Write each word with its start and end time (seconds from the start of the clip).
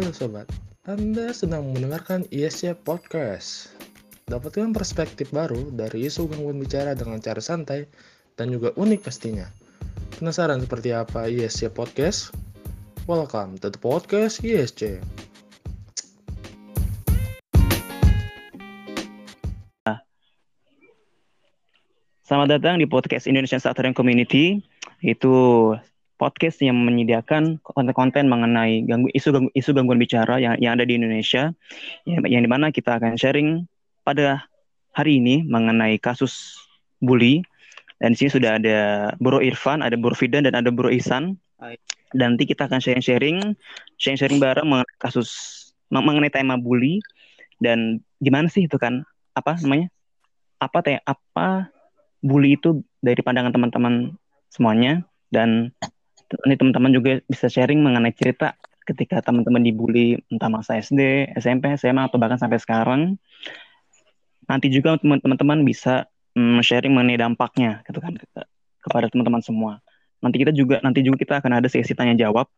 Halo 0.00 0.16
sobat, 0.16 0.48
Anda 0.88 1.28
sedang 1.28 1.76
mendengarkan 1.76 2.24
ISC 2.32 2.72
Podcast. 2.88 3.68
Dapatkan 4.32 4.72
perspektif 4.72 5.28
baru 5.28 5.68
dari 5.76 6.08
isu 6.08 6.24
gangguan 6.24 6.56
bicara 6.56 6.96
dengan 6.96 7.20
cara 7.20 7.36
santai 7.36 7.84
dan 8.32 8.48
juga 8.48 8.72
unik 8.80 9.04
pastinya. 9.04 9.44
Penasaran 10.16 10.64
seperti 10.64 10.96
apa 10.96 11.28
ISC 11.28 11.68
Podcast? 11.76 12.32
Welcome 13.04 13.60
to 13.60 13.68
the 13.68 13.76
podcast 13.76 14.40
ISC. 14.40 15.04
Selamat 22.24 22.56
datang 22.56 22.80
di 22.80 22.88
podcast 22.88 23.28
Indonesian 23.28 23.60
Stuttering 23.60 23.92
Community. 23.92 24.64
Itu 25.04 25.76
podcast 26.20 26.60
yang 26.60 26.76
menyediakan 26.76 27.56
konten-konten 27.64 28.28
mengenai 28.28 28.84
ganggu, 28.84 29.08
isu 29.16 29.32
ganggu, 29.32 29.50
isu 29.56 29.72
gangguan 29.72 29.96
bicara 29.96 30.36
yang, 30.36 30.60
yang 30.60 30.76
ada 30.76 30.84
di 30.84 31.00
Indonesia, 31.00 31.56
yang, 32.04 32.20
yang 32.28 32.44
di 32.44 32.50
mana 32.52 32.68
kita 32.68 33.00
akan 33.00 33.16
sharing 33.16 33.64
pada 34.04 34.44
hari 34.92 35.16
ini 35.16 35.40
mengenai 35.48 35.96
kasus 35.96 36.60
bully. 37.00 37.40
Dan 38.00 38.12
di 38.12 38.24
sini 38.24 38.30
sudah 38.32 38.60
ada 38.60 38.78
Bro 39.20 39.40
Irfan, 39.40 39.80
ada 39.80 39.96
Bro 39.96 40.16
Fidan, 40.16 40.44
dan 40.44 40.56
ada 40.56 40.68
Bro 40.68 40.92
Ihsan. 40.92 41.40
Dan 42.12 42.36
nanti 42.36 42.44
kita 42.48 42.68
akan 42.68 42.80
sharing-sharing, 42.80 43.56
sharing-sharing 43.96 44.40
bareng 44.40 44.68
mengenai 44.68 44.96
kasus 45.00 45.28
mengenai 45.92 46.32
tema 46.32 46.56
bully. 46.56 47.00
Dan 47.60 48.00
gimana 48.24 48.48
sih 48.48 48.64
itu 48.64 48.80
kan? 48.80 49.04
Apa 49.36 49.56
namanya? 49.60 49.92
Apa 50.60 50.80
teh 50.80 50.96
apa 51.04 51.68
bully 52.24 52.56
itu 52.56 52.80
dari 53.04 53.20
pandangan 53.20 53.52
teman-teman 53.52 54.16
semuanya? 54.48 55.04
Dan 55.28 55.70
ini 56.46 56.54
teman-teman 56.54 56.90
juga 56.94 57.10
bisa 57.26 57.50
sharing 57.50 57.82
mengenai 57.82 58.14
cerita 58.14 58.54
ketika 58.86 59.22
teman-teman 59.22 59.62
dibully 59.62 60.18
entah 60.30 60.50
masa 60.50 60.78
SD, 60.78 61.30
SMP, 61.38 61.70
SMA 61.78 62.06
atau 62.06 62.18
bahkan 62.18 62.38
sampai 62.38 62.58
sekarang. 62.58 63.18
Nanti 64.46 64.66
juga 64.70 64.98
teman-teman 64.98 65.62
bisa 65.62 66.10
mm, 66.34 66.58
sharing 66.62 66.90
mengenai 66.94 67.18
dampaknya 67.18 67.82
gitu 67.86 68.02
kan 68.02 68.18
kepada 68.82 69.06
teman-teman 69.10 69.42
semua. 69.42 69.72
Nanti 70.22 70.42
kita 70.42 70.52
juga 70.54 70.82
nanti 70.82 71.06
juga 71.06 71.16
kita 71.18 71.38
akan 71.38 71.62
ada 71.62 71.68
sesi 71.70 71.94
tanya 71.94 72.18
jawab 72.18 72.50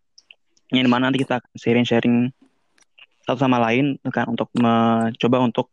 yang 0.72 0.88
di 0.88 0.90
mana 0.90 1.12
nanti 1.12 1.20
kita 1.20 1.40
akan 1.40 1.52
sharing-sharing 1.56 2.16
satu 3.28 3.38
sama 3.38 3.60
lain 3.60 4.00
kan 4.08 4.26
untuk 4.26 4.48
mencoba 4.56 5.36
untuk 5.44 5.68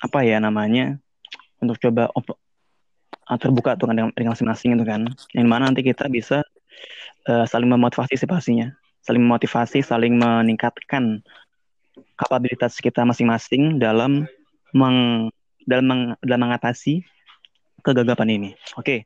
apa 0.00 0.24
ya 0.24 0.40
namanya 0.40 0.96
untuk 1.60 1.76
coba 1.76 2.08
Ah, 3.30 3.38
terbuka 3.38 3.78
tuh 3.78 3.86
kan 3.86 3.94
dengan, 3.94 4.10
dengan 4.10 4.34
masing-masing 4.34 4.74
itu 4.74 4.82
kan 4.82 5.06
yang 5.38 5.46
mana 5.46 5.70
nanti 5.70 5.86
kita 5.86 6.10
bisa 6.10 6.42
uh, 7.28 7.44
saling 7.44 7.68
memotivasi 7.68 8.16
sih 8.16 8.28
pastinya 8.28 8.72
saling 9.04 9.20
memotivasi 9.24 9.80
saling 9.80 10.16
meningkatkan 10.16 11.24
kapabilitas 12.16 12.76
kita 12.78 13.04
masing-masing 13.04 13.80
dalam 13.80 14.28
meng 14.76 15.28
dalam 15.64 15.84
meng, 15.88 16.02
dalam 16.24 16.48
mengatasi 16.48 17.04
kegagapan 17.82 18.28
ini 18.40 18.50
oke 18.76 18.84
okay. 18.84 18.98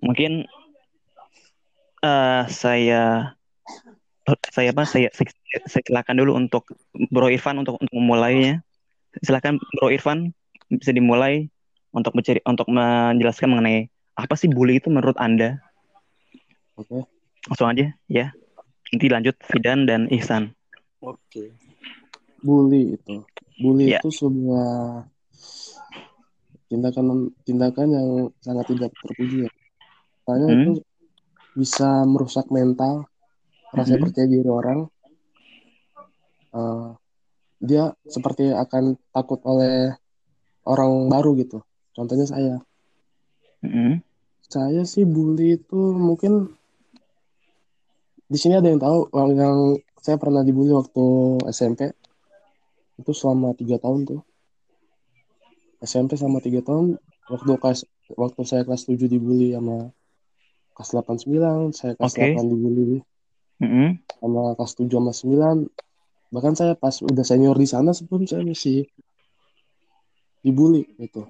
mungkin 0.00 0.48
uh, 2.04 2.44
saya 2.48 3.32
saya 4.52 4.76
apa 4.76 4.84
saya, 4.84 5.08
saya, 5.16 5.32
silakan 5.64 6.20
dulu 6.20 6.36
untuk 6.36 6.68
Bro 7.08 7.32
Irfan 7.32 7.56
untuk 7.56 7.80
untuk 7.80 7.94
memulainya 7.96 8.60
silakan 9.24 9.56
Bro 9.76 9.88
Irfan 9.88 10.36
bisa 10.68 10.92
dimulai 10.92 11.48
untuk 11.96 12.12
mencari 12.12 12.44
untuk 12.44 12.68
menjelaskan 12.68 13.48
mengenai 13.48 13.88
apa 14.18 14.34
sih 14.36 14.50
bully 14.50 14.82
itu 14.82 14.90
menurut 14.92 15.16
Anda? 15.16 15.62
Oke. 16.76 16.90
Okay. 16.90 17.17
Langsung 17.48 17.68
aja 17.72 17.90
ya. 18.08 18.30
Nanti 18.92 19.06
lanjut 19.08 19.36
Fidan 19.44 19.84
dan 19.84 20.08
Ihsan. 20.08 20.52
Oke. 21.04 21.18
Okay. 21.28 21.48
Bully 22.40 22.96
itu. 22.96 23.24
Bully 23.58 23.92
yeah. 23.92 24.00
itu 24.00 24.08
sebuah 24.14 25.04
tindakan 26.68 27.32
tindakan 27.42 27.88
yang 27.90 28.08
sangat 28.44 28.64
tidak 28.72 28.90
terpuji 29.02 29.48
ya. 29.48 29.50
Karena 30.28 30.46
hmm. 30.46 30.56
itu 30.60 30.72
bisa 31.58 32.04
merusak 32.06 32.46
mental, 32.54 33.08
rasa 33.74 33.96
hmm. 33.96 34.02
percaya 34.04 34.28
diri 34.28 34.48
orang. 34.48 34.86
Uh, 36.48 36.96
dia 37.58 37.90
seperti 38.06 38.54
akan 38.54 38.94
takut 39.10 39.42
oleh 39.42 39.98
orang 40.68 41.10
baru 41.10 41.34
gitu. 41.40 41.58
Contohnya 41.96 42.26
saya. 42.28 42.56
Mm-hmm. 43.66 43.92
Saya 44.48 44.82
sih 44.86 45.02
bully 45.02 45.58
itu 45.58 45.98
mungkin 45.98 46.54
di 48.28 48.38
sini 48.38 48.60
ada 48.60 48.68
yang 48.68 48.80
tahu 48.80 49.08
yang 49.32 49.80
saya 49.98 50.20
pernah 50.20 50.44
dibully 50.44 50.72
waktu 50.76 51.04
SMP 51.48 51.90
itu 53.00 53.12
selama 53.16 53.56
tiga 53.56 53.80
tahun 53.80 54.04
tuh 54.04 54.20
SMP 55.80 56.20
selama 56.20 56.44
tiga 56.44 56.60
tahun 56.60 57.00
waktu 57.32 57.52
kelas 57.56 57.88
waktu 58.14 58.40
saya 58.44 58.62
kelas 58.64 58.88
7 58.88 59.08
dibully 59.08 59.52
sama 59.56 59.92
kelas 60.76 60.90
8 60.92 61.28
9 61.28 61.76
saya 61.76 61.92
kelas 61.96 62.14
okay. 62.16 62.36
8 62.36 62.52
dibully 62.52 63.00
mm-hmm. 63.60 63.88
sama 64.20 64.42
kelas 64.56 64.72
7 64.76 64.88
sama 64.92 65.12
9 65.12 66.32
bahkan 66.34 66.52
saya 66.52 66.76
pas 66.76 67.00
udah 67.00 67.24
senior 67.24 67.56
di 67.56 67.68
sana 67.68 67.96
sebelum 67.96 68.28
saya 68.28 68.44
masih 68.44 68.84
dibully 70.44 70.84
gitu 71.00 71.28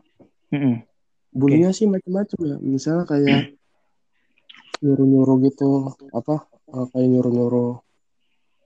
Mm-hmm. 0.49 0.75
Bulinya 1.37 1.71
okay. 1.71 1.85
sih 1.85 1.87
macam-macam 1.87 2.39
ya. 2.41 2.57
Misalnya 2.61 3.05
kayak 3.05 3.43
nyuruh-nyuruh 4.81 5.37
gitu, 5.45 5.93
apa 6.15 6.49
uh, 6.73 6.87
kayak 6.93 7.09
nyuruh-nyuruh, 7.09 7.73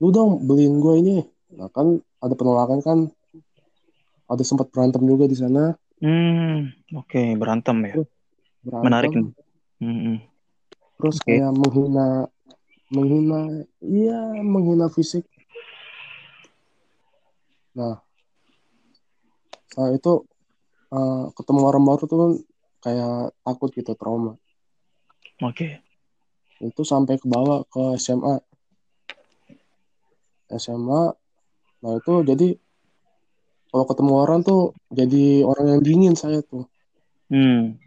lu 0.02 0.08
dong 0.10 0.42
beliin 0.46 0.78
gue 0.82 0.94
ini. 0.98 1.16
Nah 1.54 1.68
kan 1.70 2.00
ada 2.22 2.34
penolakan 2.34 2.80
kan, 2.82 2.98
ada 4.26 4.42
sempat 4.42 4.70
berantem 4.72 5.02
juga 5.04 5.28
di 5.28 5.36
sana. 5.36 5.76
Hmm, 6.02 6.74
oke 6.98 7.06
okay. 7.06 7.38
berantem 7.38 7.76
ya. 7.86 7.94
Berantem. 8.62 8.86
Menarik 8.86 9.10
nih. 9.14 9.30
Mm-hmm. 9.82 10.16
Terus 10.98 11.16
okay. 11.18 11.42
kayak 11.42 11.52
menghina, 11.54 12.06
menghina, 12.94 13.40
iya 13.82 14.20
menghina 14.42 14.86
fisik. 14.90 15.26
Nah, 17.74 17.98
nah 19.74 19.88
itu 19.90 20.22
uh, 20.92 21.32
ketemu 21.34 21.60
orang 21.64 21.84
baru 21.88 22.04
tuh 22.06 22.18
kan 22.18 22.32
kayak 22.82 23.34
takut 23.42 23.70
gitu 23.74 23.92
trauma. 23.94 24.38
Oke. 25.42 25.54
Okay. 25.54 25.72
Itu 26.62 26.86
sampai 26.86 27.18
ke 27.18 27.26
bawah 27.26 27.66
ke 27.66 27.98
SMA. 27.98 28.38
SMA, 30.52 31.02
nah 31.80 31.92
itu 31.96 32.12
jadi 32.28 32.52
kalau 33.72 33.88
ketemu 33.88 34.12
orang 34.20 34.40
tuh 34.44 34.76
jadi 34.92 35.48
orang 35.48 35.64
yang 35.76 35.80
dingin 35.80 36.14
saya 36.14 36.44
tuh. 36.44 36.68
Hmm. 37.32 37.80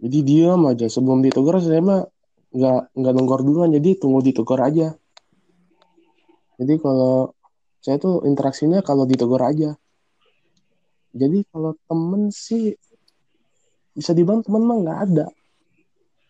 Jadi 0.00 0.18
diam 0.24 0.64
aja 0.64 0.88
sebelum 0.88 1.20
ditegur 1.20 1.60
saya 1.60 1.84
mah 1.84 2.08
nggak 2.56 2.80
nggak 2.96 3.12
nongkrong 3.12 3.44
duluan 3.44 3.68
jadi 3.68 4.00
tunggu 4.00 4.24
ditegur 4.24 4.56
aja. 4.64 4.96
Jadi 6.56 6.74
kalau 6.80 7.36
saya 7.86 8.02
tuh 8.02 8.26
interaksinya 8.26 8.82
kalau 8.82 9.06
ditegur 9.06 9.38
aja 9.38 9.78
jadi 11.16 11.38
kalau 11.54 11.78
temen 11.86 12.34
sih 12.34 12.74
bisa 13.94 14.10
dibilang 14.10 14.42
temen 14.42 14.66
mah 14.66 14.76
nggak 14.82 14.98
ada 15.06 15.26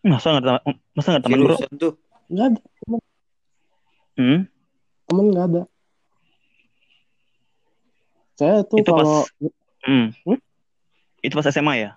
masa 0.07 0.39
nggak 0.39 0.63
masa 0.95 1.09
nggak 1.15 1.25
temen 1.27 1.41
bro 1.43 1.57
tuh 1.77 1.93
nggak 2.31 2.47
ada 2.47 2.61
temen 2.63 3.01
hmm? 4.17 4.41
temen 5.07 5.25
nggak 5.35 5.47
ada 5.51 5.63
saya 8.37 8.57
tuh 8.69 8.77
itu 8.85 8.91
kalau 8.93 9.25
pas, 9.25 9.89
hmm. 9.89 10.07
Hmm? 10.29 10.39
itu 11.25 11.35
pas 11.35 11.47
SMA 11.51 11.75
ya 11.81 11.91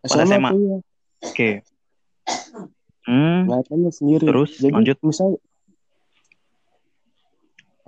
pas 0.00 0.10
SMA, 0.14 0.26
SMA. 0.26 0.50
Ya. 0.50 0.56
oke 0.56 0.82
okay. 1.22 1.54
hmm. 3.04 3.38
Ngeliatnya 3.46 3.90
sendiri 3.92 4.24
terus 4.26 4.50
jadi 4.56 4.72
lanjut 4.72 4.98
misal 5.02 5.28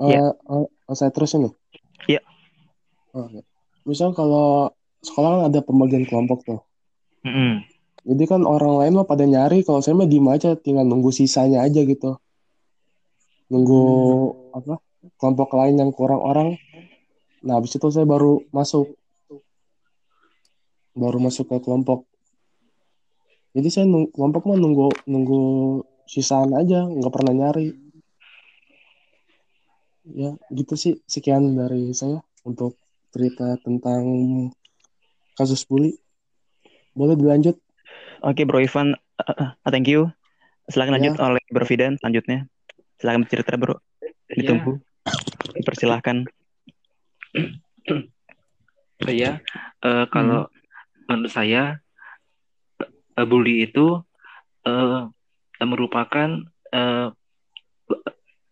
uh, 0.01 0.09
yeah. 0.11 0.33
uh, 0.49 0.95
saya 0.95 1.15
terus 1.15 1.33
ini 1.39 1.51
iya 2.11 2.19
yeah. 2.19 2.25
oh, 3.15 3.27
okay 3.31 3.45
misal 3.85 4.13
kalau 4.13 4.73
sekolah 5.01 5.29
kan 5.37 5.43
ada 5.53 5.61
pembagian 5.65 6.05
kelompok 6.05 6.45
tuh. 6.45 6.61
Mm 7.25 7.33
-hmm. 7.33 7.53
Jadi 8.01 8.25
kan 8.25 8.43
orang 8.49 8.81
lain 8.81 8.93
mah 8.97 9.07
pada 9.09 9.29
nyari, 9.29 9.61
kalau 9.61 9.85
saya 9.85 9.93
mah 9.93 10.09
diem 10.09 10.25
aja, 10.33 10.57
tinggal 10.57 10.89
nunggu 10.89 11.13
sisanya 11.13 11.61
aja 11.61 11.85
gitu. 11.85 12.17
Nunggu 13.53 13.83
hmm. 13.83 14.57
apa? 14.57 14.75
Kelompok 15.21 15.51
lain 15.57 15.77
yang 15.77 15.91
kurang 15.93 16.21
orang. 16.25 16.49
Nah, 17.45 17.61
habis 17.61 17.77
itu 17.77 17.89
saya 17.93 18.09
baru 18.09 18.41
masuk. 18.53 18.97
Baru 20.97 21.21
masuk 21.21 21.49
ke 21.49 21.57
kelompok. 21.61 22.09
Jadi 23.51 23.69
saya 23.69 23.85
nung 23.85 24.09
kelompok 24.09 24.47
mah 24.47 24.57
nunggu 24.57 24.89
nunggu 25.11 25.43
sisaan 26.07 26.55
aja, 26.55 26.87
nggak 26.87 27.13
pernah 27.13 27.35
nyari. 27.35 27.75
Ya, 30.11 30.35
gitu 30.51 30.75
sih 30.75 30.99
sekian 31.05 31.55
dari 31.55 31.93
saya 31.93 32.25
untuk 32.47 32.79
cerita 33.11 33.59
tentang 33.61 34.03
kasus 35.37 35.67
bully. 35.67 35.99
Boleh 36.95 37.15
dilanjut? 37.19 37.59
Oke, 38.21 38.45
Bro 38.45 38.61
Ivan, 38.61 38.93
uh, 39.17 39.57
uh, 39.57 39.71
thank 39.73 39.89
you. 39.89 40.13
Silakan 40.69 41.01
lanjut 41.01 41.15
ya. 41.17 41.25
oleh 41.25 41.45
Bro 41.49 41.65
Fidan 41.65 41.97
selanjutnya. 41.97 42.45
Silakan 43.01 43.25
bercerita, 43.25 43.57
Bro. 43.57 43.81
Ditunggu. 44.29 44.77
Dipersilahkan. 45.57 46.29
Saya 49.01 49.41
eh, 49.81 50.05
kalau 50.13 50.53
menurut 51.09 51.33
saya 51.33 51.81
eh, 52.85 53.27
bully 53.27 53.65
itu 53.65 54.05
eh, 54.69 55.03
merupakan 55.65 56.45
eh, 56.71 57.09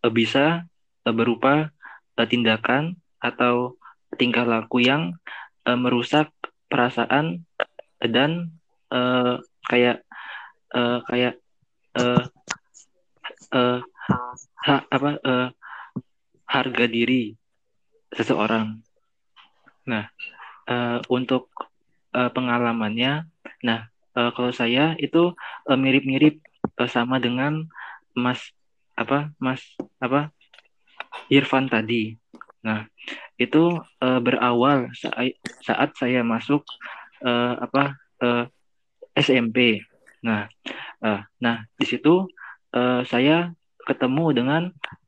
bisa 0.09 0.65
berupa 1.05 1.69
eh, 2.17 2.27
tindakan 2.27 2.97
atau 3.21 3.77
tingkah 4.17 4.43
laku 4.43 4.81
yang 4.81 5.15
eh, 5.69 5.77
merusak 5.77 6.33
perasaan 6.67 7.45
dan 8.01 8.51
eh, 8.89 9.37
kayak 9.67 10.05
eh, 10.75 10.99
kayak 11.09 11.33
eh, 11.97 12.23
eh, 13.53 13.79
ha- 14.65 14.87
apa 14.89 15.09
eh, 15.19 15.49
harga 16.49 16.85
diri 16.89 17.33
seseorang. 18.13 18.81
Nah, 19.89 20.05
eh, 20.69 20.99
untuk 21.09 21.49
eh, 22.13 22.29
pengalamannya, 22.31 23.25
nah 23.65 23.79
eh, 24.17 24.29
kalau 24.33 24.51
saya 24.53 24.93
itu 25.01 25.33
mirip-mirip 25.69 26.41
eh, 26.79 26.89
sama 26.89 27.17
dengan 27.21 27.65
Mas 28.17 28.53
apa 28.97 29.31
Mas 29.39 29.61
apa 30.01 30.33
Irfan 31.29 31.69
tadi. 31.69 32.17
Nah, 32.65 32.85
itu 33.39 33.79
eh, 34.03 34.19
berawal 34.19 34.91
saat 35.63 35.89
saya 35.95 36.21
masuk 36.25 36.65
eh, 37.23 37.53
apa 37.55 37.95
eh, 38.23 38.45
SMP. 39.19 39.83
Nah, 40.23 40.47
eh, 41.03 41.21
nah 41.43 41.55
di 41.75 41.85
situ 41.85 42.27
eh, 42.71 43.03
saya 43.03 43.51
ketemu 43.83 44.25
dengan 44.31 44.61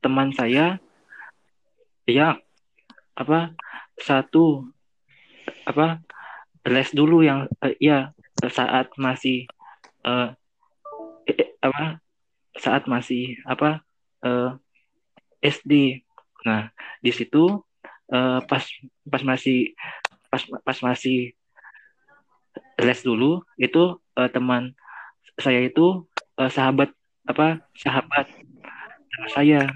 teman 0.04 0.34
saya 0.36 0.76
yang 2.04 2.36
apa 3.16 3.54
satu 4.00 4.66
apa 5.68 6.02
les 6.66 6.90
dulu 6.92 7.22
yang 7.24 7.48
eh, 7.64 7.76
ya 7.80 8.12
saat 8.50 8.92
masih 9.00 9.48
eh, 10.04 10.28
apa 11.62 12.02
saat 12.58 12.84
masih 12.84 13.38
apa 13.48 13.80
eh, 14.24 14.50
SD. 15.42 16.02
Nah, 16.42 16.70
di 17.00 17.10
situ 17.14 17.62
eh, 18.10 18.40
pas 18.44 18.64
pas 19.06 19.22
masih 19.22 19.74
pas 20.30 20.42
pas 20.64 20.78
masih 20.82 21.36
les 22.80 23.00
dulu 23.04 23.42
itu 23.56 23.98
eh, 24.18 24.30
teman 24.32 24.72
saya 25.40 25.60
itu 25.64 26.04
eh, 26.40 26.50
sahabat 26.50 26.90
apa 27.28 27.62
sahabat 27.78 28.26
saya. 29.32 29.68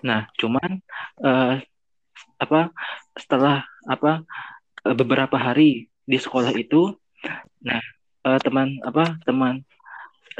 Nah, 0.00 0.26
cuman 0.40 0.80
eh, 1.24 1.54
apa 2.40 2.60
setelah 3.16 3.64
apa 3.84 4.24
eh, 4.86 4.96
beberapa 4.96 5.36
hari 5.36 5.88
di 6.04 6.18
sekolah 6.18 6.52
itu, 6.56 6.96
nah 7.62 7.80
eh, 8.26 8.38
teman 8.40 8.80
apa 8.84 9.20
teman 9.24 9.62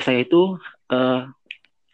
saya 0.00 0.25
itu 0.25 0.56
eh, 0.92 1.20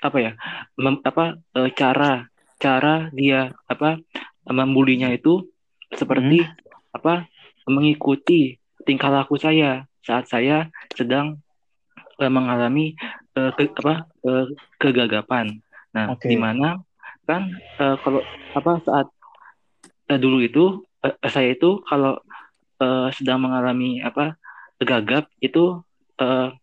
apa 0.01 0.19
ya 0.21 0.33
mem- 0.79 1.03
apa 1.03 1.41
eh, 1.59 1.71
cara 1.75 2.31
cara 2.57 3.11
dia 3.13 3.53
apa 3.67 4.01
membulinya 4.47 5.11
itu 5.11 5.51
seperti 5.93 6.47
apa 6.95 7.27
mengikuti 7.67 8.57
tingkah 8.87 9.11
laku 9.11 9.37
saya 9.37 9.85
saat 10.07 10.31
saya 10.31 10.71
sedang 10.95 11.43
eh, 12.23 12.31
mengalami 12.31 12.95
eh, 13.35 13.51
ke, 13.59 13.75
apa 13.83 14.07
eh, 14.23 14.47
kegagapan. 14.79 15.59
Nah, 15.91 16.15
Oke. 16.15 16.31
di 16.31 16.39
mana 16.39 16.79
kan 17.27 17.51
eh, 17.83 17.97
kalau 18.01 18.23
apa 18.55 18.73
saat 18.87 19.07
eh, 20.09 20.19
dulu 20.19 20.39
itu 20.47 20.87
eh, 21.03 21.15
saya 21.27 21.53
itu 21.53 21.83
kalau 21.85 22.17
eh, 22.79 23.09
sedang 23.13 23.43
mengalami 23.43 23.99
apa 24.01 24.39
gagap 24.79 25.27
itu 25.43 25.83
eh, 26.23 26.55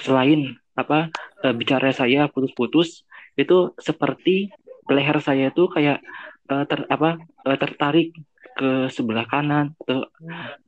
selain 0.00 0.56
apa 0.74 1.12
eh, 1.44 1.52
bicara 1.52 1.92
saya 1.92 2.32
putus-putus 2.32 3.04
itu 3.36 3.76
seperti 3.76 4.48
leher 4.88 5.20
saya 5.20 5.52
itu 5.52 5.68
kayak 5.68 6.00
eh, 6.48 6.64
ter 6.64 6.88
apa 6.88 7.20
eh, 7.20 7.58
tertarik 7.60 8.08
ke 8.56 8.90
sebelah 8.92 9.26
kanan 9.26 9.72
atau 9.84 10.06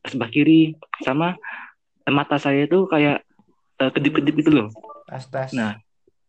sebelah 0.06 0.30
kiri 0.32 0.76
sama 1.04 1.36
mata 2.08 2.40
saya 2.40 2.66
itu 2.66 2.88
kayak 2.90 3.22
eh, 3.78 3.90
kedip-kedip 3.92 4.34
gitu 4.42 4.50
loh. 4.50 4.68
tes 5.06 5.24
tes 5.30 5.50
Nah, 5.54 5.78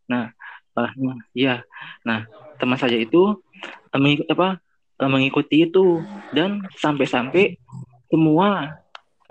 nah, 0.06 0.34
nah, 0.76 1.18
ya, 1.34 1.66
nah 2.06 2.30
teman 2.62 2.78
saya 2.78 3.00
itu 3.00 3.42
eh, 3.90 4.00
mengikuti 4.00 4.30
apa 4.30 4.62
eh, 5.02 5.10
mengikuti 5.10 5.56
itu. 5.66 6.04
Dan 6.36 6.66
sampai-sampai 6.78 7.58
semua 8.12 8.78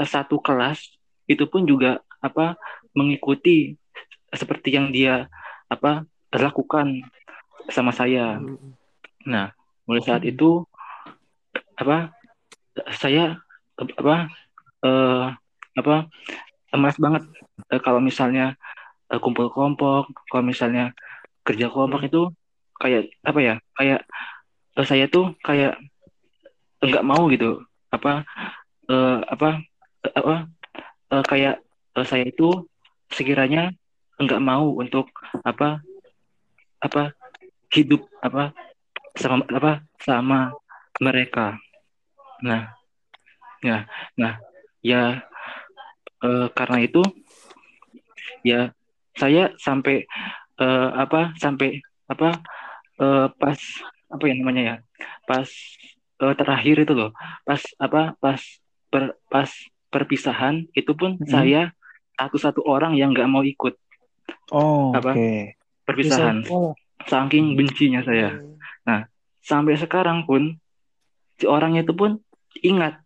eh, 0.01 0.09
satu 0.09 0.43
kelas 0.43 0.83
itu 1.31 1.47
pun 1.47 1.63
juga 1.63 2.03
apa 2.19 2.59
mengikuti 2.95 3.79
seperti 4.33 4.75
yang 4.75 4.91
dia 4.91 5.29
apa 5.69 6.09
lakukan 6.33 7.05
sama 7.69 7.93
saya. 7.93 8.41
Nah, 9.23 9.55
mulai 9.87 10.03
saat 10.03 10.25
itu 10.25 10.65
apa 11.79 12.13
saya 12.97 13.41
apa 13.77 14.29
eh, 14.85 15.27
apa 15.79 15.97
emas 16.73 16.97
banget 16.97 17.23
eh, 17.73 17.81
kalau 17.81 18.01
misalnya 18.01 18.57
eh, 19.13 19.21
kumpul 19.21 19.49
kelompok, 19.53 20.13
kalau 20.29 20.45
misalnya 20.45 20.93
kerja 21.45 21.69
kelompok 21.69 22.03
itu 22.09 22.23
kayak 22.81 23.13
apa 23.25 23.41
ya? 23.41 23.55
Kayak 23.77 24.01
eh, 24.79 24.87
saya 24.87 25.05
tuh 25.09 25.37
kayak 25.45 25.77
nggak 26.83 27.05
mau 27.07 27.29
gitu. 27.29 27.63
Apa 27.93 28.25
eh, 28.89 29.19
apa 29.29 29.49
eh, 30.07 30.15
apa 30.17 30.35
eh, 31.13 31.25
kayak 31.29 31.57
eh, 31.97 32.07
saya 32.09 32.25
itu 32.27 32.65
sekiranya 33.13 33.73
nggak 34.17 34.43
mau 34.43 34.73
untuk 34.77 35.13
apa 35.45 35.83
apa 36.83 37.13
hidup 37.73 38.05
apa 38.21 38.53
sama 39.17 39.45
apa 39.53 39.85
sama 40.01 40.53
mereka. 41.03 41.59
Nah, 42.47 42.71
ya, 43.59 43.91
nah, 44.15 44.39
ya 44.79 45.27
eh, 46.23 46.47
karena 46.55 46.79
itu 46.79 47.03
ya 48.47 48.71
saya 49.19 49.51
sampai 49.59 50.07
eh, 50.59 50.89
apa 50.95 51.35
sampai 51.39 51.83
apa 52.07 52.39
eh, 52.99 53.27
pas 53.35 53.59
apa 54.13 54.25
ya 54.29 54.35
namanya 54.39 54.63
ya 54.63 54.77
pas 55.27 55.49
eh, 56.23 56.35
terakhir 56.39 56.87
itu 56.87 56.93
loh 56.95 57.11
pas 57.43 57.63
apa 57.79 58.15
pas 58.19 58.41
per, 58.91 59.19
pas 59.27 59.51
perpisahan 59.91 60.67
itu 60.73 60.93
pun 60.95 61.19
Mhm. 61.19 61.29
saya 61.29 61.63
satu-satu 62.17 62.63
orang 62.63 62.95
yang 62.95 63.11
nggak 63.11 63.31
mau 63.31 63.43
ikut 63.43 63.75
Oh, 64.53 64.93
Apa? 64.95 65.17
oke. 65.17 65.57
perpisahan 65.83 66.45
saking 67.09 67.59
bencinya 67.59 68.05
saya 68.05 68.39
sampai 69.43 69.75
sekarang 69.75 70.23
pun 70.23 70.62
si 71.43 71.51
orangnya 71.51 71.83
itu 71.83 71.91
pun 71.91 72.23
ingat 72.63 73.03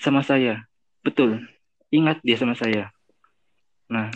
sama 0.00 0.24
saya. 0.24 0.64
Betul 1.04 1.44
ingat 1.92 2.22
dia 2.24 2.38
sama 2.38 2.56
saya. 2.56 2.88
Nah 3.90 4.08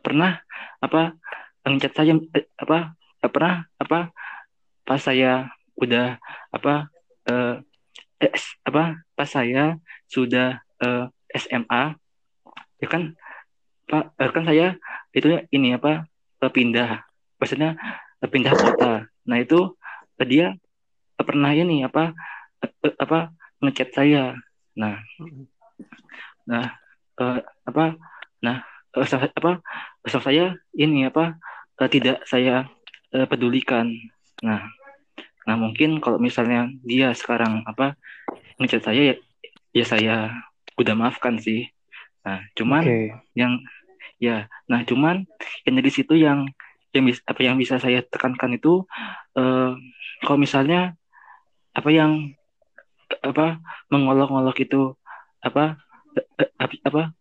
pernah 0.00 0.40
apa 0.80 1.14
ngechat 1.62 1.92
saya 1.92 2.16
eh, 2.34 2.48
apa 2.56 2.96
eh, 3.20 3.30
pernah 3.30 3.68
apa 3.76 4.10
pas 4.82 5.00
saya 5.00 5.52
udah 5.76 6.16
apa 6.50 6.88
eh, 7.28 7.54
eh, 8.24 8.32
apa 8.64 9.04
pas 9.12 9.28
saya 9.28 9.76
sudah 10.08 10.58
eh, 10.80 11.04
SMA 11.36 11.94
ya 12.80 12.88
kan 12.88 13.12
pak 13.84 14.16
eh, 14.16 14.30
kan 14.32 14.44
saya 14.48 14.66
itu 15.12 15.28
ini 15.52 15.76
apa 15.76 16.08
eh, 16.40 16.50
pindah 16.50 17.04
maksudnya 17.38 17.76
pindah 18.18 18.50
kota. 18.56 19.06
Nah 19.30 19.38
itu 19.38 19.78
dia 20.26 20.58
pernah 21.14 21.54
ini 21.54 21.86
apa 21.86 22.16
apa 22.98 23.32
ngechat 23.62 23.90
saya. 23.94 24.34
Nah. 24.78 25.02
Nah 26.46 26.66
eh, 27.18 27.40
apa 27.66 27.84
nah 28.38 28.62
sa- 29.04 29.30
apa 29.30 29.60
sama 30.06 30.22
saya 30.22 30.54
ini 30.74 31.06
apa 31.10 31.36
eh, 31.82 31.90
tidak 31.90 32.24
saya 32.24 32.66
eh, 33.12 33.26
pedulikan. 33.26 33.90
Nah 34.42 34.66
nah 35.48 35.56
mungkin 35.56 35.98
kalau 35.98 36.20
misalnya 36.20 36.68
dia 36.84 37.16
sekarang 37.16 37.64
apa 37.64 37.96
ngechat 38.60 38.84
saya 38.84 39.02
ya, 39.12 39.16
ya 39.72 39.84
saya 39.84 40.16
udah 40.78 40.94
maafkan 40.94 41.36
sih. 41.40 41.68
Nah 42.22 42.46
cuman 42.54 42.84
Oke. 42.84 42.98
yang 43.34 43.60
ya 44.18 44.50
nah 44.66 44.82
cuman 44.82 45.26
yang 45.62 45.74
dari 45.78 45.90
situ 45.94 46.18
yang 46.18 46.50
yang 46.90 47.06
bisa 47.06 47.22
apa 47.22 47.40
yang 47.44 47.54
bisa 47.54 47.78
saya 47.78 48.02
tekankan 48.02 48.58
itu 48.58 48.82
eh, 49.38 49.72
kalau 50.24 50.38
misalnya 50.38 50.98
apa 51.70 51.90
yang 51.94 52.34
apa 53.22 53.60
mengolok-olok 53.90 54.56
itu 54.62 54.94
apa 55.42 55.78
eh, 56.16 56.50
eh, 56.50 56.80
apa 56.84 57.14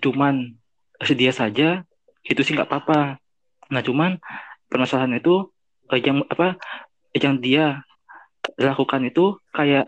cuman 0.00 0.54
sedia 1.02 1.30
saja 1.34 1.82
itu 2.24 2.40
sih 2.40 2.56
nggak 2.56 2.70
apa-apa. 2.70 3.20
Nah 3.70 3.82
cuman 3.84 4.16
permasalahan 4.70 5.20
itu 5.20 5.52
eh, 5.92 6.00
yang 6.00 6.24
apa 6.30 6.56
yang 7.14 7.38
dia 7.38 7.84
lakukan 8.56 9.02
itu 9.06 9.38
kayak 9.52 9.86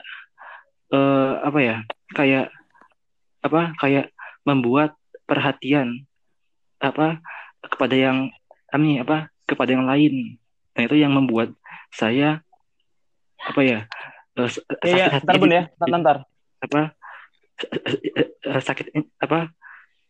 eh, 0.92 1.32
apa 1.40 1.58
ya 1.62 1.76
kayak 2.12 2.52
apa 3.42 3.74
kayak 3.78 4.06
membuat 4.46 4.94
perhatian 5.26 6.06
apa 6.78 7.22
kepada 7.62 7.94
yang 7.96 8.30
kami 8.70 9.00
apa 9.00 9.30
kepada 9.48 9.74
yang 9.74 9.86
lain. 9.88 10.36
Nah 10.76 10.82
itu 10.84 10.96
yang 10.98 11.14
membuat 11.14 11.54
saya 11.94 12.44
apa 13.40 13.60
ya 13.62 13.78
eh, 14.36 14.50
Iya, 14.84 15.04
hati 15.16 15.24
ntar 15.24 15.36
bun 15.40 15.48
di- 15.48 15.56
ya, 15.56 15.64
ntar, 15.80 15.88
ntar. 16.00 16.16
apa? 16.60 16.80
Eh, 18.46 18.60
sakit 18.60 18.86
apa? 19.16 19.38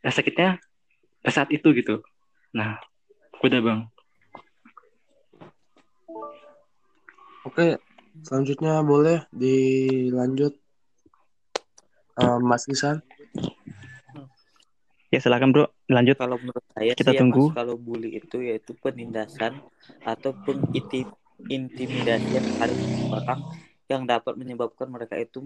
Eh, 0.02 0.12
sakitnya 0.12 0.58
saat 1.26 1.50
itu 1.54 1.70
gitu. 1.74 2.02
Nah 2.54 2.78
udah 3.42 3.60
bang. 3.62 3.80
Oke, 7.46 7.78
selanjutnya 8.26 8.82
boleh 8.82 9.22
dilanjut. 9.30 10.58
Eh, 12.16 12.38
Mas 12.42 12.66
Isan. 12.66 12.98
Ya 15.14 15.22
silakan 15.22 15.54
bro, 15.54 15.70
lanjut. 15.86 16.18
Kalau 16.18 16.34
menurut 16.42 16.64
saya 16.74 16.92
Kita 16.98 17.14
sih 17.14 17.16
ya, 17.16 17.20
tunggu. 17.22 17.54
Mas, 17.54 17.54
kalau 17.62 17.78
bully 17.78 18.18
itu 18.18 18.42
yaitu 18.42 18.74
penindasan 18.74 19.62
ataupun 20.02 20.66
inti- 20.74 21.06
intimidasi 21.46 22.42
yang 22.42 22.46
harus 22.58 22.82
orang 23.14 23.38
yang 23.86 24.02
dapat 24.06 24.34
menyebabkan 24.34 24.90
mereka 24.90 25.14
itu 25.18 25.38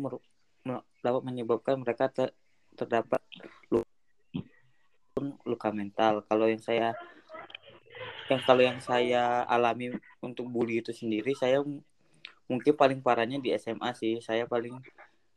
dapat 1.01 1.23
menyebabkan 1.25 1.81
mereka 1.81 2.09
ter- 2.09 2.37
terdapat 2.77 3.21
lu- 3.73 3.85
luka 5.45 5.69
mental. 5.73 6.25
Kalau 6.25 6.49
yang 6.49 6.61
saya 6.61 6.97
yang 8.31 8.41
kalau 8.47 8.63
yang 8.63 8.79
saya 8.81 9.45
alami 9.45 9.93
untuk 10.23 10.47
bully 10.49 10.81
itu 10.81 10.95
sendiri, 10.95 11.35
saya 11.35 11.61
mungkin 12.47 12.73
paling 12.79 13.01
parahnya 13.05 13.43
di 13.43 13.53
SMA 13.59 13.93
sih. 13.93 14.23
Saya 14.23 14.47
paling 14.49 14.79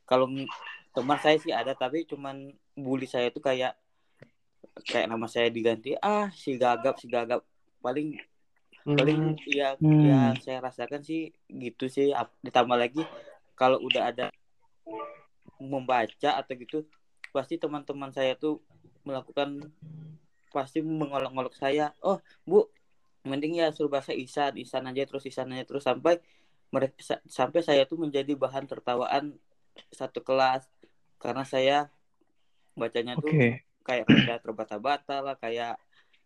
kalau 0.07 0.29
teman 0.93 1.17
saya 1.19 1.37
sih 1.41 1.49
ada 1.49 1.73
tapi 1.73 2.05
cuman 2.05 2.53
bully 2.77 3.09
saya 3.09 3.33
itu 3.33 3.41
kayak 3.41 3.73
kayak 4.85 5.09
nama 5.09 5.25
saya 5.29 5.49
diganti 5.49 5.97
ah 6.01 6.29
si 6.33 6.57
gagap 6.57 6.97
si 6.97 7.05
gagap 7.09 7.41
paling 7.81 8.17
paling 8.83 9.39
yang 9.47 9.75
Hmm. 9.79 10.03
yang 10.03 10.35
saya 10.39 10.59
rasakan 10.59 10.99
sih 11.01 11.31
gitu 11.47 11.87
sih 11.87 12.11
ditambah 12.43 12.75
lagi 12.75 12.99
kalau 13.55 13.79
udah 13.79 14.11
ada 14.11 14.27
membaca 15.59 16.29
atau 16.35 16.53
gitu 16.59 16.83
pasti 17.31 17.55
teman-teman 17.55 18.11
saya 18.11 18.35
tuh 18.35 18.59
melakukan 19.07 19.71
pasti 20.51 20.83
mengolok-olok 20.83 21.55
saya 21.55 21.95
oh 22.03 22.19
bu 22.43 22.67
mending 23.23 23.63
ya 23.63 23.71
suruh 23.71 23.89
bahasa 23.89 24.11
Isan 24.11 24.59
Isan 24.59 24.83
aja 24.85 25.07
terus 25.07 25.23
Isan 25.23 25.49
aja 25.55 25.63
terus 25.63 25.87
sampai 25.87 26.19
mereka 26.69 26.99
sa- 26.99 27.23
sampai 27.25 27.63
saya 27.63 27.87
tuh 27.87 27.97
menjadi 27.97 28.35
bahan 28.35 28.67
tertawaan 28.67 29.33
satu 29.89 30.19
kelas 30.21 30.67
karena 31.17 31.47
saya 31.47 31.77
bacanya 32.75 33.15
tuh 33.15 33.31
Oke. 33.31 33.63
kayak 33.87 34.05
kayak 34.11 34.41
terbata-bata 34.43 35.23
lah 35.23 35.35
kayak 35.39 35.79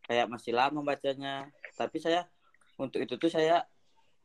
kayak 0.09 0.25
masih 0.27 0.57
lama 0.57 0.81
bacanya 0.81 1.47
tapi 1.77 2.01
saya 2.01 2.25
untuk 2.77 3.01
itu 3.01 3.17
tuh 3.17 3.29
saya 3.29 3.65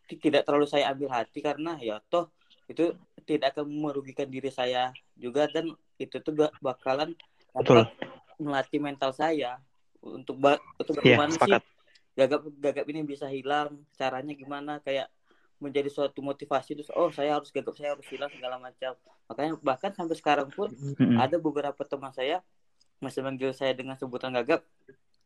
ti- 0.06 0.21
tidak 0.21 0.44
terlalu 0.44 0.68
saya 0.68 0.92
ambil 0.92 1.09
hati 1.09 1.40
karena 1.40 1.76
ya 1.80 1.99
toh 2.06 2.28
itu 2.68 2.92
tidak 3.25 3.56
akan 3.56 3.66
merugikan 3.68 4.28
diri 4.28 4.49
saya 4.49 4.92
juga 5.16 5.49
dan 5.49 5.73
itu 5.97 6.16
tuh 6.18 6.32
ba- 6.32 6.54
bakalan 6.61 7.16
Betul. 7.52 7.85
melatih 8.37 8.80
mental 8.80 9.12
saya 9.12 9.61
untuk 10.00 10.37
ba 10.37 10.56
untuk 10.76 10.99
Iya, 10.99 11.16
bagaimana 11.16 11.32
sih 11.37 11.38
sepakat. 11.52 11.62
gagap 12.12 12.40
gagap 12.59 12.85
ini 12.88 13.00
bisa 13.02 13.26
hilang 13.28 13.82
caranya 13.94 14.32
gimana 14.32 14.80
kayak 14.80 15.09
menjadi 15.62 15.87
suatu 15.87 16.18
motivasi 16.21 16.75
terus 16.75 16.90
oh 16.90 17.09
saya 17.14 17.38
harus 17.38 17.54
gagap 17.54 17.73
saya 17.78 17.94
harus 17.94 18.02
hilang 18.11 18.28
segala 18.35 18.59
macam 18.59 18.99
makanya 19.30 19.54
bahkan 19.62 19.94
sampai 19.94 20.16
sekarang 20.18 20.50
pun 20.50 20.75
Mm-mm. 20.75 21.14
ada 21.14 21.38
beberapa 21.38 21.87
teman 21.87 22.11
saya 22.11 22.42
masih 22.99 23.23
manggil 23.23 23.54
saya 23.54 23.71
dengan 23.71 23.94
sebutan 23.94 24.35
gagap 24.35 24.66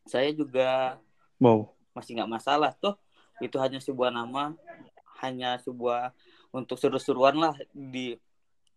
saya 0.04 0.28
juga 0.30 1.00
Wow. 1.36 1.72
masih 1.92 2.16
nggak 2.16 2.32
masalah 2.32 2.72
toh 2.76 2.96
itu 3.42 3.56
hanya 3.60 3.80
sebuah 3.82 4.10
nama 4.12 4.56
hanya 5.20 5.56
sebuah 5.60 6.12
untuk 6.52 6.76
seru-seruan 6.76 7.36
lah 7.36 7.54
di 7.72 8.16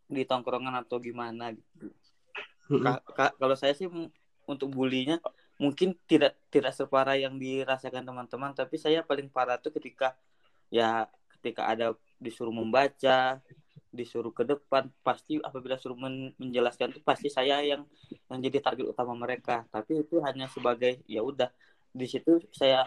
di 0.09 0.21
tongkrongan 0.25 0.73
atau 0.83 0.97
gimana 0.97 1.53
gitu. 1.53 1.91
Ka- 2.81 3.03
ka- 3.13 3.35
kalau 3.37 3.55
saya 3.57 3.73
sih 3.73 3.89
untuk 4.49 4.69
bulinya 4.73 5.21
mungkin 5.59 5.93
tidak 6.07 6.39
tidak 6.49 6.73
separah 6.73 7.19
yang 7.19 7.35
dirasakan 7.37 8.07
teman-teman 8.07 8.55
tapi 8.55 8.79
saya 8.79 9.03
paling 9.03 9.27
parah 9.27 9.59
tuh 9.59 9.75
ketika 9.75 10.15
ya 10.71 11.05
ketika 11.37 11.67
ada 11.67 11.93
disuruh 12.17 12.53
membaca 12.53 13.43
disuruh 13.89 14.29
ke 14.29 14.45
depan 14.45 14.87
pasti 15.01 15.41
apabila 15.41 15.75
suruh 15.75 15.97
men- 15.97 16.31
menjelaskan 16.37 16.93
itu 16.93 17.01
pasti 17.01 17.27
saya 17.27 17.59
yang 17.65 17.83
yang 18.29 18.39
jadi 18.39 18.61
target 18.61 18.85
utama 18.85 19.17
mereka 19.17 19.65
tapi 19.73 20.05
itu 20.05 20.21
hanya 20.21 20.45
sebagai 20.45 21.01
ya 21.09 21.25
udah 21.25 21.49
di 21.89 22.05
situ 22.05 22.37
saya 22.53 22.85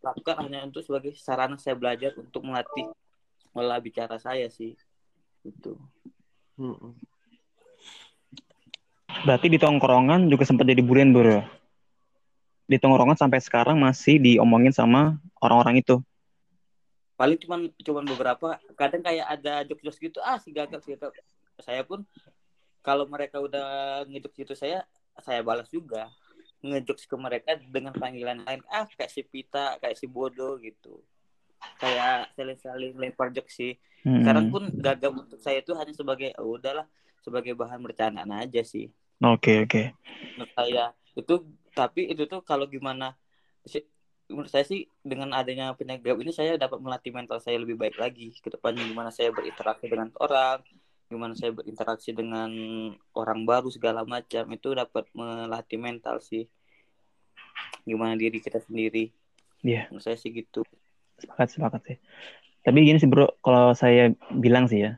lakukan 0.00 0.36
hanya 0.48 0.64
untuk 0.64 0.80
sebagai 0.82 1.12
sarana 1.16 1.60
saya 1.60 1.76
belajar 1.76 2.16
untuk 2.16 2.44
melatih 2.44 2.88
olah 3.52 3.78
bicara 3.80 4.16
saya 4.16 4.48
sih 4.48 4.76
itu 5.44 5.76
Mm-mm. 6.60 6.92
Berarti 9.20 9.48
di 9.52 9.56
tongkrongan 9.60 10.28
juga 10.28 10.44
sempat 10.44 10.64
jadi 10.64 10.80
bulian 10.80 11.12
bro. 11.12 11.40
Di 12.68 12.76
tongkrongan 12.76 13.16
sampai 13.16 13.40
sekarang 13.40 13.76
masih 13.80 14.20
diomongin 14.20 14.72
sama 14.72 15.16
orang-orang 15.40 15.80
itu. 15.80 16.00
paling 17.20 17.36
cuman 17.36 17.68
cuman 17.84 18.04
beberapa 18.08 18.56
kadang 18.72 19.04
kayak 19.04 19.28
ada 19.28 19.60
jokes-jokes 19.68 20.00
gitu 20.00 20.18
ah 20.24 20.40
si 20.40 20.56
gagap 20.56 20.80
si 20.80 20.96
gagap 20.96 21.12
saya 21.60 21.84
pun 21.84 22.00
kalau 22.80 23.04
mereka 23.04 23.36
udah 23.36 24.00
ngejok 24.08 24.32
gitu 24.40 24.56
saya 24.56 24.88
saya 25.20 25.44
balas 25.44 25.68
juga 25.68 26.08
ngejokes 26.60 27.08
ke 27.08 27.16
mereka 27.16 27.56
dengan 27.56 27.96
panggilan 27.96 28.44
lain. 28.44 28.60
Ah 28.68 28.84
kayak 28.86 29.10
si 29.12 29.24
pita 29.24 29.80
kayak 29.80 29.96
si 29.96 30.06
bodoh 30.08 30.60
gitu. 30.60 31.00
Kayak 31.80 32.32
saling-saling 32.36 32.96
lempar 32.96 33.32
jokes 33.32 33.56
sih. 33.56 33.74
Mm-mm. 34.00 34.24
sekarang 34.24 34.46
pun 34.48 34.62
gagap 34.80 35.12
untuk 35.12 35.36
saya 35.44 35.60
itu 35.60 35.76
hanya 35.76 35.92
sebagai 35.92 36.32
oh, 36.40 36.56
udahlah 36.56 36.88
sebagai 37.20 37.52
bahan 37.52 37.84
bercandaan 37.84 38.32
aja 38.32 38.64
sih. 38.64 38.88
Oke 39.20 39.68
oke. 39.68 39.92
menurut 40.36 40.52
saya 40.56 40.96
itu 41.12 41.34
tapi 41.76 42.08
itu 42.08 42.24
tuh 42.24 42.40
kalau 42.40 42.64
gimana 42.64 43.12
menurut 44.30 44.48
saya 44.48 44.64
sih 44.64 44.88
dengan 45.04 45.36
adanya 45.36 45.76
penyegap 45.76 46.16
ini 46.16 46.32
saya 46.32 46.56
dapat 46.56 46.80
melatih 46.80 47.12
mental 47.12 47.42
saya 47.44 47.60
lebih 47.60 47.76
baik 47.76 48.00
lagi. 48.00 48.32
Ke 48.40 48.48
depannya 48.48 48.88
gimana 48.88 49.12
saya 49.12 49.28
berinteraksi 49.36 49.84
dengan 49.84 50.08
orang 50.16 50.64
gimana 51.10 51.34
saya 51.34 51.50
berinteraksi 51.50 52.14
dengan 52.14 52.50
orang 53.18 53.42
baru 53.42 53.66
segala 53.68 54.06
macam 54.06 54.46
itu 54.54 54.68
dapat 54.72 55.10
melatih 55.10 55.76
mental 55.82 56.22
sih 56.22 56.46
gimana 57.82 58.14
diri 58.14 58.38
kita 58.38 58.62
sendiri 58.62 59.10
Iya. 59.60 59.92
menurut 59.92 60.06
saya 60.06 60.16
sih 60.16 60.32
gitu 60.32 60.64
Sepakat 61.20 61.52
sepakat 61.52 61.80
sih. 61.84 61.96
Tapi 62.64 62.80
gini 62.80 62.96
sih 62.96 63.04
bro, 63.04 63.28
kalau 63.44 63.76
saya 63.76 64.08
bilang 64.32 64.72
sih 64.72 64.88
ya, 64.88 64.96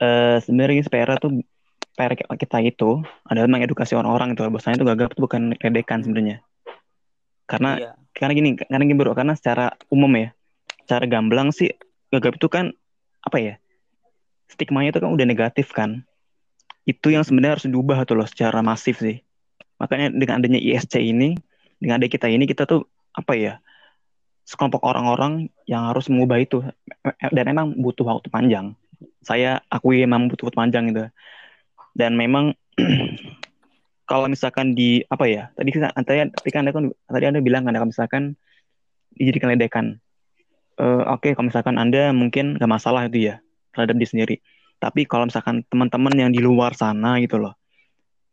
eh 0.00 0.40
sebenarnya 0.40 0.80
PR 0.88 1.20
tuh 1.20 1.44
PR 1.92 2.16
kita 2.16 2.64
itu 2.64 3.04
adalah 3.28 3.44
mengedukasi 3.44 4.00
orang-orang 4.00 4.32
itu 4.32 4.40
bahwasanya 4.48 4.80
itu 4.80 4.88
gagap 4.88 5.12
itu 5.12 5.20
bukan 5.20 5.52
ledekan 5.60 6.00
sebenarnya. 6.00 6.40
Karena 7.44 7.70
iya 7.76 7.92
karena 8.20 8.32
gini 8.36 8.48
karena 8.58 8.84
gini 8.84 8.98
bro 8.98 9.14
karena 9.14 9.34
secara 9.38 9.72
umum 9.88 10.10
ya 10.18 10.28
secara 10.84 11.06
gamblang 11.06 11.54
sih 11.54 11.70
gagap 12.10 12.36
itu 12.36 12.48
kan 12.50 12.74
apa 13.22 13.36
ya 13.38 13.54
stigmanya 14.50 14.90
itu 14.90 15.00
kan 15.00 15.10
udah 15.14 15.26
negatif 15.26 15.70
kan. 15.70 16.02
Itu 16.82 17.14
yang 17.14 17.22
sebenarnya 17.22 17.62
harus 17.62 17.66
diubah 17.70 18.02
tuh 18.02 18.18
loh 18.18 18.26
secara 18.26 18.60
masif 18.66 18.98
sih. 18.98 19.22
Makanya 19.78 20.10
dengan 20.12 20.42
adanya 20.42 20.60
ISC 20.60 20.98
ini 20.98 21.38
dengan 21.80 22.02
ada 22.02 22.10
kita 22.10 22.28
ini 22.28 22.44
kita 22.44 22.68
tuh 22.68 22.84
apa 23.16 23.32
ya 23.38 23.54
sekelompok 24.44 24.82
orang-orang 24.82 25.48
yang 25.70 25.86
harus 25.86 26.10
mengubah 26.10 26.42
itu. 26.42 26.58
Dan 27.30 27.44
emang 27.46 27.78
butuh 27.78 28.02
waktu 28.02 28.26
panjang. 28.28 28.74
Saya 29.22 29.62
akui 29.70 30.02
emang 30.02 30.26
butuh 30.26 30.50
waktu 30.50 30.58
panjang 30.58 30.84
gitu. 30.90 31.06
Dan 31.94 32.18
memang 32.18 32.52
kalau 34.10 34.26
misalkan 34.26 34.74
di 34.74 35.06
apa 35.06 35.24
ya 35.30 35.54
tadi 35.54 35.70
kita 35.70 35.94
tadi, 35.94 36.50
kan 36.50 36.66
anda 36.66 36.74
kan 36.74 36.90
tadi 37.06 37.24
anda 37.30 37.38
bilang 37.38 37.62
kan 37.62 37.78
kalau 37.78 37.88
misalkan 37.94 38.34
dijadikan 39.14 39.54
ledekan. 39.54 39.86
Eh, 40.80 41.02
oke 41.06 41.36
kalau 41.36 41.46
misalkan 41.46 41.76
anda 41.78 42.10
mungkin 42.10 42.58
nggak 42.58 42.72
masalah 42.72 43.06
itu 43.06 43.30
ya 43.30 43.36
terhadap 43.74 43.94
diri 43.98 44.08
sendiri. 44.08 44.36
Tapi 44.80 45.04
kalau 45.04 45.28
misalkan 45.28 45.62
teman-teman 45.68 46.14
yang 46.16 46.30
di 46.32 46.40
luar 46.40 46.72
sana 46.72 47.20
gitu 47.20 47.36
loh 47.40 47.54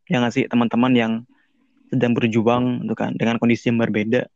ya 0.07 0.23
nggak 0.23 0.33
sih? 0.33 0.45
Teman-teman 0.47 0.91
yang 0.95 1.13
sedang 1.87 2.15
berjuang 2.15 2.83
gitu 2.83 2.95
kan 2.95 3.15
dengan 3.15 3.39
kondisi 3.39 3.71
yang 3.71 3.79
berbeda 3.79 4.27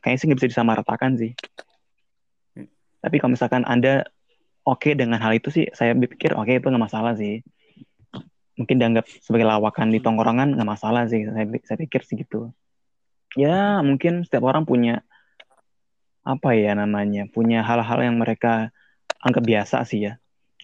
kayaknya 0.00 0.18
sih 0.20 0.26
nggak 0.28 0.38
bisa 0.44 0.50
disamaratakan 0.52 1.10
sih. 1.16 1.32
Tapi 3.00 3.16
kalau 3.22 3.32
misalkan 3.36 3.64
anda 3.64 4.04
oke 4.66 4.92
dengan 4.92 5.20
hal 5.20 5.36
itu 5.36 5.48
sih 5.52 5.64
saya 5.72 5.96
pikir 5.96 6.36
oke 6.36 6.50
itu 6.50 6.66
nggak 6.66 6.84
masalah 6.90 7.16
sih. 7.16 7.40
Mungkin 8.56 8.80
dianggap 8.80 9.04
sebagai 9.20 9.44
lawakan 9.44 9.92
di 9.92 10.00
tongkrongan 10.00 10.56
nggak 10.56 10.68
masalah 10.68 11.08
sih. 11.08 11.28
Saya 11.28 11.44
saya 11.64 11.78
pikir 11.80 12.00
sih 12.04 12.16
gitu. 12.20 12.52
Ya 13.36 13.84
mungkin 13.84 14.24
setiap 14.24 14.48
orang 14.48 14.64
punya 14.64 15.04
apa 16.26 16.58
ya 16.58 16.74
namanya 16.74 17.30
punya 17.30 17.62
hal-hal 17.62 18.02
yang 18.02 18.18
mereka 18.18 18.74
anggap 19.26 19.42
biasa 19.42 19.82
sih 19.82 20.06
ya. 20.06 20.12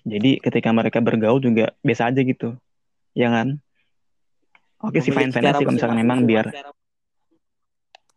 Jadi 0.07 0.39
ketika 0.39 0.71
mereka 0.71 1.03
bergaul 1.03 1.43
juga 1.43 1.75
biasa 1.83 2.15
aja 2.15 2.23
gitu. 2.23 2.55
Ya 3.13 3.29
kan? 3.29 3.59
Oke 4.83 4.99
sih 4.99 5.11
fine 5.11 5.31
Memiliki 5.31 5.37
fine 5.39 5.47
cara 5.47 5.59
sih 5.59 5.65
kalau 5.67 5.75
misalkan 5.75 5.99
memang 5.99 6.19
biar 6.23 6.47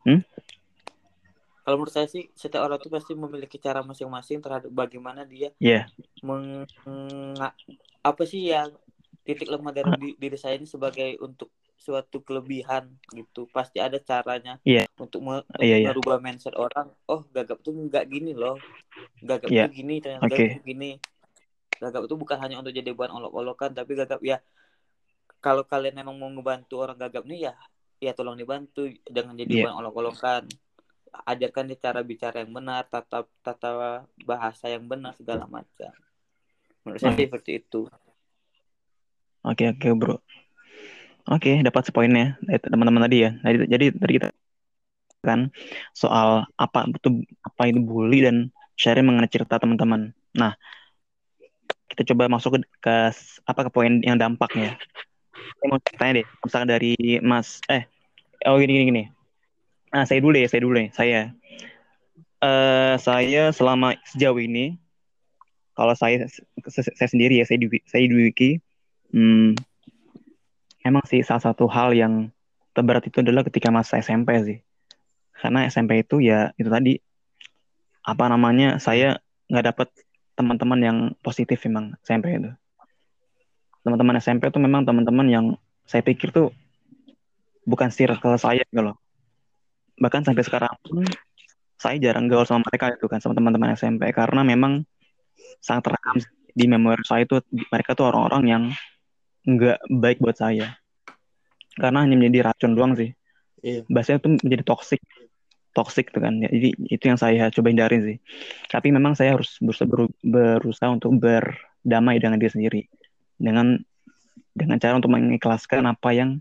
Hmm? 0.05 0.21
Kalau 1.65 1.81
menurut 1.81 1.97
saya 1.97 2.05
sih 2.05 2.29
setiap 2.37 2.61
orang 2.61 2.77
itu 2.77 2.93
pasti 2.93 3.17
memiliki 3.17 3.57
cara 3.57 3.81
masing-masing 3.81 4.37
terhadap 4.37 4.69
bagaimana 4.69 5.25
dia 5.25 5.49
Iya. 5.57 5.89
meng 6.21 6.69
apa 8.05 8.23
sih 8.29 8.53
yang 8.53 8.69
titik 9.25 9.49
lemah 9.49 9.73
dari 9.73 9.89
di- 9.97 10.13
diri 10.13 10.37
saya 10.37 10.61
ini 10.61 10.69
sebagai 10.69 11.17
untuk 11.17 11.49
suatu 11.75 12.23
kelebihan 12.23 12.87
gitu 13.11 13.45
pasti 13.51 13.77
ada 13.83 13.99
caranya 13.99 14.57
Iya. 14.63 14.87
untuk, 14.97 15.19
me- 15.21 15.43
untuk 15.45 15.61
Iya, 15.61 15.75
iya. 15.83 15.87
merubah 15.91 16.17
mindset 16.17 16.55
orang 16.55 16.89
oh 17.05 17.21
gagap 17.29 17.59
tuh 17.61 17.75
nggak 17.75 18.05
gini 18.07 18.31
loh 18.31 18.57
gagap 19.21 19.49
Iya. 19.51 19.67
tuh 19.67 19.73
gini 19.75 19.95
ternyata 19.99 20.25
Oke. 20.25 20.35
gagap 20.39 20.53
tuh 20.55 20.65
gini 20.65 20.91
gagap 21.75 22.01
itu 22.07 22.15
bukan 22.15 22.37
hanya 22.39 22.55
untuk 22.63 22.71
jadi 22.71 22.91
bahan 22.95 23.13
olok-olokan 23.19 23.75
tapi 23.75 23.93
gagap 23.93 24.23
ya 24.23 24.39
kalau 25.43 25.61
kalian 25.67 25.93
memang 25.93 26.15
mau 26.17 26.31
ngebantu 26.31 26.79
orang 26.79 26.97
gagap 26.97 27.27
nih 27.27 27.51
ya 27.51 27.53
ya 28.01 28.11
tolong 28.15 28.39
dibantu 28.39 28.87
jangan 29.05 29.35
jadi 29.35 29.51
Iya. 29.51 29.63
bahan 29.67 29.77
olok-olokan 29.83 30.43
ajarkan 31.15 31.63
dia 31.69 31.79
cara 31.79 31.99
bicara 32.01 32.43
yang 32.43 32.51
benar 32.51 32.83
tata 32.87 33.23
tata 33.39 34.03
bahasa 34.19 34.67
yang 34.67 34.83
benar 34.83 35.15
segala 35.15 35.47
macam 35.47 35.91
menurut 36.83 36.99
saya 36.99 37.15
sih 37.15 37.27
seperti 37.27 37.51
itu 37.59 37.87
Oke 39.45 39.69
oke 39.69 39.87
bro. 39.93 40.17
Oke 41.25 41.49
dapat 41.65 41.83
sepoinnya 41.89 42.37
dari 42.45 42.59
teman-teman 42.61 43.01
tadi 43.09 43.17
ya. 43.25 43.29
Jadi 43.41 43.57
jadi 43.73 43.85
dari 43.97 44.11
kita 44.17 44.27
kan 45.25 45.49
soal 45.97 46.45
apa 46.55 46.85
itu 46.85 47.09
apa 47.41 47.61
itu 47.69 47.79
bully 47.81 48.17
dan 48.25 48.35
sharing 48.77 49.05
mengenai 49.09 49.31
cerita 49.31 49.57
teman-teman. 49.57 50.13
Nah 50.37 50.53
kita 51.89 52.01
coba 52.13 52.23
masuk 52.31 52.57
ke, 52.57 52.59
ke 52.81 52.95
apa 53.45 53.59
ke 53.67 53.71
poin 53.73 53.93
yang 54.03 54.17
dampaknya. 54.17 54.75
Saya 55.59 55.67
mau 55.71 55.79
tanya 55.81 56.13
deh, 56.21 56.27
misalkan 56.43 56.69
dari 56.69 56.93
Mas 57.23 57.61
eh 57.71 57.83
oh 58.49 58.57
gini 58.61 58.71
gini 58.79 58.85
gini. 58.91 59.03
Nah 59.93 60.03
saya 60.07 60.19
dulu 60.23 60.35
ya 60.37 60.47
saya 60.51 60.61
dulu 60.65 60.75
nih 60.79 60.89
saya. 60.95 61.21
eh 62.45 62.95
saya 63.05 63.43
selama 63.57 63.95
sejauh 64.11 64.39
ini 64.39 64.79
kalau 65.75 65.93
saya 65.97 66.25
saya 66.95 67.09
sendiri 67.11 67.39
ya 67.41 67.45
saya 67.47 67.59
di 67.63 67.67
saya 67.87 68.05
di 68.07 68.15
wiki 68.15 68.51
Hmm, 69.15 69.55
emang 70.85 71.01
sih 71.09 71.25
salah 71.25 71.41
satu 71.41 71.65
hal 71.65 71.97
yang 71.97 72.29
terberat 72.77 73.09
itu 73.09 73.25
adalah 73.25 73.41
ketika 73.41 73.73
masa 73.73 73.97
SMP 73.97 74.37
sih. 74.45 74.59
Karena 75.33 75.65
SMP 75.65 76.05
itu 76.05 76.21
ya 76.21 76.53
itu 76.55 76.69
tadi 76.69 77.01
apa 78.05 78.29
namanya 78.29 78.77
saya 78.77 79.17
nggak 79.49 79.65
dapet 79.73 79.89
teman-teman 80.37 80.79
yang 80.79 80.97
positif 81.25 81.65
memang 81.65 81.97
SMP 82.05 82.37
itu. 82.37 82.53
Teman-teman 83.81 84.21
SMP 84.21 84.53
itu 84.53 84.61
memang 84.61 84.85
teman-teman 84.85 85.25
yang 85.25 85.45
saya 85.89 86.05
pikir 86.05 86.29
tuh 86.29 86.53
bukan 87.65 87.89
circle 87.89 88.37
saya 88.37 88.61
gitu 88.69 88.81
loh. 88.85 89.01
Bahkan 89.97 90.21
sampai 90.29 90.43
sekarang 90.45 90.73
pun 90.85 91.01
saya 91.81 91.97
jarang 91.99 92.29
gaul 92.29 92.45
sama 92.45 92.63
mereka 92.69 92.93
itu 92.93 93.05
kan 93.09 93.19
sama 93.19 93.33
teman-teman 93.33 93.73
SMP 93.75 94.09
karena 94.13 94.45
memang 94.45 94.85
sangat 95.59 95.91
terekam 95.91 96.17
di 96.55 96.65
memori 96.71 97.03
saya 97.03 97.27
itu 97.27 97.43
mereka 97.67 97.93
tuh 97.97 98.07
orang-orang 98.07 98.43
yang 98.47 98.63
nggak 99.45 99.77
baik 99.93 100.17
buat 100.19 100.35
saya. 100.35 100.75
Karena 101.77 102.03
hanya 102.03 102.17
menjadi 102.17 102.51
racun 102.51 102.73
doang 102.73 102.93
sih. 102.97 103.13
Iya. 103.65 103.81
bahasanya 103.89 104.21
tuh 104.21 104.37
menjadi 104.45 104.61
toxic. 104.61 105.01
Toxic 105.73 106.13
tuh 106.13 106.21
kan. 106.21 106.37
Jadi 106.37 106.77
itu 106.85 107.03
yang 107.09 107.17
saya 107.17 107.49
coba 107.49 107.73
hindarin 107.73 108.01
sih. 108.05 108.17
Tapi 108.69 108.93
memang 108.93 109.17
saya 109.17 109.33
harus 109.33 109.57
berusaha, 109.57 109.89
beru- 109.89 110.13
berusaha 110.21 110.93
untuk 110.93 111.17
berdamai 111.17 112.21
dengan 112.21 112.37
diri 112.37 112.51
sendiri. 112.53 112.81
Dengan 113.41 113.81
dengan 114.55 114.77
cara 114.79 114.95
untuk 114.95 115.11
mengikhlaskan 115.11 115.83
apa 115.89 116.09
yang 116.15 116.39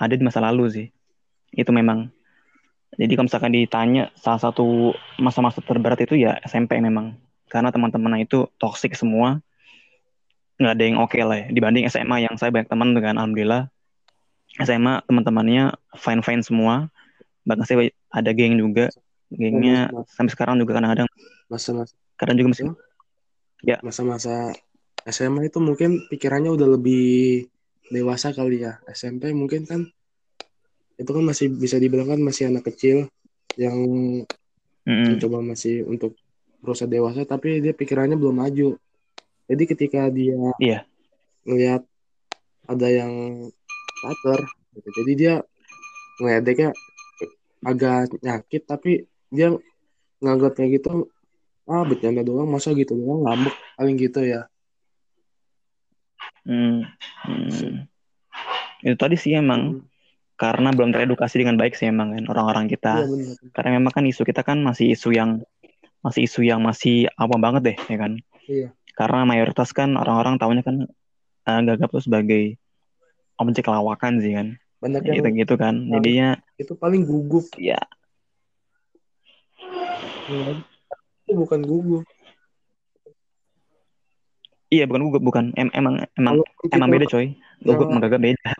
ada 0.00 0.16
di 0.16 0.24
masa 0.24 0.40
lalu 0.40 0.64
sih. 0.72 0.86
Itu 1.52 1.70
memang. 1.70 2.10
Jadi 2.96 3.12
kalau 3.14 3.26
misalkan 3.28 3.52
ditanya 3.54 4.10
salah 4.18 4.40
satu 4.40 4.94
masa-masa 5.20 5.60
terberat 5.60 6.00
itu 6.02 6.18
ya 6.18 6.40
SMP 6.42 6.80
memang. 6.80 7.14
Karena 7.46 7.70
teman-teman 7.70 8.24
itu 8.24 8.48
toxic 8.58 8.96
semua 8.98 9.38
nggak 10.58 10.72
ada 10.74 10.84
yang 10.84 10.98
oke 11.02 11.18
lah 11.18 11.36
ya. 11.42 11.46
Dibanding 11.50 11.84
SMA 11.90 12.16
yang 12.26 12.34
saya 12.38 12.54
banyak 12.54 12.70
teman 12.70 12.94
dengan 12.94 13.18
alhamdulillah. 13.18 13.68
SMA 14.62 15.02
teman-temannya 15.10 15.74
fine 15.98 16.22
fine 16.22 16.42
semua. 16.46 16.88
Bahkan 17.42 17.64
saya 17.66 17.90
ada 18.14 18.30
geng 18.30 18.56
juga. 18.58 18.90
Gengnya 19.34 19.90
sampai 20.14 20.30
sekarang 20.30 20.62
juga 20.62 20.78
kadang-kadang. 20.78 21.10
Masa-masa 21.50 21.94
kadang 22.14 22.38
juga 22.38 22.48
masih 22.54 22.64
masa-masa 23.80 24.52
SMA 25.08 25.48
itu 25.48 25.58
mungkin 25.60 26.04
pikirannya 26.08 26.52
udah 26.52 26.68
lebih 26.78 27.44
dewasa 27.90 28.30
kali 28.30 28.62
ya. 28.62 28.78
SMP 28.88 29.34
mungkin 29.34 29.66
kan 29.68 29.84
itu 30.94 31.10
kan 31.10 31.24
masih 31.26 31.50
bisa 31.50 31.76
dibilang 31.82 32.06
kan 32.06 32.20
masih 32.22 32.48
anak 32.54 32.70
kecil 32.70 33.10
yang 33.58 33.76
Mm-mm. 34.86 35.18
mencoba 35.18 35.42
masih 35.42 35.82
untuk 35.88 36.14
berusaha 36.62 36.88
dewasa 36.88 37.26
tapi 37.26 37.60
dia 37.60 37.74
pikirannya 37.74 38.16
belum 38.16 38.40
maju. 38.40 38.78
Jadi 39.44 39.62
ketika 39.68 40.08
dia 40.08 40.40
Iya. 40.56 40.78
ngelihat 41.44 41.84
ada 42.64 42.88
yang 42.88 43.12
caper, 44.00 44.40
gitu. 44.72 44.88
jadi 45.02 45.12
dia 45.12 45.34
ngeledeknya 46.16 46.72
agak 47.60 48.12
nyakit 48.20 48.62
tapi 48.64 49.04
dia 49.28 49.52
nganggapnya 50.20 50.66
gitu 50.72 51.08
ah 51.64 51.84
bercanda 51.84 52.20
doang 52.20 52.48
masa 52.48 52.72
gitu 52.72 52.96
doang 52.96 53.24
ngambek 53.24 53.52
paling 53.76 53.96
gitu 53.96 54.20
ya. 54.24 54.48
Hmm. 56.44 56.84
Hmm. 57.24 57.88
itu 58.84 58.96
tadi 59.00 59.16
sih 59.16 59.32
emang 59.32 59.80
karena 60.36 60.76
belum 60.76 60.92
teredukasi 60.92 61.40
dengan 61.40 61.56
baik 61.56 61.72
sih 61.72 61.88
emang 61.88 62.12
kan 62.12 62.24
orang-orang 62.28 62.68
kita 62.68 63.00
benar. 63.08 63.36
karena 63.56 63.70
memang 63.80 63.92
kan 63.96 64.04
isu 64.04 64.28
kita 64.28 64.44
kan 64.44 64.60
masih 64.60 64.92
isu 64.92 65.16
yang 65.16 65.40
masih 66.04 66.28
isu 66.28 66.44
yang 66.44 66.60
masih 66.60 67.08
awam 67.16 67.40
banget 67.40 67.72
deh 67.72 67.76
ya 67.88 67.96
kan 67.96 68.12
Iya. 68.44 68.68
Karena 68.94 69.26
mayoritas 69.26 69.70
kan 69.70 69.94
orang-orang 69.94 70.38
tahunya 70.38 70.62
kan 70.62 70.76
eh, 71.44 71.60
gagap 71.66 71.90
tuh 71.90 72.00
sebagai 72.00 72.56
objek 73.36 73.66
lawakan 73.66 74.22
sih 74.22 74.32
kan 74.32 74.54
Banyak 74.78 75.02
yang 75.02 75.16
gitu 75.18 75.28
gitu 75.34 75.54
kan 75.56 75.74
jadinya 75.88 76.38
itu 76.54 76.72
paling 76.74 77.02
gugup. 77.02 77.46
ya 77.56 77.80
Itu 81.24 81.32
bukan 81.34 81.60
gugup. 81.64 82.04
iya 84.68 84.84
bukan 84.84 85.02
gugup 85.08 85.22
bukan 85.22 85.44
em- 85.54 85.70
emang 85.72 86.02
emang 86.14 86.42
emang 86.68 86.88
beda 86.90 87.06
coy 87.06 87.34
gugup 87.62 87.86
Ya. 87.86 87.90
sama 87.90 88.00
gagap 88.02 88.20
beda 88.20 88.50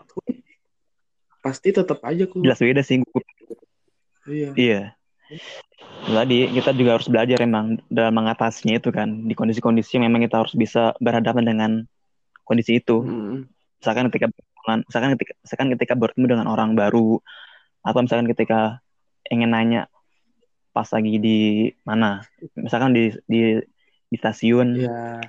pasti 1.39 1.69
tetap 1.69 1.99
aja 2.01 2.25
gugup. 2.25 2.43
jelas 2.43 2.59
beda 2.59 2.81
sih 2.81 2.99
gugup 2.99 3.23
Iya. 4.25 4.49
Iya. 4.57 4.81
Tadi 6.05 6.53
kita 6.53 6.69
juga 6.77 7.01
harus 7.01 7.09
belajar 7.09 7.41
emang 7.41 7.81
dalam 7.89 8.13
mengatasinya 8.13 8.77
itu 8.77 8.93
kan 8.93 9.25
di 9.25 9.33
kondisi-kondisi 9.33 9.97
yang 9.97 10.05
memang 10.05 10.29
kita 10.29 10.45
harus 10.45 10.53
bisa 10.53 10.93
berhadapan 11.01 11.43
dengan 11.43 11.71
kondisi 12.45 12.77
itu. 12.77 13.01
Mm. 13.01 13.49
Misalkan 13.81 14.05
ketika 14.13 14.27
misalkan 14.85 15.09
ketika 15.17 15.33
misalkan 15.41 15.67
ketika 15.73 15.93
bertemu 15.97 16.25
dengan 16.37 16.47
orang 16.49 16.77
baru 16.77 17.17
atau 17.81 17.99
misalkan 18.05 18.29
ketika 18.29 18.85
ingin 19.33 19.49
nanya 19.49 19.89
pas 20.75 20.85
lagi 20.93 21.17
di 21.17 21.71
mana, 21.87 22.21
misalkan 22.53 22.93
di 22.93 23.09
di 23.25 23.57
di 24.11 24.17
stasiun, 24.21 24.85
Iya, 24.85 25.25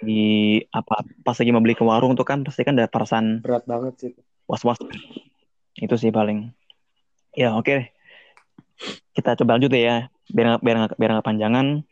di 0.00 0.60
apa 0.72 1.04
pas 1.24 1.36
lagi 1.36 1.50
mau 1.52 1.64
beli 1.64 1.76
ke 1.76 1.84
warung 1.84 2.12
tuh 2.16 2.28
kan 2.28 2.44
pasti 2.44 2.62
kan 2.64 2.76
ada 2.76 2.88
perasaan 2.88 3.40
berat 3.40 3.64
banget 3.64 3.94
sih. 3.96 4.12
was-was. 4.44 4.76
Itu 5.76 5.96
sih 5.96 6.12
paling. 6.12 6.52
Ya 7.36 7.52
oke 7.56 7.68
deh. 7.68 7.86
Kita 9.12 9.36
coba 9.38 9.56
lanjut 9.56 9.72
ya. 9.72 10.08
Biar 10.28 10.60
biar 10.60 10.76
biar 10.94 11.10
nggak 11.16 11.26
panjangan. 11.26 11.86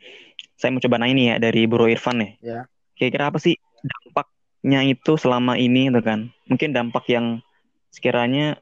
Saya 0.55 0.71
mau 0.71 0.83
coba 0.83 0.97
nanya 1.03 1.15
nih 1.15 1.27
ya 1.27 1.37
dari 1.41 1.63
Bro 1.67 1.91
Irfan 1.91 2.21
nih. 2.21 2.33
Ya. 2.45 2.61
Kira-kira 2.95 3.31
apa 3.33 3.39
sih 3.43 3.59
dampaknya 3.83 4.81
itu 4.87 5.13
selama 5.19 5.59
ini 5.59 5.91
tuh 5.91 6.05
kan? 6.05 6.21
Mungkin 6.47 6.71
dampak 6.77 7.05
yang 7.11 7.43
sekiranya 7.91 8.59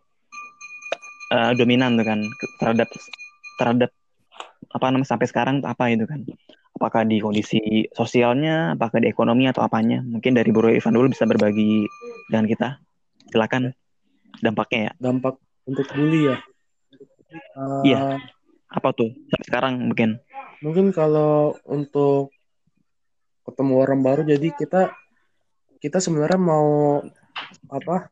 eh, 1.32 1.52
dominan 1.56 1.96
tuh 2.00 2.06
kan 2.06 2.20
terhadap 2.61 2.88
terhadap 3.61 3.90
apa 4.72 4.85
namanya 4.88 5.08
sampai 5.08 5.26
sekarang 5.28 5.61
apa 5.64 5.92
itu 5.92 6.08
kan? 6.08 6.24
Apakah 6.72 7.04
di 7.04 7.20
kondisi 7.20 7.85
sosialnya, 7.92 8.74
apakah 8.74 9.04
di 9.04 9.12
ekonomi 9.12 9.44
atau 9.44 9.61
apanya? 9.61 10.00
Mungkin 10.00 10.32
dari 10.32 10.48
Bro 10.50 10.72
Irfan 10.72 10.96
dulu 10.96 11.12
bisa 11.12 11.28
berbagi 11.28 11.85
dengan 12.32 12.48
kita. 12.48 12.80
Silakan 13.28 13.76
dampaknya 14.40 14.90
ya. 14.90 14.92
Dampak 14.98 15.37
untuk 15.68 15.87
bully 15.92 16.32
ya. 16.32 16.37
Eh, 17.33 17.83
Iya. 17.92 18.21
Apa 18.73 18.88
tuh? 18.97 19.12
Sekarang 19.45 19.92
mungkin. 19.92 20.16
Mungkin 20.64 20.95
kalau 20.97 21.57
untuk 21.68 22.33
ketemu 23.45 23.75
orang 23.83 24.01
baru, 24.01 24.23
jadi 24.25 24.49
kita 24.55 24.95
kita 25.83 25.99
sebenarnya 25.99 26.38
mau 26.38 27.01
apa? 27.68 28.09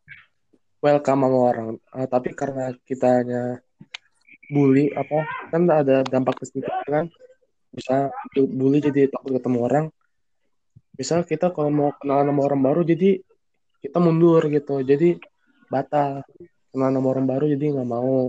Welcome 0.80 1.20
sama 1.28 1.38
orang. 1.52 1.68
Eh, 1.96 2.08
tapi 2.08 2.32
karena 2.36 2.72
kitanya 2.84 3.60
bully 4.50 4.90
apa? 4.92 5.24
Kan 5.52 5.68
ada 5.68 6.02
dampak 6.04 6.42
kita 6.44 6.68
kan. 6.88 7.08
bisa 7.70 8.10
bully 8.34 8.82
jadi 8.82 9.06
takut 9.06 9.38
ketemu 9.38 9.58
orang 9.62 9.86
misal 11.00 11.24
kita 11.24 11.48
kalau 11.48 11.72
mau 11.72 11.90
kenalan 11.96 12.28
sama 12.28 12.42
orang 12.44 12.60
baru 12.60 12.80
jadi 12.84 13.24
kita 13.80 14.02
mundur 14.02 14.44
gitu 14.52 14.84
jadi 14.84 15.16
batal 15.72 16.26
kenalan 16.74 17.00
sama 17.00 17.08
orang 17.14 17.26
baru 17.30 17.44
jadi 17.48 17.64
nggak 17.72 17.88
mau 17.88 18.28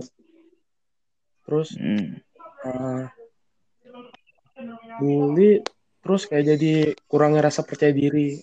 terus 1.42 1.74
Hmm. 1.76 2.18
uh, 2.64 3.04
bully 4.98 5.62
terus 6.02 6.26
kayak 6.26 6.54
jadi 6.56 6.72
kurangnya 7.06 7.46
rasa 7.50 7.62
percaya 7.62 7.90
diri 7.94 8.38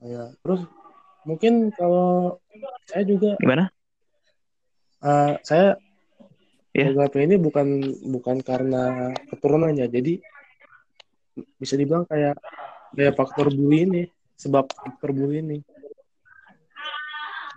ya 0.00 0.30
terus 0.44 0.64
mungkin 1.24 1.72
kalau 1.72 2.38
saya 2.86 3.02
juga 3.04 3.34
Gimana? 3.40 3.68
uh, 5.02 5.34
saya 5.42 5.76
Ya. 6.76 6.92
beberapa 6.92 7.24
ini 7.24 7.40
bukan 7.40 7.68
bukan 8.04 8.44
karena 8.44 9.08
keturunannya 9.32 9.88
jadi 9.88 10.20
bisa 11.56 11.72
dibilang 11.72 12.04
kayak 12.04 12.36
kayak 12.92 13.16
faktor 13.16 13.48
bully 13.48 13.88
ini 13.88 14.02
sebab 14.36 14.68
faktor 14.68 15.16
bully 15.16 15.40
ini 15.40 15.58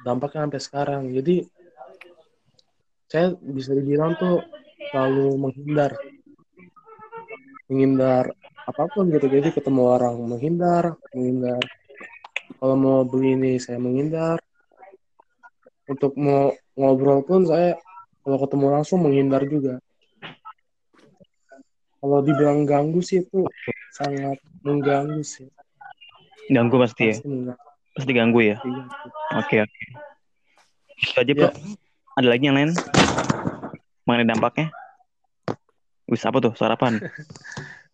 dampaknya 0.07 0.47
sampai 0.47 0.61
sekarang 0.63 1.01
jadi 1.11 1.43
saya 3.09 3.33
bisa 3.41 3.73
dibilang 3.73 4.13
tuh 4.21 4.45
selalu 4.93 5.35
menghindar 5.35 5.91
menghindar 7.65 8.33
apa 8.69 8.83
pun 8.93 9.09
gitu 9.09 9.25
jadi 9.25 9.49
ketemu 9.49 9.81
orang 9.81 10.15
menghindar 10.21 10.93
menghindar 11.13 11.61
kalau 12.61 12.75
mau 12.77 13.01
beli 13.01 13.33
ini 13.33 13.57
saya 13.57 13.81
menghindar 13.81 14.37
untuk 15.89 16.13
mau 16.15 16.53
ngobrol 16.77 17.25
pun 17.25 17.49
saya 17.49 17.73
kalau 18.21 18.37
ketemu 18.45 18.65
langsung 18.69 19.01
menghindar 19.01 19.41
juga 19.49 19.81
kalau 21.99 22.21
dibilang 22.21 22.63
ganggu 22.63 23.01
sih 23.01 23.25
itu 23.25 23.43
sangat 23.97 24.37
mengganggu 24.61 25.25
sih 25.25 25.49
Ganggu 26.49 26.81
pasti 26.81 27.09
ya. 27.09 27.13
pasti 27.13 27.29
mengganggu 27.29 27.69
Pasti 27.99 28.11
ganggu 28.15 28.39
ya. 28.39 28.55
Iya. 28.63 28.83
Oke 29.43 29.55
oke. 29.59 29.83
Itu 31.03 31.17
aja 31.19 31.31
bro. 31.35 31.49
Ya. 31.49 31.51
Ada 32.15 32.27
lagi 32.31 32.43
yang 32.47 32.55
lain 32.55 32.71
mengenai 34.09 34.25
dampaknya? 34.25 34.73
Wis 36.09 36.25
apa 36.25 36.41
tuh? 36.41 36.57
Suara 36.57 36.73
apaan? 36.73 36.97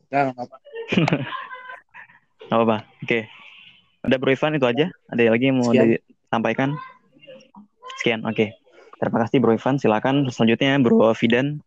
Nah, 0.06 0.32
apa- 0.32 0.62
Gak 2.48 2.56
apa-apa. 2.56 2.78
Oke. 3.04 3.28
Ada 4.00 4.16
Bro 4.16 4.32
Ivan 4.32 4.56
itu 4.56 4.64
aja. 4.64 4.86
Ada 5.12 5.28
lagi 5.28 5.50
yang 5.50 5.60
mau 5.60 5.68
Sekian. 5.68 5.92
disampaikan? 5.92 6.70
Sekian. 8.00 8.22
Oke. 8.24 8.56
Terima 8.96 9.18
kasih 9.26 9.44
Bro 9.44 9.52
Ivan. 9.52 9.76
Silakan 9.76 10.30
selanjutnya 10.32 10.78
Bro 10.80 11.12
Fidan 11.12 11.60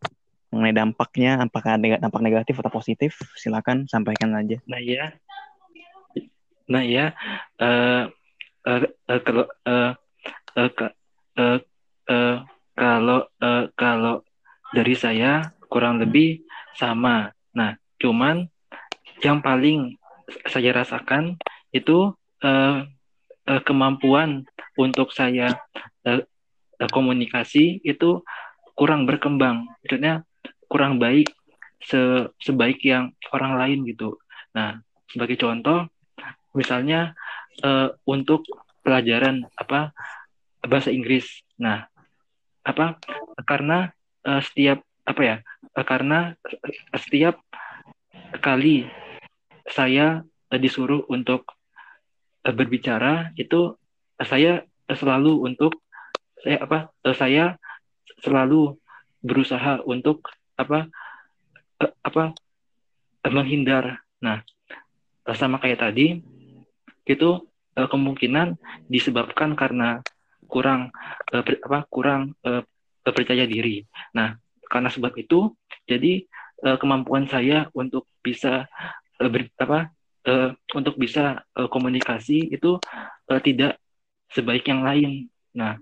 mengenai 0.48 0.72
dampaknya, 0.72 1.44
apakah 1.44 1.76
neg- 1.76 2.00
dampak 2.00 2.24
negatif 2.24 2.56
atau 2.56 2.72
positif? 2.72 3.20
Silakan 3.36 3.84
sampaikan 3.84 4.32
aja. 4.32 4.56
Nah 4.64 4.80
ya, 4.80 5.12
nah 6.64 6.80
ya, 6.80 7.12
eh 7.58 8.08
eh, 8.64 8.80
eh, 8.86 9.20
kalau 9.20 9.44
eh, 9.44 9.92
eh, 10.56 10.70
ka- 10.72 10.96
eh, 11.36 11.58
eh, 12.06 12.36
kalau 12.72 13.28
eh, 13.36 13.64
kalau 13.76 14.24
dari 14.72 14.94
saya 14.96 15.52
kurang 15.68 16.00
lebih 16.00 16.44
sama. 16.76 17.32
Nah, 17.56 17.76
cuman 18.00 18.48
yang 19.24 19.42
paling 19.42 19.98
saya 20.48 20.70
rasakan 20.76 21.40
itu 21.72 22.12
eh, 22.44 22.84
eh, 23.48 23.62
kemampuan 23.64 24.44
untuk 24.78 25.10
saya 25.12 25.56
eh, 26.04 26.22
eh, 26.78 26.90
komunikasi 26.90 27.82
itu 27.84 28.22
kurang 28.78 29.08
berkembang. 29.08 29.66
Maksudnya 29.82 30.22
kurang 30.68 31.00
baik 31.00 31.32
se 31.78 32.28
sebaik 32.42 32.82
yang 32.84 33.14
orang 33.32 33.58
lain 33.58 33.78
gitu. 33.88 34.18
Nah, 34.54 34.78
sebagai 35.08 35.38
contoh, 35.40 35.88
misalnya 36.52 37.16
eh, 37.64 37.88
untuk 38.06 38.44
pelajaran 38.84 39.44
apa 39.58 39.92
bahasa 40.64 40.92
Inggris. 40.94 41.44
Nah, 41.58 41.86
apa 42.64 43.00
karena 43.48 43.92
eh, 44.24 44.42
setiap 44.42 44.78
apa 45.06 45.22
ya? 45.24 45.36
eh, 45.76 45.86
karena 45.86 46.34
setiap 46.96 47.40
kali 48.40 48.88
saya 49.68 50.24
eh, 50.50 50.60
disuruh 50.60 51.04
untuk 51.08 51.54
eh, 52.44 52.54
berbicara 52.54 53.32
itu 53.36 53.76
eh, 54.18 54.26
saya 54.26 54.64
selalu 54.88 55.44
untuk 55.44 55.80
saya 56.40 56.64
apa 56.64 56.78
eh, 57.04 57.16
saya 57.16 57.44
selalu 58.24 58.76
berusaha 59.22 59.82
untuk 59.84 60.28
apa 60.58 60.88
eh, 61.82 61.92
apa 62.02 62.34
eh, 63.24 63.32
menghindar. 63.32 64.02
Nah, 64.24 64.42
eh, 65.26 65.36
sama 65.36 65.60
kayak 65.62 65.82
tadi 65.84 66.18
itu 67.08 67.30
eh, 67.76 67.88
kemungkinan 67.88 68.58
disebabkan 68.90 69.54
karena 69.54 70.02
kurang 70.48 70.88
ber- 71.28 71.60
apa 71.64 71.84
kurang 71.92 72.32
eh, 72.44 72.64
percaya 73.04 73.44
diri. 73.48 73.84
Nah, 74.14 74.36
karena 74.68 74.92
sebab 74.92 75.16
itu 75.16 75.56
jadi 75.88 76.24
eh, 76.64 76.76
kemampuan 76.78 77.24
saya 77.26 77.66
untuk 77.72 78.06
bisa 78.20 78.68
eh, 79.18 79.30
ber- 79.30 79.54
apa 79.58 79.90
eh, 80.28 80.50
untuk 80.76 81.00
bisa 81.00 81.42
eh, 81.56 81.68
komunikasi 81.68 82.52
itu 82.52 82.76
eh, 83.32 83.40
tidak 83.40 83.80
sebaik 84.28 84.68
yang 84.68 84.84
lain. 84.84 85.32
Nah, 85.56 85.80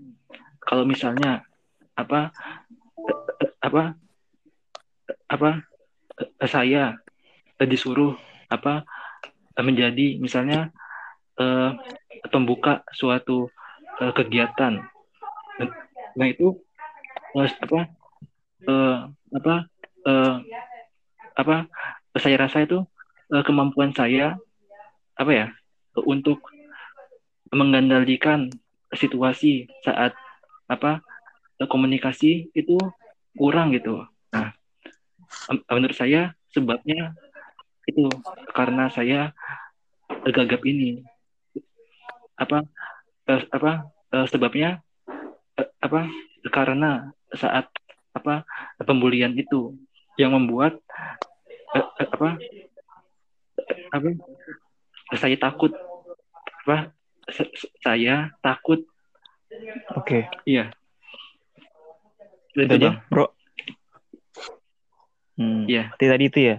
kalau 0.63 0.87
misalnya 0.87 1.43
apa 1.97 2.31
eh, 3.43 3.51
apa 3.59 3.83
apa 5.27 5.49
eh, 6.21 6.49
saya 6.49 6.95
eh, 7.59 7.67
disuruh 7.67 8.15
apa 8.47 8.87
eh, 9.57 9.65
menjadi 9.65 10.15
misalnya 10.23 10.71
eh, 11.35 11.71
pembuka 12.31 12.87
suatu 12.95 13.51
eh, 13.99 14.13
kegiatan. 14.15 14.79
Nah 16.17 16.27
itu 16.29 16.66
eh, 17.37 17.51
apa 17.61 17.79
eh, 18.65 18.97
apa 19.37 19.55
eh, 20.07 20.35
apa 21.37 21.55
saya 22.17 22.35
rasa 22.41 22.65
itu 22.65 22.81
eh, 23.29 23.43
kemampuan 23.45 23.93
saya 23.93 24.37
apa 25.17 25.31
ya 25.33 25.47
untuk 26.05 26.41
mengendalikan 27.53 28.49
situasi 28.93 29.69
saat 29.81 30.13
apa 30.67 31.01
komunikasi 31.57 32.53
itu 32.53 32.77
kurang 33.33 33.73
gitu. 33.73 34.05
Nah, 34.29 34.53
menurut 35.73 35.97
saya 35.97 36.37
sebabnya 36.53 37.17
itu 37.89 38.05
karena 38.53 38.91
saya 38.93 39.33
gagap 40.27 40.61
ini 40.67 41.01
apa 42.37 42.61
apa 43.25 43.89
sebabnya 44.29 44.83
apa 45.81 46.05
karena 46.53 47.09
saat 47.35 47.67
apa 48.15 48.47
pembulian 48.81 49.35
itu 49.37 49.75
yang 50.17 50.33
membuat 50.33 50.79
eh, 51.75 51.85
eh, 52.01 52.07
apa 52.07 52.29
apa 53.93 54.09
saya 55.15 55.37
takut 55.37 55.71
apa 56.65 56.91
saya 57.83 58.31
takut 58.39 58.83
Oke. 59.95 60.27
iya 60.43 60.71
Itu 62.57 62.67
aja, 62.67 62.75
bang 62.75 62.97
Bro. 63.07 63.31
Hmm. 65.37 65.69
Iya. 65.69 65.93
Berarti 65.93 66.05
tadi 66.09 66.25
itu 66.25 66.39
ya. 66.41 66.57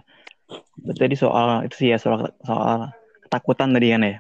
Tadi 0.95 1.15
soal 1.19 1.67
itu 1.67 1.75
sih 1.75 1.89
ya 1.91 1.99
soal 1.99 2.31
soal 2.47 2.95
ketakutan 3.27 3.75
tadi 3.75 3.93
kan 3.93 4.07
ya. 4.07 4.17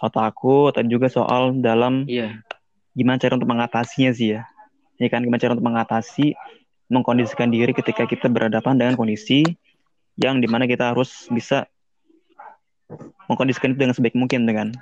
Soal 0.00 0.10
takut 0.10 0.72
dan 0.72 0.88
juga 0.88 1.06
soal 1.12 1.54
dalam 1.60 2.08
iya 2.08 2.40
gimana 2.96 3.20
cara 3.20 3.38
untuk 3.38 3.50
mengatasinya 3.52 4.10
sih 4.10 4.40
ya. 4.40 4.42
Ya 4.98 5.08
kan 5.10 5.22
gimana 5.22 5.38
cara 5.38 5.54
untuk 5.54 5.66
mengatasi 5.66 6.34
mengkondisikan 6.90 7.52
diri 7.52 7.70
ketika 7.76 8.08
kita 8.08 8.26
berhadapan 8.26 8.74
dengan 8.80 8.94
kondisi 8.98 9.44
yang 10.18 10.42
di 10.42 10.48
mana 10.50 10.66
kita 10.66 10.90
harus 10.90 11.30
bisa 11.30 11.68
mengkondisikan 13.28 13.76
itu 13.76 13.78
dengan 13.78 13.94
sebaik 13.94 14.16
mungkin 14.16 14.48
dengan 14.48 14.72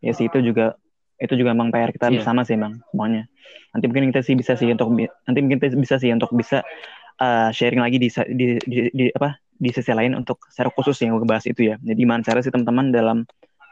ya 0.00 0.14
sih 0.14 0.30
itu 0.30 0.38
juga 0.40 0.78
itu 1.18 1.34
juga 1.38 1.54
emang 1.54 1.70
PR 1.70 1.90
kita 1.94 2.10
Iya. 2.10 2.22
bersama 2.22 2.42
sih 2.42 2.58
emang 2.58 2.82
semuanya. 2.90 3.30
Nanti 3.74 3.84
mungkin 3.86 4.10
kita 4.10 4.22
sih 4.26 4.34
bisa 4.34 4.58
sih 4.58 4.70
untuk 4.70 4.90
nanti 4.98 5.38
mungkin 5.38 5.58
kita 5.62 5.78
bisa 5.78 5.94
sih 5.98 6.10
untuk 6.10 6.34
bisa 6.34 6.64
uh, 7.22 7.50
sharing 7.54 7.78
lagi 7.78 8.02
di, 8.02 8.08
di, 8.10 8.46
di, 8.66 8.78
di 8.90 9.04
apa 9.14 9.38
di 9.38 9.70
sisi 9.70 9.94
lain 9.94 10.18
untuk 10.18 10.42
secara 10.50 10.74
khusus 10.74 10.98
yang 11.04 11.14
ngebahas 11.14 11.46
itu 11.46 11.70
ya. 11.70 11.76
Jadi 11.78 11.98
gimana 11.98 12.26
cara 12.26 12.42
sih 12.42 12.50
teman-teman 12.50 12.90
dalam 12.90 13.18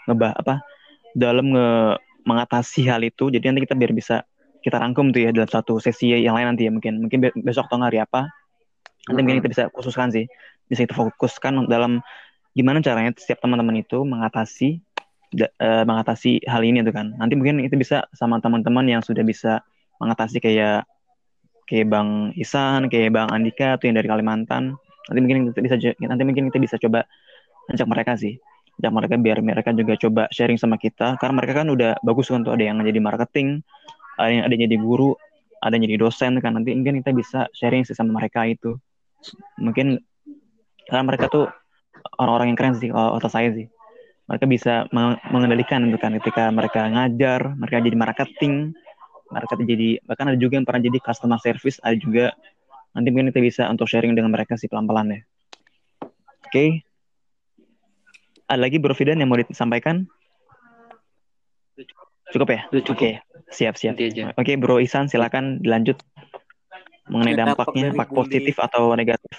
ngebah 0.07 0.33
apa 0.39 0.63
dalam 1.17 1.51
nge 1.55 1.99
mengatasi 2.23 2.87
hal 2.87 3.03
itu. 3.03 3.31
Jadi 3.35 3.45
nanti 3.51 3.67
kita 3.67 3.75
biar 3.75 3.91
bisa 3.91 4.23
kita 4.61 4.77
rangkum 4.77 5.11
tuh 5.11 5.25
ya 5.25 5.31
dalam 5.33 5.49
satu 5.49 5.81
sesi 5.81 6.13
yang 6.13 6.37
lain 6.37 6.55
nanti 6.55 6.69
ya. 6.69 6.73
Mungkin 6.73 7.09
mungkin 7.09 7.19
be- 7.25 7.37
besok 7.41 7.69
atau 7.69 7.81
hari 7.81 8.01
apa. 8.01 8.29
Nanti 9.09 9.21
mungkin 9.25 9.39
kita 9.41 9.51
bisa 9.51 9.65
khususkan 9.73 10.13
sih. 10.13 10.29
Bisa 10.69 10.85
kita 10.87 10.95
fokuskan 10.95 11.67
dalam 11.67 12.05
gimana 12.53 12.83
caranya 12.85 13.15
setiap 13.17 13.41
teman-teman 13.43 13.81
itu 13.81 14.03
mengatasi 14.05 14.83
eh, 15.39 15.85
mengatasi 15.87 16.45
hal 16.47 16.63
ini 16.63 16.85
tuh 16.85 16.95
kan. 16.95 17.17
Nanti 17.17 17.35
mungkin 17.39 17.63
itu 17.65 17.75
bisa 17.79 18.07
sama 18.13 18.39
teman-teman 18.39 18.87
yang 18.87 19.03
sudah 19.03 19.25
bisa 19.25 19.65
mengatasi 19.99 20.39
kayak 20.43 20.85
kayak 21.71 21.87
Bang 21.87 22.35
Isan 22.35 22.91
kayak 22.91 23.15
Bang 23.15 23.31
Andika 23.31 23.79
tuh 23.79 23.91
yang 23.91 23.97
dari 23.97 24.09
Kalimantan. 24.11 24.75
Nanti 25.09 25.19
mungkin 25.23 25.39
kita 25.51 25.61
bisa 25.63 25.77
nanti 26.07 26.23
mungkin 26.27 26.51
kita 26.51 26.59
bisa 26.59 26.77
coba 26.77 27.07
ajak 27.71 27.87
mereka 27.87 28.19
sih. 28.19 28.37
Ajak 28.83 28.93
mereka 28.93 29.15
biar 29.21 29.39
mereka 29.45 29.71
juga 29.73 29.95
coba 29.97 30.23
sharing 30.35 30.59
sama 30.59 30.77
kita. 30.77 31.17
Karena 31.17 31.35
mereka 31.39 31.63
kan 31.63 31.69
udah 31.71 31.93
bagus 32.03 32.29
tuh 32.29 32.53
ada 32.53 32.65
yang 32.65 32.83
jadi 32.83 32.99
marketing 32.99 33.63
ada 34.21 34.45
ada 34.45 34.55
jadi 34.55 34.77
guru 34.77 35.17
ada 35.61 35.77
yang 35.77 35.85
jadi 35.89 35.97
dosen 36.01 36.41
kan. 36.41 36.57
Nanti 36.57 36.73
mungkin 36.77 37.01
kita 37.05 37.13
bisa 37.13 37.49
sharing 37.57 37.85
sih 37.85 37.97
sama 37.97 38.17
mereka 38.17 38.45
itu. 38.45 38.77
Mungkin 39.61 40.01
karena 40.89 41.05
mereka 41.05 41.29
tuh 41.29 41.47
orang-orang 42.17 42.53
yang 42.53 42.59
keren 42.59 42.75
sih 42.77 42.89
kalau 42.89 43.17
otak 43.17 43.33
saya 43.33 43.53
sih. 43.53 43.69
Mereka 44.29 44.47
bisa 44.47 44.87
mengendalikan 44.95 45.91
itu 45.91 45.99
kan 45.99 46.15
ketika 46.23 46.55
mereka 46.55 46.87
ngajar 46.87 47.51
mereka 47.59 47.83
jadi 47.83 47.97
marketing 47.99 48.55
mereka 49.31 49.53
jadi 49.59 49.89
bahkan 50.07 50.31
ada 50.31 50.39
juga 50.39 50.59
yang 50.59 50.67
pernah 50.67 50.83
jadi 50.83 50.99
customer 51.03 51.39
service 51.43 51.79
ada 51.83 51.97
juga. 51.97 52.33
Nanti 52.91 53.09
mungkin 53.15 53.31
kita 53.31 53.41
bisa 53.43 53.63
untuk 53.71 53.87
sharing 53.87 54.19
dengan 54.19 54.35
mereka 54.35 54.59
sih 54.59 54.67
pelan-pelan 54.67 55.15
ya. 55.15 55.21
Oke. 56.47 56.51
Okay. 56.51 56.71
ada 58.51 58.67
lagi 58.67 58.83
Bro 58.83 58.99
Fidan 58.99 59.23
yang 59.23 59.31
mau 59.31 59.39
disampaikan 59.39 60.11
cukup 62.31 62.49
ya? 62.55 62.61
Oke 62.71 62.83
okay. 62.91 63.13
siap. 63.51 63.75
Siap 63.77 63.95
oke 63.99 64.35
okay, 64.39 64.55
Bro 64.57 64.79
Isan 64.83 65.07
silakan 65.11 65.61
dilanjut 65.63 65.99
mengenai 67.11 67.35
dampaknya 67.35 67.91
dampak 67.91 68.11
positif 68.15 68.57
atau 68.63 68.95
negatif. 68.95 69.35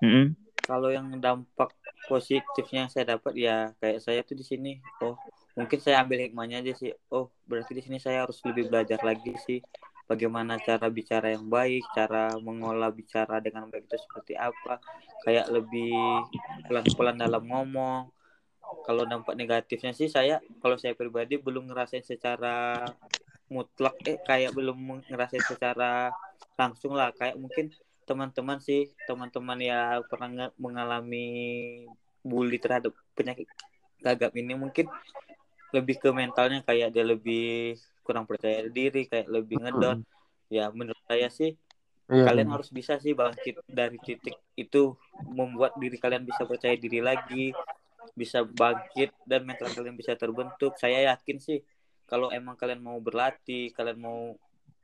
Mm 0.00 0.10
-hmm. 0.10 0.26
kalau 0.64 0.88
yang 0.92 1.10
dampak 1.18 1.74
positifnya 2.06 2.88
saya 2.88 3.18
dapat 3.18 3.34
ya 3.36 3.72
kayak 3.82 4.00
saya 4.00 4.20
tuh 4.22 4.38
di 4.38 4.44
sini 4.46 4.72
oh 5.04 5.18
mungkin 5.58 5.78
saya 5.82 6.00
ambil 6.00 6.24
hikmahnya 6.24 6.64
aja 6.64 6.72
sih. 6.76 6.90
Oh 7.12 7.28
berarti 7.44 7.76
di 7.76 7.82
sini 7.84 8.00
saya 8.00 8.24
harus 8.24 8.40
lebih 8.46 8.72
belajar 8.72 9.00
lagi 9.04 9.36
sih 9.44 9.60
bagaimana 10.08 10.56
cara 10.56 10.88
bicara 10.88 11.36
yang 11.36 11.44
baik 11.52 11.84
cara 11.92 12.32
mengolah 12.40 12.88
bicara 12.88 13.44
dengan 13.44 13.68
baik 13.68 13.84
itu 13.84 14.00
seperti 14.00 14.34
apa. 14.40 14.80
Kayak 15.28 15.52
lebih 15.52 15.92
pelan-pelan 16.64 17.20
dalam 17.20 17.44
ngomong 17.44 18.08
kalau 18.84 19.04
dampak 19.04 19.34
negatifnya 19.36 19.92
sih 19.92 20.08
saya 20.08 20.40
kalau 20.60 20.76
saya 20.80 20.96
pribadi 20.96 21.36
belum 21.36 21.68
ngerasain 21.68 22.04
secara 22.04 22.84
mutlak 23.48 23.96
eh 24.04 24.20
kayak 24.20 24.52
belum 24.52 25.04
ngerasain 25.08 25.44
secara 25.44 26.12
langsung 26.56 26.92
lah. 26.96 27.12
Kayak 27.16 27.36
mungkin 27.40 27.72
teman-teman 28.08 28.58
sih 28.60 28.88
teman-teman 29.04 29.58
yang 29.60 30.00
pernah 30.08 30.48
mengalami 30.56 31.28
bully 32.24 32.56
terhadap 32.56 32.96
penyakit 33.12 33.44
gagap 34.00 34.32
ini 34.32 34.56
mungkin 34.56 34.88
lebih 35.76 36.00
ke 36.00 36.08
mentalnya 36.08 36.64
kayak 36.64 36.88
dia 36.96 37.04
lebih 37.04 37.76
kurang 38.00 38.24
percaya 38.24 38.64
diri 38.72 39.04
kayak 39.04 39.28
lebih 39.28 39.60
ngedon 39.60 40.00
ya 40.48 40.72
menurut 40.72 41.00
saya 41.04 41.28
sih 41.28 41.52
iya. 42.08 42.24
kalian 42.24 42.48
harus 42.48 42.72
bisa 42.72 42.96
sih 42.96 43.12
bangkit 43.12 43.60
dari 43.68 44.00
titik 44.00 44.40
itu 44.56 44.96
membuat 45.28 45.76
diri 45.76 46.00
kalian 46.00 46.24
bisa 46.24 46.48
percaya 46.48 46.72
diri 46.80 47.04
lagi 47.04 47.52
bisa 48.14 48.44
bangkit 48.44 49.12
dan 49.24 49.44
mental 49.44 49.68
kalian 49.72 49.96
bisa 49.96 50.14
terbentuk 50.14 50.76
saya 50.80 51.12
yakin 51.14 51.36
sih 51.40 51.60
kalau 52.08 52.32
emang 52.32 52.56
kalian 52.56 52.80
mau 52.80 52.96
berlatih 53.02 53.72
kalian 53.76 53.98
mau 54.00 54.36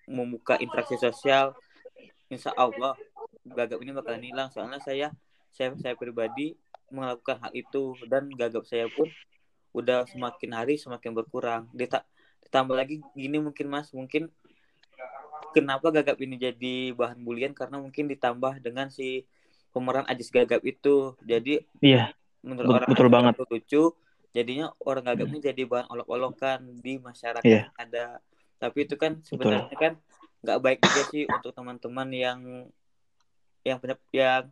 membuka 0.04 0.60
interaksi 0.60 1.00
sosial 1.00 1.56
insya 2.28 2.52
Allah 2.56 2.96
gagap 3.44 3.80
ini 3.80 3.92
bakalan 3.92 4.24
hilang 4.24 4.48
soalnya 4.52 4.80
saya 4.80 5.08
saya 5.54 5.72
saya 5.78 5.94
pribadi 5.94 6.58
melakukan 6.92 7.40
hal 7.40 7.52
itu 7.54 7.96
dan 8.10 8.28
gagap 8.34 8.66
saya 8.68 8.90
pun 8.90 9.08
udah 9.74 10.06
semakin 10.06 10.50
hari 10.54 10.74
semakin 10.78 11.10
berkurang. 11.12 11.66
Ditambah 11.74 12.74
lagi 12.78 13.02
gini 13.18 13.42
mungkin 13.42 13.66
Mas, 13.66 13.90
mungkin 13.90 14.30
kenapa 15.50 15.90
Gagap 15.90 16.18
ini 16.22 16.38
jadi 16.38 16.94
bahan 16.94 17.22
bulian 17.22 17.52
karena 17.52 17.82
mungkin 17.82 18.06
ditambah 18.06 18.62
dengan 18.62 18.90
si 18.90 19.26
pemeran 19.74 20.06
Ajis 20.06 20.30
Gagap 20.30 20.62
itu. 20.62 21.18
Jadi 21.26 21.66
iya. 21.82 22.14
Menurut 22.44 22.68
orang 22.76 22.90
betul 22.92 23.08
banget 23.08 23.34
lucu, 23.40 23.82
jadinya 24.36 24.66
orang 24.84 25.04
Gagap 25.08 25.28
ini 25.32 25.40
jadi 25.40 25.62
bahan 25.64 25.88
olok-olokan 25.88 26.60
di 26.84 27.00
masyarakat 27.00 27.48
iya. 27.48 27.72
yang 27.72 27.74
ada. 27.80 28.06
Tapi 28.60 28.78
itu 28.84 28.94
kan 29.00 29.24
sebenarnya 29.24 29.72
betul. 29.72 29.80
kan 29.80 29.92
nggak 30.44 30.58
baik 30.60 30.78
juga 30.84 31.02
sih 31.08 31.24
untuk 31.24 31.56
teman-teman 31.56 32.08
yang 32.12 32.38
yang 33.64 33.80
punya 33.80 33.96
yang 34.12 34.44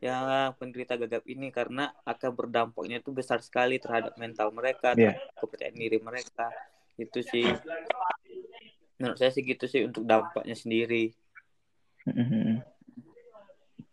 ya 0.00 0.16
penderita 0.56 0.96
gagap 0.96 1.24
ini 1.28 1.48
karena 1.48 1.92
akan 2.04 2.30
berdampaknya 2.32 3.00
itu 3.00 3.12
besar 3.12 3.40
sekali 3.40 3.80
terhadap 3.80 4.16
mental 4.20 4.52
mereka, 4.52 4.92
yeah. 4.96 5.16
terhadap 5.16 5.36
kepercayaan 5.40 5.76
diri 5.76 5.98
mereka. 6.00 6.48
Itu 7.00 7.24
sih 7.24 7.48
menurut 9.00 9.16
saya 9.16 9.32
sih 9.32 9.44
gitu 9.44 9.64
sih 9.64 9.88
untuk 9.88 10.04
dampaknya 10.04 10.56
sendiri. 10.56 11.16
Mm-hmm. 12.04 12.48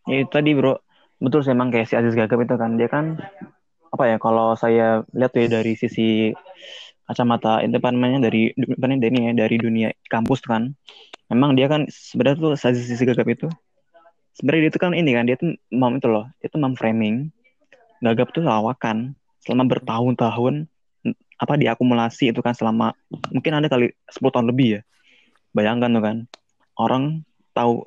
Ya, 0.08 0.24
tadi 0.32 0.52
bro, 0.56 0.80
betul 1.22 1.42
sih 1.46 1.54
emang 1.54 1.70
kayak 1.74 1.88
si 1.90 1.96
Aziz 1.98 2.14
Gagap 2.14 2.40
itu 2.44 2.56
kan. 2.56 2.78
Dia 2.78 2.90
kan 2.90 3.18
apa 3.90 4.04
ya 4.10 4.18
kalau 4.20 4.54
saya 4.60 5.08
lihat 5.16 5.34
ya 5.34 5.48
dari 5.48 5.74
sisi 5.80 6.36
kacamata 7.08 7.64
itu 7.64 7.80
dari 7.80 8.52
apa 8.52 8.86
ya 8.92 9.32
dari 9.32 9.56
dunia 9.56 9.96
kampus 10.12 10.44
kan 10.44 10.76
memang 11.32 11.56
dia 11.56 11.72
kan 11.72 11.88
sebenarnya 11.88 12.36
tuh 12.36 12.52
Aziz 12.60 13.00
Gagap 13.00 13.28
itu 13.32 13.48
sebenarnya 14.36 14.68
dia 14.68 14.72
tuh 14.76 14.82
kan 14.84 14.92
ini 14.92 15.12
kan 15.16 15.24
dia 15.24 15.40
tuh 15.40 15.56
mau 15.72 15.88
itu 15.90 16.08
loh 16.12 16.28
dia 16.44 16.52
tuh 16.52 16.60
framing 16.76 17.32
gagap 18.04 18.30
tuh 18.36 18.46
lawakan 18.46 19.18
selama 19.42 19.64
bertahun-tahun 19.72 20.68
apa 21.38 21.54
diakumulasi 21.56 22.34
itu 22.34 22.42
kan 22.42 22.58
selama 22.58 22.98
mungkin 23.30 23.52
ada 23.54 23.70
kali 23.70 23.94
10 24.10 24.34
tahun 24.34 24.48
lebih 24.50 24.68
ya. 24.78 24.82
Bayangkan 25.54 25.94
tuh 25.94 26.04
kan 26.04 26.18
orang 26.78 27.04
tahu 27.54 27.86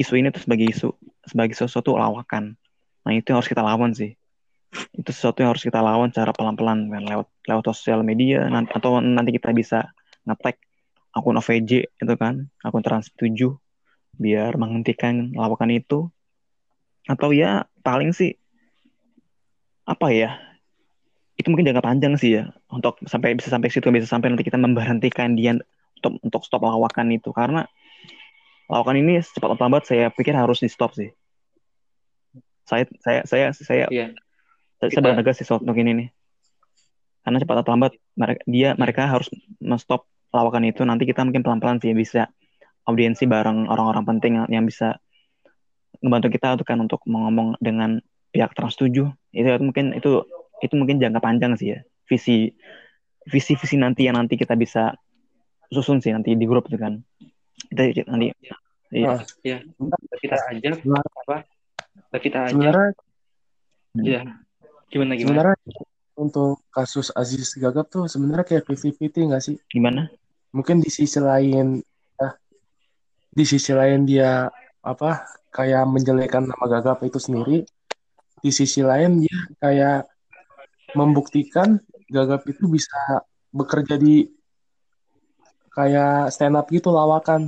isu 0.00 0.20
ini 0.20 0.32
tuh 0.32 0.42
sebagai 0.44 0.68
isu 0.72 0.92
sebagai 1.28 1.54
sesuatu 1.54 1.94
lawakan. 1.94 2.56
Nah 3.04 3.12
itu 3.14 3.30
yang 3.30 3.38
harus 3.40 3.50
kita 3.50 3.62
lawan 3.62 3.92
sih. 3.92 4.16
Itu 4.92 5.10
sesuatu 5.12 5.40
yang 5.40 5.56
harus 5.56 5.64
kita 5.64 5.80
lawan 5.80 6.12
cara 6.12 6.32
pelan-pelan 6.34 6.88
kan. 6.92 7.02
Lewat 7.04 7.28
lewat 7.48 7.64
sosial 7.72 8.04
media 8.04 8.48
nanti, 8.48 8.72
atau 8.74 9.00
nanti 9.00 9.30
kita 9.36 9.52
bisa 9.52 9.88
ngetek 10.28 10.60
akun 11.12 11.40
OVJ 11.40 11.88
itu 11.88 12.14
kan 12.20 12.48
akun 12.60 12.84
trans 12.84 13.08
7 13.16 13.32
biar 14.18 14.56
menghentikan 14.60 15.32
lawakan 15.32 15.72
itu. 15.72 16.08
Atau 17.08 17.32
ya 17.32 17.64
paling 17.80 18.12
sih 18.12 18.36
apa 19.88 20.12
ya 20.12 20.36
itu 21.40 21.48
mungkin 21.48 21.64
jangka 21.64 21.80
panjang 21.80 22.12
sih 22.20 22.36
ya 22.36 22.52
untuk 22.68 23.00
sampai 23.08 23.32
bisa 23.32 23.48
sampai 23.48 23.72
situ 23.72 23.88
bisa 23.88 24.04
sampai 24.04 24.28
nanti 24.28 24.44
kita 24.44 24.60
memberhentikan 24.60 25.32
dia 25.32 25.56
untuk 25.96 26.12
untuk 26.20 26.42
stop 26.44 26.66
lawakan 26.66 27.14
itu. 27.14 27.32
Karena 27.32 27.64
lawakan 28.68 29.00
ini 29.00 29.24
cepat 29.24 29.56
atau 29.56 29.64
lambat 29.64 29.88
saya 29.88 30.12
pikir 30.12 30.36
harus 30.36 30.60
di 30.60 30.68
stop 30.68 30.92
sih. 30.92 31.10
Saya 32.68 32.84
saya 33.00 33.20
saya 33.24 33.46
saya 33.56 33.86
yeah. 33.88 34.12
saya, 34.78 34.92
saya 34.92 35.02
bernegas 35.02 35.40
sih 35.40 35.46
soal 35.48 35.64
ini. 35.64 36.04
Nih 36.04 36.08
karena 37.28 37.44
cepat 37.44 37.60
atau 37.60 37.76
lambat 37.76 37.92
mereka 38.16 38.40
dia 38.48 38.68
mereka 38.80 39.02
harus 39.04 39.28
menstop 39.60 40.08
lawakan 40.32 40.64
itu. 40.64 40.80
Nanti 40.88 41.04
kita 41.04 41.28
mungkin 41.28 41.44
pelan 41.44 41.60
pelan 41.60 41.76
sih 41.76 41.92
bisa 41.92 42.32
audiensi 42.88 43.28
bareng 43.28 43.68
orang-orang 43.68 44.04
penting 44.16 44.40
yang 44.48 44.64
bisa 44.64 44.96
membantu 46.00 46.32
kita 46.32 46.56
untuk 46.56 46.64
kan 46.64 46.80
untuk 46.80 47.04
ngomong 47.04 47.60
dengan 47.60 48.00
pihak 48.32 48.56
trans 48.56 48.80
itu, 48.80 49.12
itu 49.36 49.48
mungkin 49.60 49.92
itu 49.92 50.24
itu 50.64 50.72
mungkin 50.72 50.96
jangka 50.96 51.20
panjang 51.20 51.52
sih 51.60 51.76
ya. 51.76 51.84
Visi 52.08 52.48
visi 53.28 53.52
visi 53.60 53.76
nanti 53.76 54.08
yang 54.08 54.16
nanti 54.16 54.40
kita 54.40 54.56
bisa 54.56 54.96
susun 55.68 56.00
sih 56.00 56.16
nanti 56.16 56.32
di 56.32 56.48
grup 56.48 56.72
itu 56.72 56.80
kan 56.80 56.96
kita 57.72 58.08
nanti. 58.08 58.32
Iya. 58.92 59.20
Ya 59.44 59.58
kita 60.20 60.36
aja 60.48 60.70
apa? 60.80 61.36
Kita 62.16 62.38
aja 62.48 62.52
sebenarnya 62.56 62.92
ya 64.00 64.20
gimana 64.88 65.12
gimana? 65.16 65.52
Sebenarnya 65.52 65.56
untuk 66.18 66.64
kasus 66.72 67.12
Aziz 67.14 67.54
Gagap 67.54 67.92
tuh 67.92 68.08
sebenarnya 68.08 68.46
kayak 68.48 68.64
50-50 68.66 69.28
nggak 69.28 69.42
sih? 69.44 69.56
Gimana? 69.68 70.08
Mungkin 70.56 70.80
di 70.80 70.90
sisi 70.90 71.20
lain 71.20 71.84
di 73.28 73.44
sisi 73.44 73.70
lain 73.76 74.08
dia 74.08 74.48
apa 74.82 75.28
kayak 75.52 75.84
menjelekan 75.86 76.48
nama 76.48 76.64
Gagap 76.66 77.04
itu 77.04 77.20
sendiri. 77.20 77.68
Di 78.38 78.50
sisi 78.54 78.80
lain 78.80 79.20
dia 79.20 79.38
kayak 79.60 80.08
membuktikan 80.96 81.76
Gagap 82.08 82.48
itu 82.48 82.64
bisa 82.72 83.20
bekerja 83.52 84.00
di 84.00 84.24
kayak 85.78 86.34
stand 86.34 86.58
up 86.58 86.66
gitu 86.66 86.90
lawakan 86.90 87.46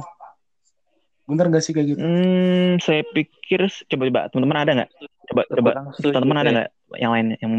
bener 1.27 1.47
gak 1.47 1.62
sih 1.62 1.71
kayak 1.71 1.95
gitu? 1.95 2.03
Hmm, 2.03 2.83
saya 2.83 3.07
pikir 3.07 3.71
coba 3.87 4.03
coba 4.11 4.21
teman-teman 4.35 4.59
ada 4.66 4.71
nggak? 4.83 4.90
Coba 5.31 5.43
coba 5.47 5.71
teman-teman 5.95 6.38
ada 6.43 6.51
nggak 6.51 6.69
yang 6.99 7.12
lain 7.14 7.27
yang 7.38 7.53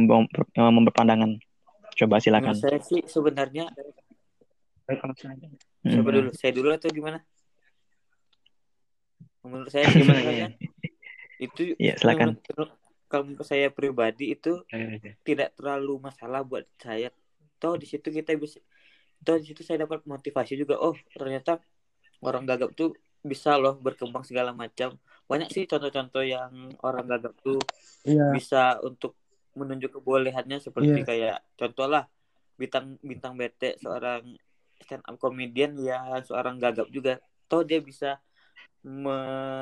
yang 0.60 0.84
berpandangan? 0.84 1.40
Coba 1.96 2.20
silakan. 2.20 2.52
Saya 2.60 2.84
sih 2.84 3.00
sebenarnya. 3.08 3.72
Hmm. 4.92 5.08
Coba 5.88 6.10
dulu, 6.20 6.30
saya 6.36 6.52
dulu 6.52 6.68
atau 6.76 6.92
gimana? 6.92 7.24
menurut 9.46 9.72
saya 9.74 9.90
gimana 9.90 10.22
ya 10.46 10.48
itu 11.42 11.74
ya 11.82 11.98
silakan 11.98 12.38
kalau 13.10 13.28
menurut 13.28 13.44
saya 13.44 13.68
pribadi 13.74 14.38
itu 14.38 14.62
tidak 15.26 15.52
terlalu 15.58 16.00
masalah 16.00 16.46
buat 16.46 16.64
saya 16.78 17.10
toh 17.58 17.76
di 17.76 17.90
situ 17.90 18.08
kita 18.14 18.38
bisa 18.38 18.62
toh 19.22 19.38
di 19.38 19.54
situ 19.54 19.62
saya 19.62 19.86
dapat 19.86 20.04
motivasi 20.06 20.58
juga 20.58 20.82
oh 20.82 20.98
ternyata 21.14 21.62
orang 22.22 22.46
gagap 22.46 22.74
tuh 22.74 22.94
bisa 23.22 23.54
loh 23.58 23.78
berkembang 23.78 24.26
segala 24.26 24.50
macam 24.50 24.98
banyak 25.30 25.50
sih 25.54 25.64
contoh-contoh 25.70 26.26
yang 26.26 26.74
orang 26.82 27.06
gagap 27.06 27.38
tuh 27.40 27.62
Iya. 28.02 28.34
bisa 28.34 28.82
untuk 28.82 29.14
menunjuk 29.54 30.02
kebolehannya 30.02 30.58
seperti 30.58 31.02
Iya. 31.02 31.06
kayak 31.06 31.38
contoh 31.54 31.86
lah 31.86 32.10
bintang 32.58 32.98
bintang 33.06 33.38
BT 33.38 33.78
seorang 33.78 34.26
stand 34.82 35.06
up 35.06 35.16
comedian 35.22 35.78
yang 35.78 36.18
seorang 36.26 36.58
gagap 36.58 36.90
juga 36.90 37.22
toh 37.46 37.62
dia 37.62 37.78
bisa 37.78 38.18
me, 38.82 39.14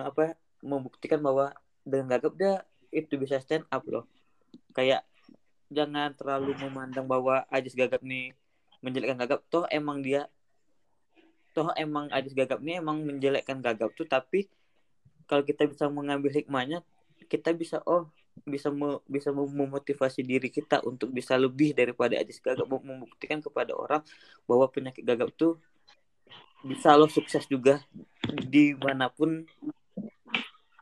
apa 0.07 0.39
membuktikan 0.63 1.19
bahwa 1.19 1.51
dengan 1.83 2.15
gagap 2.15 2.33
dia 2.39 2.53
itu 2.91 3.19
bisa 3.19 3.39
stand 3.43 3.67
up 3.67 3.83
loh 3.87 4.07
kayak 4.71 5.03
jangan 5.67 6.15
terlalu 6.15 6.55
memandang 6.57 7.05
bahwa 7.05 7.43
Ajis 7.51 7.75
gagap 7.75 7.99
nih 8.01 8.31
menjelekkan 8.79 9.17
gagap. 9.19 9.43
Toh 9.51 9.65
emang 9.69 10.03
dia 10.03 10.27
toh 11.51 11.73
emang 11.75 12.07
Ajis 12.13 12.37
gagap 12.37 12.61
nih 12.61 12.77
emang 12.77 13.01
menjelekkan 13.01 13.57
gagap 13.59 13.89
tuh 13.97 14.05
tapi 14.05 14.45
kalau 15.25 15.41
kita 15.41 15.65
bisa 15.65 15.89
mengambil 15.89 16.29
hikmahnya 16.29 16.85
kita 17.25 17.51
bisa 17.57 17.81
oh 17.89 18.05
bisa 18.47 18.71
me- 18.71 19.01
bisa 19.09 19.33
mem- 19.35 19.51
memotivasi 19.51 20.23
diri 20.23 20.47
kita 20.47 20.79
untuk 20.87 21.11
bisa 21.11 21.35
lebih 21.35 21.75
daripada 21.75 22.15
Ajis 22.15 22.39
gagap. 22.39 22.69
Mem- 22.69 22.85
membuktikan 22.85 23.43
kepada 23.43 23.75
orang 23.75 24.01
bahwa 24.47 24.65
penyakit 24.71 25.03
gagap 25.03 25.33
tuh 25.35 25.59
bisa 26.63 26.95
lo 26.95 27.07
sukses 27.07 27.47
juga 27.47 27.83
di 28.27 28.75
mana 28.75 29.07
pun 29.11 29.43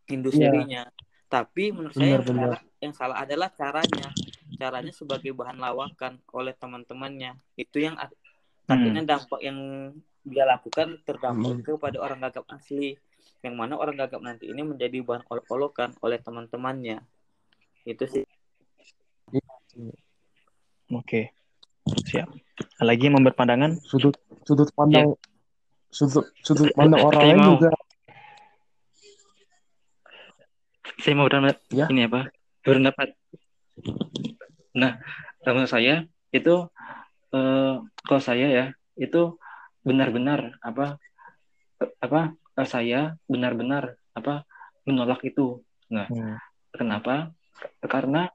industrinya. 0.10 0.90
Tapi 1.28 1.76
menurut 1.76 1.96
saya 1.98 2.18
Benar, 2.18 2.24
benar. 2.24 2.44
salah, 2.48 2.62
yang 2.80 2.94
salah 2.96 3.18
adalah 3.26 3.50
caranya 3.52 4.08
caranya 4.58 4.92
sebagai 4.92 5.32
bahan 5.32 5.58
lawakan 5.58 6.18
oleh 6.34 6.52
teman-temannya 6.52 7.38
itu 7.56 7.78
yang 7.80 7.96
ak- 7.96 8.18
akhirnya 8.66 9.06
dampak 9.08 9.40
yang 9.40 9.58
dia 10.28 10.44
lakukan 10.44 11.00
terdampak 11.08 11.54
Hmm. 11.56 11.64
kepada 11.64 11.98
orang 12.02 12.20
gagap 12.20 12.44
asli 12.52 13.00
yang 13.40 13.56
mana 13.56 13.78
orang 13.78 13.96
gagap 13.96 14.20
nanti 14.20 14.50
ini 14.50 14.60
menjadi 14.60 15.00
bahan 15.00 15.24
olok-olokan 15.30 15.96
oleh 16.02 16.18
teman-temannya 16.20 17.00
itu 17.86 18.04
sih 18.04 18.26
Oke. 20.88 21.36
Siap. 22.08 22.32
Lagi 22.80 23.12
yang 23.12 23.20
pandangan? 23.32 23.76
Sudut 23.84 24.16
sudut 24.48 24.72
pandang 24.72 25.12
sudut 25.92 26.24
sudut 26.40 26.72
pandang 26.72 27.04
orang 27.04 27.22
lain 27.24 27.40
juga. 27.56 27.70
saya 30.98 31.14
mau 31.14 31.28
berpendapat 31.28 31.58
Ya. 31.70 31.86
ini 31.92 32.08
apa 32.08 32.32
berpendapat 32.64 33.14
nah 34.78 35.02
menurut 35.42 35.66
saya 35.72 36.06
itu 36.30 36.56
eh, 37.34 37.74
kalau 38.06 38.22
saya 38.22 38.48
ya 38.48 38.66
itu 39.02 39.36
benar-benar 39.82 40.62
apa 40.62 41.02
apa 41.98 42.22
eh, 42.58 42.68
saya 42.68 43.18
benar-benar 43.26 43.98
apa 44.14 44.46
menolak 44.86 45.26
itu 45.26 45.66
nah 45.90 46.06
Hmm. 46.08 46.38
kenapa 46.76 47.32
karena 47.82 48.30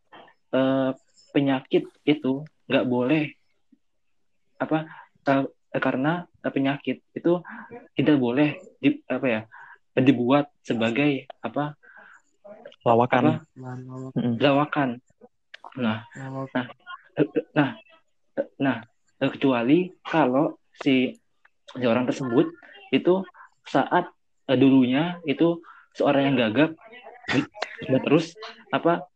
eh, 0.50 0.90
penyakit 1.32 1.86
itu 2.04 2.42
nggak 2.66 2.86
boleh 2.90 3.24
apa 4.58 4.88
eh, 5.30 5.46
karena 5.80 6.26
penyakit 6.42 7.06
itu 7.14 7.32
tidak 7.94 8.16
boleh 8.18 8.58
di, 8.82 8.98
apa 9.06 9.26
ya 9.30 9.42
dibuat 10.00 10.48
sebagai 10.64 11.28
apa 11.44 11.76
Lawakan. 12.82 13.22
apa 13.22 13.32
lawakan. 14.42 14.88
Nah, 15.72 16.04
nah, 16.52 16.66
nah, 17.56 17.70
nah, 18.60 18.76
kecuali 19.32 19.88
kalau 20.04 20.60
si, 20.76 21.16
si 21.72 21.84
orang 21.88 22.04
tersebut 22.04 22.52
itu 22.92 23.24
saat 23.64 24.12
eh, 24.52 24.58
dulunya 24.58 25.16
itu 25.24 25.64
seorang 25.96 26.32
yang 26.32 26.36
gagap 26.36 26.70
dan 27.88 28.00
terus 28.04 28.36
apa 28.68 29.08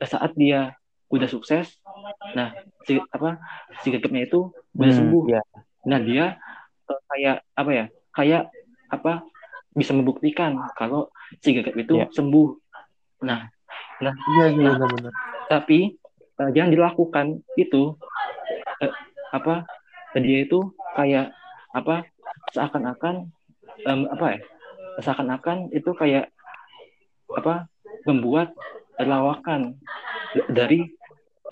saat 0.00 0.32
dia 0.34 0.74
udah 1.12 1.28
sukses, 1.28 1.76
nah 2.32 2.56
si 2.88 2.96
apa 3.12 3.36
si 3.84 3.92
gagapnya 3.92 4.24
itu 4.26 4.48
udah 4.74 4.88
Hmm, 4.88 4.98
sembuh. 4.98 5.22
ya. 5.28 5.42
Nah 5.84 6.00
dia 6.00 6.24
eh, 6.88 7.00
kayak 7.12 7.36
apa 7.52 7.70
ya? 7.70 7.84
Kayak 8.16 8.42
apa? 8.88 9.12
Bisa 9.72 9.92
membuktikan 9.92 10.56
kalau 10.76 11.12
si 11.40 11.52
gagap 11.52 11.76
itu 11.76 12.00
Iya. 12.00 12.08
sembuh. 12.12 12.48
Nah, 13.24 13.48
Iya 14.02 14.44
iya 14.50 14.68
benar-benar. 14.74 15.14
Tapi 15.52 16.00
eh, 16.40 16.50
yang 16.56 16.72
dilakukan 16.72 17.44
itu 17.60 17.92
eh, 18.80 18.92
apa? 19.36 19.68
Dia 20.16 20.48
itu 20.48 20.72
kayak 20.96 21.36
apa? 21.76 22.08
Seakan-akan 22.56 23.28
em, 23.84 24.00
apa 24.08 24.26
ya? 24.32 24.40
Seakan-akan 25.04 25.68
itu 25.76 25.92
kayak 25.92 26.32
apa? 27.36 27.68
Membuat 28.08 28.56
lawakan 28.96 29.76
dari 30.48 30.88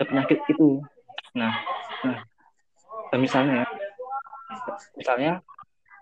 penyakit 0.01 0.41
itu. 0.49 0.81
Nah, 1.37 1.53
nah 2.01 2.17
eh, 3.13 3.19
misalnya 3.21 3.61
ya, 3.61 3.67
misalnya 4.97 5.31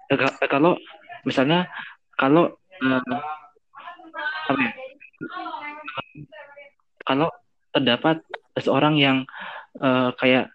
ka- 0.07 0.47
kalau 0.47 0.79
misalnya 1.27 1.67
kalau 2.15 2.47
eh, 2.79 3.19
apa 4.47 4.61
ya? 4.63 4.71
kalau 7.03 7.27
terdapat 7.79 8.21
seorang 8.59 8.99
yang 8.99 9.17
eh, 9.79 10.09
kayak 10.19 10.51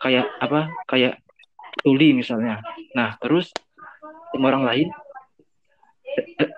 kayak 0.00 0.26
apa 0.38 0.70
kayak 0.86 1.18
tuli 1.82 2.14
misalnya. 2.14 2.62
Nah 2.94 3.18
terus 3.18 3.50
orang 4.38 4.62
lain 4.62 4.88
eh, 6.14 6.50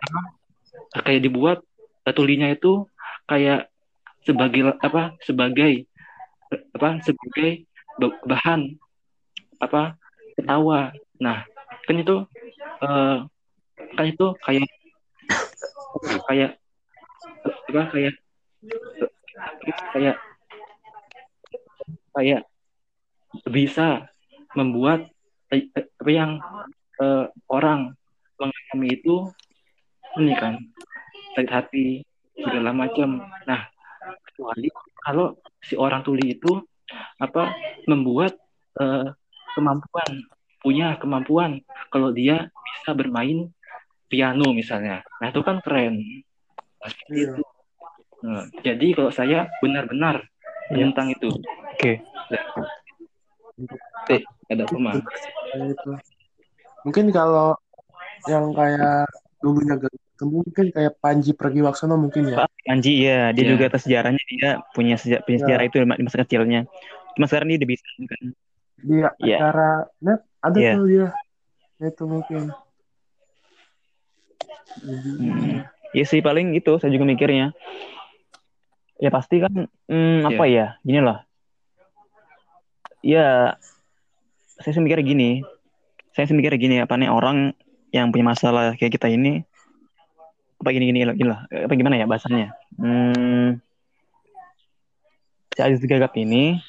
kayak 1.03 1.25
dibuat 1.25 1.59
eh, 2.05 2.15
tulinya 2.15 2.53
itu 2.53 2.85
kayak 3.25 3.73
sebagai 4.25 4.77
apa 4.85 5.17
sebagai 5.25 5.89
apa 6.77 7.01
sebagai 7.01 7.65
ba- 7.97 8.21
bahan 8.29 8.77
apa 9.59 9.97
ketawa. 10.37 10.93
Nah 11.19 11.49
kan 11.89 11.97
itu 11.97 12.17
eh, 12.85 13.17
kan 13.97 14.05
itu 14.05 14.27
kayak 14.45 14.69
kayak 16.29 16.53
apa 17.69 17.83
kayak 17.93 18.15
kayak 19.95 20.17
kayak 22.15 22.43
bisa 23.49 24.09
membuat 24.57 25.07
eh, 25.53 25.69
eh, 25.77 25.87
apa 25.87 26.11
yang 26.11 26.31
eh, 26.99 27.27
orang 27.49 27.95
mengalami 28.39 28.89
itu 28.95 29.17
ini 30.19 30.35
kan 30.35 30.59
sakit 31.37 31.51
hati 31.51 31.87
segala 32.35 32.75
macam. 32.75 33.23
Nah 33.47 33.69
kecuali 34.31 34.71
kalau 35.03 35.37
si 35.63 35.75
orang 35.79 36.03
tuli 36.03 36.35
itu 36.39 36.59
apa 37.21 37.55
membuat 37.87 38.35
eh, 38.81 39.07
kemampuan 39.55 40.11
punya 40.59 40.99
kemampuan 40.99 41.63
kalau 41.95 42.11
dia 42.11 42.51
bisa 42.51 42.91
bermain 42.97 43.51
piano 44.09 44.51
misalnya. 44.57 45.05
Nah 45.21 45.29
itu 45.31 45.41
kan 45.45 45.61
keren. 45.63 46.03
Nah, 46.79 46.91
Iya. 47.11 47.35
itu. 47.37 47.43
Nah, 48.19 48.45
jadi 48.67 48.87
kalau 48.99 49.11
saya 49.15 49.47
benar-benar 49.63 50.27
menentang 50.71 51.15
itu. 51.15 51.31
Oke. 51.75 52.03
Eh, 54.11 54.23
ada 54.51 54.65
itu. 54.67 55.91
Mungkin 56.83 57.11
kalau 57.11 57.55
yang 58.27 58.51
kayak 58.55 59.07
dulunya 59.39 59.79
gak 59.79 59.95
mungkin 60.19 60.75
kayak 60.75 60.99
Panji 60.99 61.31
Pragiwaksono 61.31 61.95
mungkin 61.95 62.35
ya. 62.35 62.51
Panji 62.67 63.07
ya, 63.07 63.31
dia 63.31 63.47
Iya. 63.47 63.51
juga 63.55 63.65
atas 63.71 63.87
sejarahnya 63.87 64.23
dia 64.27 64.51
punya 64.75 64.99
sejarah, 64.99 65.23
punya 65.23 65.39
Ya. 65.39 65.43
sejarah 65.47 65.65
itu 65.71 65.77
di 65.79 65.87
masa 66.03 66.19
kecilnya. 66.27 66.61
Cuma 67.15 67.27
sekarang 67.31 67.55
dia 67.55 67.59
udah 67.63 67.71
bisa 67.71 67.87
kan. 67.87 68.23
Dia 68.83 69.09
Iya. 69.23 69.37
acara 69.39 69.71
net 70.03 70.21
ada 70.43 70.59
Iya. 70.59 70.73
tuh 70.75 70.87
dia. 70.91 71.09
Itu 71.79 72.05
mungkin. 72.11 72.43
Hmm. 74.83 75.63
Iya 75.95 76.05
sih 76.05 76.21
paling 76.21 76.53
itu 76.53 76.73
saya 76.79 76.91
juga 76.93 77.07
mikirnya. 77.07 77.55
Ya 78.99 79.11
pasti 79.15 79.39
kan 79.39 79.71
hmm, 79.87 80.27
apa 80.27 80.45
ya? 80.51 80.77
Gini 80.83 81.01
loh. 81.03 81.19
Ya 83.03 83.55
saya 84.59 84.75
sih 84.75 84.83
mikirnya 84.83 85.07
gini. 85.07 85.31
Saya 86.15 86.27
sih 86.27 86.35
mikirnya 86.35 86.59
gini 86.59 86.77
apa 86.83 86.99
nih 86.99 87.11
orang 87.11 87.55
yang 87.95 88.11
punya 88.11 88.35
masalah 88.35 88.75
kayak 88.75 88.99
kita 88.99 89.09
ini 89.09 89.47
apa 90.59 90.69
gini 90.75 90.91
gini, 90.91 91.07
gini 91.15 91.29
loh. 91.31 91.41
Apa 91.47 91.73
gimana 91.79 91.95
ya 91.95 92.11
bahasanya? 92.11 92.51
Hmm, 92.75 93.63
si 95.59 95.61
Aziz 95.67 95.83
Gagap 95.83 96.15
ini 96.15 96.63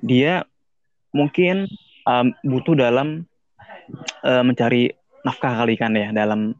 dia 0.00 0.48
mungkin 1.12 1.68
um, 2.08 2.32
butuh 2.40 2.72
dalam 2.72 3.28
uh, 4.24 4.40
mencari 4.40 4.96
nafkah 5.20 5.60
kali 5.60 5.76
kan 5.76 5.92
ya 5.92 6.08
dalam 6.08 6.56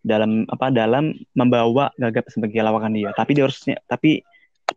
dalam 0.00 0.48
apa 0.48 0.72
dalam 0.72 1.12
membawa 1.36 1.92
gagap 2.00 2.32
sebagai 2.32 2.64
lawakan 2.64 2.96
dia 2.96 3.12
tapi 3.12 3.36
dia 3.36 3.44
harusnya 3.44 3.76
tapi 3.84 4.24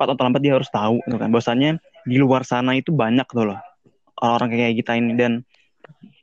cepat 0.02 0.18
atau 0.18 0.24
lambat 0.26 0.42
dia 0.42 0.58
harus 0.58 0.66
tahu 0.74 0.98
gitu 1.06 1.22
kan. 1.22 1.30
Bahwasannya 1.30 1.78
di 2.10 2.18
luar 2.18 2.42
sana 2.42 2.74
itu 2.74 2.90
banyak 2.90 3.30
tuh 3.30 3.54
loh 3.54 3.60
orang-orang 4.18 4.50
kayak 4.58 4.82
kita 4.82 4.98
ini. 4.98 5.14
Dan 5.14 5.46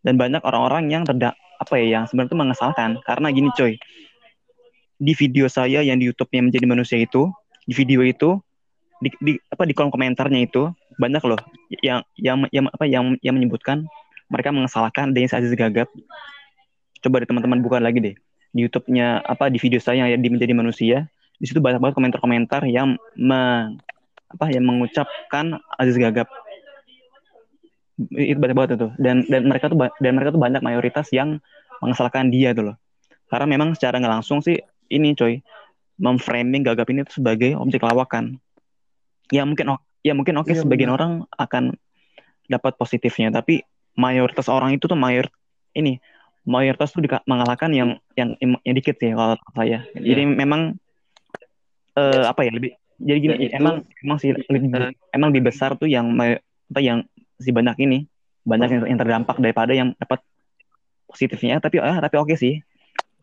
dan 0.03 0.19
banyak 0.19 0.43
orang-orang 0.43 0.91
yang 0.91 1.07
terdak 1.07 1.39
apa 1.63 1.79
ya 1.79 2.03
yang 2.03 2.05
sebenarnya 2.11 2.35
mengesalkan. 2.35 2.99
Karena 3.07 3.31
gini 3.31 3.55
coy. 3.55 3.79
Di 4.99 5.15
video 5.15 5.47
saya 5.47 5.87
yang 5.87 6.03
di 6.03 6.11
YouTube-nya 6.11 6.51
menjadi 6.51 6.67
manusia 6.67 6.99
itu 6.99 7.31
di 7.63 7.71
video 7.71 8.03
itu 8.03 8.43
di, 8.99 9.15
di 9.23 9.33
apa 9.47 9.63
di 9.63 9.71
kolom 9.71 9.95
komentarnya 9.95 10.43
itu 10.43 10.75
banyak 10.99 11.23
loh 11.23 11.39
yang 11.87 12.03
yang 12.19 12.43
yang 12.51 12.67
apa 12.67 12.83
yang 12.83 13.15
yang 13.23 13.39
menyebutkan 13.39 13.87
mereka 14.27 14.51
mengesalahkan 14.51 15.15
Denis 15.15 15.31
Aziz 15.31 15.55
Gagap. 15.55 15.87
Coba 16.99 17.23
deh 17.23 17.29
teman-teman 17.31 17.63
buka 17.63 17.79
lagi 17.79 18.03
deh. 18.03 18.15
Di 18.51 18.67
YouTube-nya 18.67 19.23
apa 19.23 19.47
di 19.55 19.63
video 19.63 19.79
saya 19.79 20.11
yang 20.11 20.19
di 20.19 20.29
menjadi 20.35 20.51
manusia. 20.51 21.07
Di 21.39 21.47
situ 21.47 21.63
banyak 21.63 21.79
banget 21.79 21.95
komentar-komentar 21.95 22.67
yang 22.67 22.99
me, 23.15 23.75
apa 24.29 24.47
yang 24.51 24.67
mengucapkan 24.67 25.59
Aziz 25.79 25.95
Gagap. 25.95 26.27
Itu 28.15 28.39
banyak 28.39 28.55
banget 28.55 28.71
itu 28.79 28.89
dan 29.03 29.27
dan 29.27 29.43
mereka 29.51 29.71
tuh 29.71 29.79
dan 29.99 30.13
mereka 30.15 30.31
tuh 30.31 30.43
banyak 30.43 30.63
mayoritas 30.63 31.11
yang 31.11 31.43
mengesalkan 31.83 32.31
dia 32.31 32.55
tuh 32.55 32.75
loh. 32.75 32.77
Karena 33.31 33.47
memang 33.51 33.75
secara 33.75 33.99
nggak 33.99 34.23
langsung 34.23 34.39
sih 34.43 34.59
ini 34.91 35.15
coy 35.15 35.43
memframing 35.99 36.63
Gagap 36.63 36.87
ini 36.91 37.03
tuh 37.07 37.23
sebagai 37.23 37.59
objek 37.59 37.83
lawakan. 37.83 38.39
Ya 39.35 39.43
mungkin 39.43 39.79
ya 40.03 40.15
mungkin 40.15 40.39
oke 40.39 40.51
okay, 40.51 40.55
iya, 40.59 40.63
sebagian 40.63 40.91
benar. 40.95 40.99
orang 40.99 41.13
akan 41.37 41.65
dapat 42.49 42.81
positifnya 42.81 43.29
tapi 43.29 43.61
mayoritas 43.99 44.49
orang 44.49 44.73
itu 44.73 44.89
tuh 44.89 44.97
mayor 44.97 45.29
ini 45.77 46.01
mayoritas 46.49 46.97
tuh 46.97 47.05
mengalahkan 47.29 47.69
yang 47.77 48.01
yang 48.17 48.39
yang 48.41 48.75
dikit 48.75 48.97
sih 48.97 49.13
kalau 49.13 49.37
saya 49.53 49.85
yeah. 49.93 50.01
jadi 50.01 50.23
memang 50.25 50.81
uh, 51.99 52.31
apa 52.31 52.47
ya 52.47 52.55
lebih 52.55 52.79
jadi 52.99 53.19
gini 53.19 53.35
ya, 53.47 53.59
emang 53.59 53.83
emang 54.03 54.19
sih 54.23 54.31
lebih, 54.31 54.71
uh, 54.75 54.91
emang 55.11 55.35
lebih 55.35 55.51
besar 55.51 55.75
tuh 55.75 55.91
yang 55.91 56.15
apa 56.15 56.79
yang 56.79 57.03
si 57.39 57.51
banyak 57.51 57.79
ini 57.83 58.07
banyak 58.47 58.69
yang, 58.73 58.83
yang 58.97 58.99
terdampak 58.99 59.37
daripada 59.39 59.77
yang 59.77 59.93
dapat 59.99 60.23
positifnya 61.09 61.61
tapi 61.61 61.81
ah 61.81 61.99
tapi 61.99 62.17
oke 62.21 62.33
okay 62.33 62.39
sih. 62.39 62.55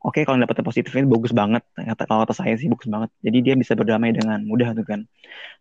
Oke 0.06 0.22
okay, 0.22 0.30
kalau 0.30 0.38
dapat 0.38 0.62
positifnya 0.62 1.02
bagus 1.10 1.34
banget. 1.34 1.66
Kata 1.74 2.06
kalau 2.06 2.22
kata 2.30 2.38
saya 2.38 2.54
sih 2.62 2.70
bagus 2.70 2.86
banget. 2.86 3.10
Jadi 3.26 3.38
dia 3.42 3.54
bisa 3.58 3.74
berdamai 3.74 4.14
dengan 4.14 4.38
mudah 4.46 4.78
tuh 4.78 4.86
kan. 4.86 5.02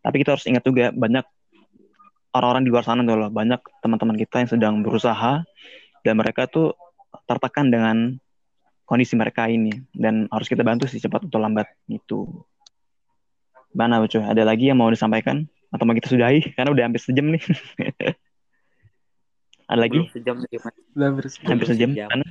Tapi 0.04 0.20
kita 0.20 0.36
harus 0.36 0.44
ingat 0.44 0.60
juga 0.60 0.92
banyak 0.92 1.24
orang-orang 2.36 2.68
di 2.68 2.70
luar 2.72 2.84
sana 2.84 3.00
tuh 3.08 3.16
loh. 3.16 3.32
Banyak 3.32 3.64
teman-teman 3.80 4.20
kita 4.20 4.44
yang 4.44 4.50
sedang 4.52 4.74
berusaha 4.84 5.48
dan 6.04 6.14
mereka 6.20 6.44
tuh 6.44 6.76
tertekan 7.24 7.72
dengan 7.72 8.20
kondisi 8.84 9.16
mereka 9.16 9.48
ini. 9.48 9.72
Dan 9.96 10.28
harus 10.28 10.44
kita 10.44 10.60
bantu 10.60 10.92
sih 10.92 11.00
cepat 11.00 11.24
atau 11.24 11.40
lambat 11.40 11.72
itu. 11.88 12.28
Mana 13.74 14.00
Ucu? 14.00 14.22
Ada 14.22 14.46
lagi 14.46 14.70
yang 14.70 14.78
mau 14.78 14.88
disampaikan 14.88 15.50
atau 15.74 15.84
mau 15.84 15.98
kita 15.98 16.14
sudahi 16.14 16.54
karena 16.54 16.70
udah 16.70 16.84
hampir 16.86 17.02
sejam 17.02 17.26
nih. 17.34 17.42
Ada 19.70 19.80
lagi? 19.80 19.98
Belum 19.98 20.14
sejam 20.14 20.36
lagi, 20.38 20.56
Hampir 20.62 21.26
sejam. 21.26 21.46
Hampir 21.50 21.66
sejam. 21.66 21.90
sejam. 21.90 22.22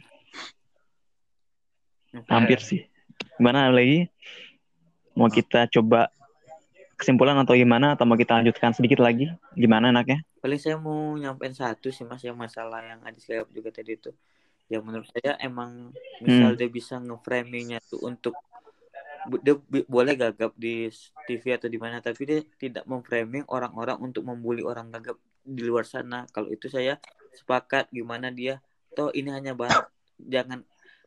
Hampir 2.31 2.59
sih. 2.63 2.87
Gimana 3.35 3.67
lagi? 3.67 4.07
Mau 5.13 5.27
kita 5.27 5.67
coba 5.67 6.07
kesimpulan 7.03 7.35
atau 7.35 7.57
gimana 7.57 7.99
atau 7.99 8.07
mau 8.07 8.15
kita 8.15 8.39
lanjutkan 8.39 8.71
sedikit 8.71 9.03
lagi 9.03 9.27
gimana 9.59 9.91
enaknya 9.91 10.23
paling 10.39 10.55
saya 10.55 10.79
mau 10.79 11.19
nyampein 11.19 11.51
satu 11.51 11.91
sih 11.91 12.07
mas 12.07 12.23
yang 12.23 12.39
masalah 12.39 12.79
yang 12.79 13.03
Adis 13.03 13.27
jawab 13.27 13.51
juga 13.51 13.75
tadi 13.75 13.99
itu 13.99 14.15
yang 14.71 14.87
menurut 14.87 15.11
saya 15.11 15.35
emang 15.43 15.91
misal 16.23 16.55
hmm. 16.55 16.59
dia 16.63 16.69
bisa 16.71 17.03
ngeframingnya 17.03 17.83
tuh 17.83 18.07
untuk 18.07 18.31
dia 19.43 19.55
boleh 19.87 20.13
gagap 20.19 20.51
di 20.59 20.91
TV 21.27 21.55
atau 21.55 21.71
di 21.71 21.79
mana 21.79 22.03
tapi 22.03 22.27
dia 22.27 22.39
tidak 22.59 22.83
memframing 22.83 23.47
orang-orang 23.47 23.97
untuk 24.03 24.27
membuli 24.27 24.61
orang 24.63 24.91
gagap 24.91 25.15
di 25.43 25.63
luar 25.63 25.87
sana 25.87 26.27
kalau 26.31 26.51
itu 26.51 26.67
saya 26.67 26.99
sepakat 27.35 27.91
gimana 27.91 28.31
dia 28.31 28.59
toh 28.95 29.11
ini 29.15 29.31
hanya 29.31 29.55
bahan 29.55 29.87
jangan 30.19 30.59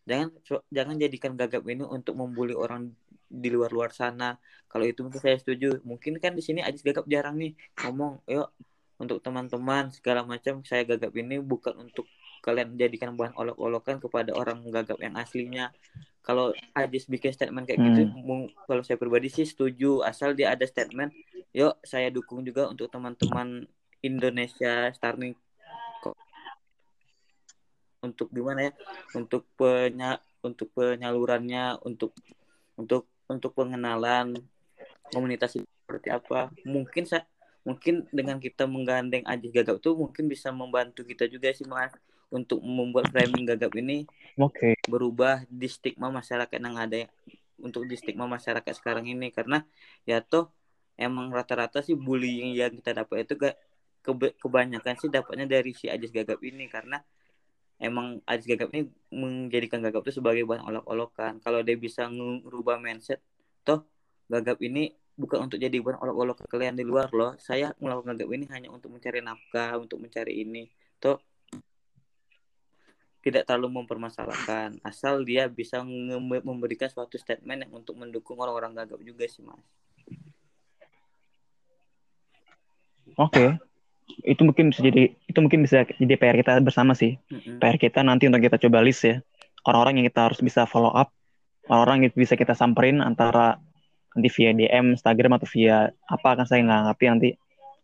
jangan 0.06 0.28
jangan 0.72 0.96
jadikan 0.96 1.32
gagap 1.36 1.62
ini 1.68 1.84
untuk 1.84 2.16
membuli 2.16 2.56
orang 2.56 2.94
di 3.26 3.48
luar-luar 3.50 3.90
sana. 3.90 4.38
Kalau 4.70 4.86
itu 4.86 5.02
mungkin 5.02 5.18
saya 5.18 5.36
setuju. 5.38 5.82
Mungkin 5.82 6.22
kan 6.22 6.32
di 6.34 6.42
sini 6.42 6.62
Ajis 6.62 6.82
Gagap 6.86 7.06
jarang 7.10 7.38
nih 7.38 7.58
ngomong, 7.82 8.22
yuk 8.30 8.48
untuk 8.96 9.20
teman-teman 9.20 9.92
segala 9.92 10.24
macam 10.24 10.64
saya 10.64 10.88
gagap 10.88 11.12
ini 11.12 11.36
bukan 11.36 11.76
untuk 11.76 12.08
kalian 12.40 12.80
jadikan 12.80 13.12
bahan 13.12 13.36
olok-olokan 13.36 14.00
kepada 14.00 14.32
orang 14.32 14.64
gagap 14.72 14.96
yang 15.02 15.18
aslinya. 15.18 15.74
Kalau 16.26 16.50
Ajis 16.74 17.06
bikin 17.06 17.30
statement 17.30 17.70
kayak 17.70 17.78
gitu, 17.78 18.00
hmm. 18.02 18.12
gitu, 18.18 18.34
kalau 18.66 18.82
saya 18.82 18.98
pribadi 18.98 19.30
sih 19.30 19.46
setuju. 19.46 20.02
Asal 20.02 20.34
dia 20.34 20.50
ada 20.50 20.66
statement, 20.66 21.14
yuk 21.54 21.78
saya 21.86 22.10
dukung 22.10 22.42
juga 22.42 22.66
untuk 22.66 22.90
teman-teman 22.90 23.62
Indonesia 24.02 24.90
Starling 24.90 25.38
untuk 28.06 28.30
gimana 28.30 28.70
ya 28.70 28.72
untuk 29.18 29.42
penya 29.58 30.22
untuk 30.44 30.70
penyalurannya 30.78 31.82
untuk 31.82 32.14
untuk 32.78 33.10
untuk 33.26 33.50
pengenalan 33.56 34.38
komunitas 35.10 35.58
seperti 35.58 36.14
apa 36.14 36.54
mungkin 36.62 37.02
saya 37.08 37.26
mungkin 37.66 38.06
dengan 38.14 38.38
kita 38.38 38.70
menggandeng 38.70 39.26
Ajis 39.26 39.50
Gagap 39.50 39.82
tuh 39.82 39.98
mungkin 39.98 40.30
bisa 40.30 40.54
membantu 40.54 41.02
kita 41.02 41.26
juga 41.26 41.50
sih 41.50 41.66
mas 41.66 41.90
untuk 42.36 42.60
membuat 42.60 43.08
framing 43.08 43.48
Gagap 43.48 43.72
ini 43.80 44.04
okay. 44.36 44.76
berubah 44.84 45.48
di 45.48 45.66
stigma 45.72 46.12
masyarakat 46.12 46.58
yang 46.60 46.76
ada 46.76 47.08
untuk 47.56 47.88
di 47.88 47.96
stigma 47.96 48.28
masyarakat 48.28 48.72
sekarang 48.76 49.08
ini 49.08 49.32
karena 49.32 49.64
ya 50.04 50.20
toh 50.20 50.52
emang 51.00 51.32
rata-rata 51.32 51.80
sih 51.80 51.96
bullying 51.96 52.52
yang 52.52 52.72
kita 52.76 52.92
dapat 52.92 53.24
itu 53.24 53.34
gak 53.40 53.56
kebanyakan 54.38 54.94
sih 55.00 55.10
dapatnya 55.10 55.48
dari 55.48 55.74
si 55.74 55.90
Ajis 55.90 56.14
Gagap 56.14 56.38
ini 56.44 56.70
karena 56.70 57.02
emang 57.82 58.24
Aziz 58.24 58.46
Gagap 58.48 58.72
ini 58.72 58.88
menjadikan 59.12 59.82
Gagap 59.82 60.06
itu 60.06 60.22
sebagai 60.22 60.46
bahan 60.48 60.64
olok-olokan. 60.64 61.42
Kalau 61.42 61.60
dia 61.60 61.76
bisa 61.76 62.08
merubah 62.08 62.80
mindset, 62.80 63.20
toh 63.66 63.84
Gagap 64.26 64.58
ini 64.62 64.94
bukan 65.16 65.48
untuk 65.48 65.58
jadi 65.60 65.76
bahan 65.80 66.02
olok-olok 66.02 66.44
ke 66.44 66.46
kalian 66.50 66.76
di 66.76 66.84
luar 66.84 67.10
loh. 67.12 67.36
Saya 67.36 67.74
melakukan 67.82 68.16
Gagap 68.16 68.30
ini 68.32 68.44
hanya 68.54 68.68
untuk 68.72 68.94
mencari 68.94 69.20
nafkah, 69.20 69.76
untuk 69.76 70.00
mencari 70.00 70.42
ini. 70.42 70.70
Toh 71.02 71.20
tidak 73.26 73.42
terlalu 73.50 73.82
mempermasalahkan. 73.82 74.78
Asal 74.86 75.26
dia 75.26 75.50
bisa 75.50 75.82
memberikan 75.82 76.86
suatu 76.86 77.18
statement 77.18 77.66
yang 77.66 77.72
untuk 77.74 77.98
mendukung 77.98 78.38
orang-orang 78.38 78.78
Gagap 78.78 79.02
juga 79.02 79.26
sih, 79.26 79.42
Mas. 79.42 79.58
Oke. 83.18 83.34
Okay 83.34 83.50
itu 84.24 84.42
mungkin 84.46 84.70
bisa 84.70 84.80
jadi 84.86 85.12
itu 85.26 85.38
mungkin 85.42 85.66
bisa 85.66 85.82
jadi 85.86 86.14
PR 86.16 86.36
kita 86.38 86.62
bersama 86.62 86.94
sih. 86.94 87.18
Mm-hmm. 87.30 87.58
PR 87.58 87.76
kita 87.76 88.00
nanti 88.06 88.30
untuk 88.30 88.42
kita 88.42 88.56
coba 88.62 88.80
list 88.82 89.02
ya. 89.02 89.18
Orang-orang 89.66 90.02
yang 90.02 90.06
kita 90.06 90.30
harus 90.30 90.38
bisa 90.38 90.62
follow 90.64 90.94
up, 90.94 91.10
orang-orang 91.66 92.06
yang 92.06 92.12
bisa 92.14 92.38
kita 92.38 92.54
samperin 92.54 93.02
antara 93.02 93.58
nanti 94.14 94.28
via 94.30 94.54
DM, 94.54 94.94
Instagram 94.94 95.36
atau 95.36 95.48
via 95.50 95.90
apa 96.06 96.28
kan 96.38 96.46
saya 96.46 96.62
nggak 96.62 96.82
ngerti 96.92 97.04
nanti. 97.10 97.28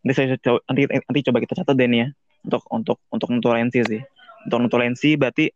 Nanti 0.03 0.13
saya 0.15 0.27
coba, 0.39 0.59
nanti 0.71 0.81
nanti 0.87 1.19
coba 1.27 1.37
kita 1.43 1.53
catat 1.63 1.75
deh 1.75 1.87
nih 1.87 1.99
ya 1.99 2.07
untuk 2.43 2.63
untuk 2.71 2.97
untuk 3.11 3.27
nutulensi 3.31 3.79
sih. 3.83 4.01
Untuk 4.47 4.59
nutulensi 4.69 5.15
berarti 5.15 5.51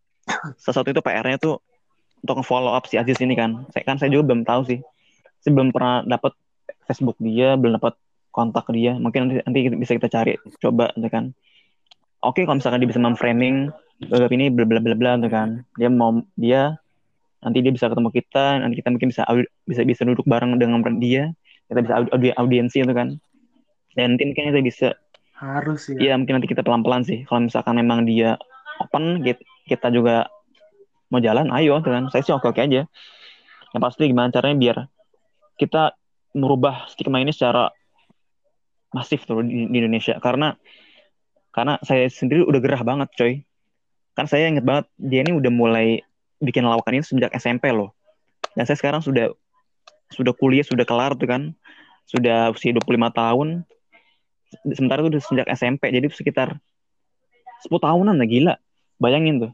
sesuatu 0.59 0.91
itu 0.91 1.01
PR-nya 1.03 1.39
tuh 1.39 1.59
untuk 2.23 2.43
follow 2.43 2.73
up 2.73 2.87
si 2.89 2.99
Aziz 2.99 3.19
ini 3.23 3.37
kan. 3.37 3.67
Saya 3.71 3.83
kan 3.83 3.95
saya 3.99 4.11
juga 4.11 4.33
belum 4.33 4.43
tahu 4.43 4.61
sih. 4.67 4.79
Saya 5.43 5.51
belum 5.53 5.69
pernah 5.71 6.03
dapat 6.03 6.33
Facebook 6.87 7.19
dia, 7.19 7.55
belum 7.59 7.77
dapat 7.77 7.95
kontak 8.37 8.69
dia 8.69 8.93
mungkin 9.01 9.25
nanti, 9.25 9.41
nanti 9.41 9.59
bisa 9.73 9.97
kita 9.97 10.13
cari 10.13 10.37
coba 10.61 10.93
gitu 10.93 11.09
kan 11.09 11.33
oke 12.21 12.37
kalau 12.45 12.61
misalkan 12.61 12.85
dia 12.85 12.89
bisa 12.93 13.01
memframing 13.01 13.73
gagap 13.97 14.29
ini 14.29 14.53
bla 14.53 14.69
bla 14.69 14.77
bla 14.77 14.93
bla 14.93 15.17
gitu 15.17 15.33
kan 15.33 15.65
dia 15.73 15.89
mau 15.89 16.21
dia 16.37 16.77
nanti 17.41 17.65
dia 17.65 17.73
bisa 17.73 17.89
ketemu 17.89 18.13
kita 18.13 18.61
nanti 18.61 18.77
kita 18.77 18.93
mungkin 18.93 19.09
bisa 19.09 19.25
bisa 19.65 19.81
bisa 19.81 20.01
duduk 20.05 20.29
bareng 20.29 20.53
dengan 20.61 20.85
dia 21.01 21.33
kita 21.65 21.81
bisa 21.81 21.93
audi, 21.97 22.09
audi 22.13 22.29
audiensi 22.37 22.85
itu 22.85 22.93
kan 22.93 23.17
dan 23.97 24.13
nanti 24.13 24.29
mungkin 24.29 24.53
kita 24.53 24.61
bisa 24.61 24.87
harus 25.37 25.89
ya. 25.89 25.97
Iya 25.97 26.13
mungkin 26.17 26.41
nanti 26.41 26.49
kita 26.49 26.61
pelan 26.61 26.81
pelan 26.85 27.01
sih 27.05 27.25
kalau 27.25 27.45
misalkan 27.45 27.77
memang 27.77 28.05
dia 28.05 28.37
open 28.81 29.25
kita 29.67 29.91
juga 29.91 30.31
mau 31.11 31.19
jalan 31.23 31.51
ayo 31.55 31.79
gitu 31.79 31.89
kan. 31.91 32.07
Saya 32.11 32.23
sih 32.23 32.33
oke 32.35 32.47
oke 32.47 32.59
aja. 32.59 32.87
Yang 33.75 33.81
pasti 33.83 34.07
gimana 34.07 34.31
caranya 34.31 34.57
biar 34.57 34.77
kita 35.59 35.95
merubah 36.37 36.87
stigma 36.91 37.19
ini 37.19 37.33
secara 37.33 37.71
masif 38.93 39.27
tuh 39.27 39.43
di, 39.43 39.67
di 39.67 39.77
Indonesia. 39.79 40.19
Karena 40.19 40.55
karena 41.51 41.79
saya 41.81 42.05
sendiri 42.07 42.45
udah 42.45 42.59
gerah 42.61 42.81
banget 42.83 43.09
coy. 43.17 43.33
Kan 44.15 44.25
saya 44.29 44.49
inget 44.49 44.65
banget 44.65 44.85
dia 44.97 45.21
ini 45.25 45.37
udah 45.37 45.51
mulai 45.51 46.01
bikin 46.37 46.65
lawakan 46.65 47.01
ini 47.01 47.05
sejak 47.05 47.33
SMP 47.35 47.71
loh. 47.73 47.95
Dan 48.53 48.65
saya 48.65 48.77
sekarang 48.77 49.01
sudah 49.01 49.31
sudah 50.07 50.33
kuliah 50.37 50.63
sudah 50.63 50.85
kelar 50.87 51.15
tuh 51.17 51.27
kan. 51.27 51.43
Sudah 52.07 52.55
usia 52.55 52.71
25 52.71 52.87
tahun. 53.11 53.47
Sementara 54.71 55.03
itu 55.03 55.11
udah 55.11 55.23
sejak 55.23 55.47
SMP 55.51 55.91
jadi 55.91 56.07
sekitar 56.07 56.55
10 57.67 57.83
tahunan 57.83 58.15
lah 58.15 58.27
gila 58.29 58.55
bayangin 58.97 59.49
tuh 59.49 59.51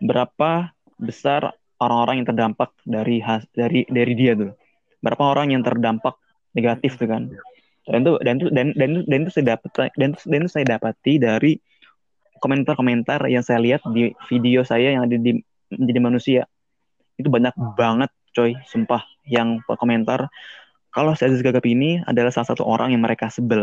berapa 0.00 0.72
besar 0.96 1.52
orang-orang 1.80 2.22
yang 2.22 2.28
terdampak 2.28 2.70
dari 2.84 3.24
dari 3.56 3.84
dari 3.88 4.12
dia 4.16 4.32
tuh. 4.36 4.52
Berapa 5.00 5.32
orang 5.32 5.56
yang 5.56 5.62
terdampak 5.64 6.16
negatif 6.52 7.00
tuh 7.00 7.08
kan. 7.08 7.32
Dan 7.88 8.04
itu 8.04 8.12
dan 8.20 8.34
itu 8.36 8.48
dan 8.52 8.66
dan 8.76 8.88
itu, 8.92 9.02
dan 9.08 9.18
itu 9.24 9.30
saya 9.32 9.44
dapat 9.56 9.70
dan 9.96 10.10
dan 10.14 10.38
itu 10.44 10.50
saya 10.52 10.66
dapati 10.68 11.12
dari 11.16 11.52
komentar-komentar 12.40 13.28
yang 13.28 13.44
saya 13.44 13.60
lihat 13.60 13.84
di 13.92 14.12
video 14.28 14.64
saya 14.64 14.96
yang 14.96 15.08
ada 15.08 15.16
di 15.16 15.40
menjadi 15.72 16.00
manusia. 16.00 16.42
Itu 17.16 17.32
banyak 17.32 17.56
banget 17.76 18.12
coy, 18.36 18.56
sumpah 18.68 19.04
yang 19.28 19.60
komentar 19.66 20.28
kalau 20.90 21.14
si 21.14 21.22
Aziz 21.22 21.38
Gagap 21.40 21.62
ini 21.70 22.02
adalah 22.02 22.34
salah 22.34 22.50
satu 22.50 22.66
orang 22.66 22.90
yang 22.90 23.02
mereka 23.02 23.30
sebel. 23.30 23.62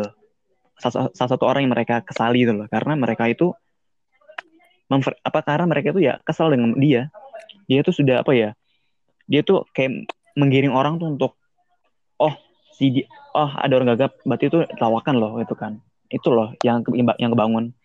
Salah, 0.79 1.11
salah 1.11 1.31
satu 1.35 1.43
orang 1.43 1.67
yang 1.67 1.75
mereka 1.75 1.99
kesali 1.99 2.47
itu 2.47 2.55
loh. 2.55 2.71
Karena 2.71 2.95
mereka 2.95 3.27
itu 3.27 3.51
memfer, 4.87 5.13
apa 5.23 5.39
karena 5.43 5.65
mereka 5.67 5.91
itu 5.95 6.01
ya 6.03 6.19
kesal 6.23 6.51
dengan 6.51 6.75
dia. 6.79 7.11
Dia 7.67 7.83
tuh 7.83 7.95
sudah 7.95 8.23
apa 8.23 8.31
ya? 8.35 8.49
Dia 9.27 9.43
tuh 9.43 9.67
kayak 9.75 10.07
menggiring 10.39 10.71
orang 10.71 10.99
tuh 10.99 11.07
untuk 11.11 11.31
oh 12.19 12.33
si 12.75 13.03
oh 13.35 13.51
ada 13.55 13.73
orang 13.75 13.95
gagap 13.95 14.15
berarti 14.23 14.47
itu 14.47 14.59
lawakan 14.79 15.15
loh 15.19 15.39
itu 15.43 15.53
kan. 15.53 15.79
Itu 16.07 16.31
loh 16.31 16.55
yang 16.63 16.83
yang 17.19 17.31
kebangun. 17.35 17.75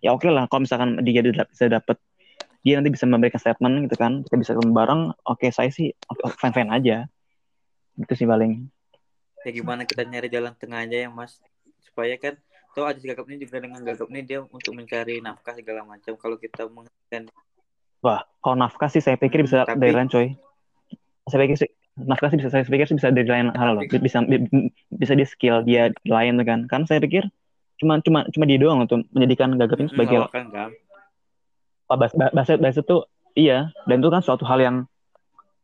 Ya 0.00 0.12
oke 0.12 0.24
okay 0.24 0.30
lah 0.32 0.48
kalau 0.48 0.64
misalkan 0.64 1.00
dia 1.04 1.20
bisa 1.24 1.68
dapat 1.68 2.00
dia 2.66 2.82
nanti 2.82 2.90
bisa 2.90 3.06
memberikan 3.06 3.38
statement 3.38 3.86
gitu 3.86 3.94
kan 3.94 4.26
kita 4.26 4.42
bisa 4.42 4.52
bareng 4.58 5.14
oke 5.22 5.38
okay, 5.38 5.54
saya 5.54 5.70
sih 5.70 5.94
fan 6.42 6.50
fan 6.50 6.66
aja 6.74 7.06
itu 7.94 8.12
sih 8.18 8.26
paling 8.26 8.66
ya 9.46 9.50
gimana 9.54 9.86
kita 9.86 10.02
nyari 10.02 10.26
jalan 10.26 10.50
tengah 10.58 10.82
aja 10.82 11.06
ya 11.06 11.08
mas 11.08 11.38
supaya 11.86 12.18
kan 12.18 12.34
tuh 12.76 12.84
aja 12.84 13.00
gagap 13.00 13.24
ini 13.32 13.40
juga 13.40 13.56
dengan 13.64 13.80
gagap 13.80 14.04
ini 14.12 14.20
dia 14.20 14.44
untuk 14.44 14.76
mencari 14.76 15.24
nafkah 15.24 15.56
segala 15.56 15.88
macam. 15.88 16.12
Kalau 16.20 16.36
kita 16.36 16.68
menghentikan 16.68 17.32
wah 18.04 18.20
kalau 18.44 18.56
nafkah 18.60 18.92
sih 18.92 19.00
saya 19.00 19.16
pikir 19.16 19.48
bisa 19.48 19.64
Tapi... 19.64 19.80
dari 19.80 19.96
lain 19.96 20.12
coy. 20.12 20.36
Saya 21.24 21.48
pikir 21.48 21.56
sih 21.56 21.70
nafkah 21.96 22.28
sih 22.28 22.36
bisa 22.36 22.52
saya 22.52 22.68
pikir 22.68 22.84
sih 22.84 23.00
bisa 23.00 23.08
dari 23.08 23.24
lain 23.24 23.56
hal 23.56 23.80
loh. 23.80 23.82
Bisa 23.88 24.20
bisa 24.92 25.12
di 25.16 25.24
skill 25.24 25.64
dia 25.64 25.88
lain 26.04 26.36
tuh 26.36 26.44
kan. 26.44 26.60
Kan 26.68 26.84
saya 26.84 27.00
pikir 27.00 27.24
cuma 27.80 27.96
cuma 28.04 28.28
cuma 28.28 28.44
dia 28.44 28.60
doang 28.60 28.84
untuk 28.84 29.08
menjadikan 29.16 29.56
gagap 29.56 29.80
ini 29.80 29.88
sebagai 29.92 30.28
kan, 30.32 30.52
bahasa, 31.88 32.12
bahasa 32.36 32.52
bahasa 32.60 32.80
tuh 32.84 33.08
iya. 33.32 33.72
Dan 33.88 34.04
itu 34.04 34.12
kan 34.12 34.20
suatu 34.20 34.44
hal 34.44 34.60
yang 34.60 34.76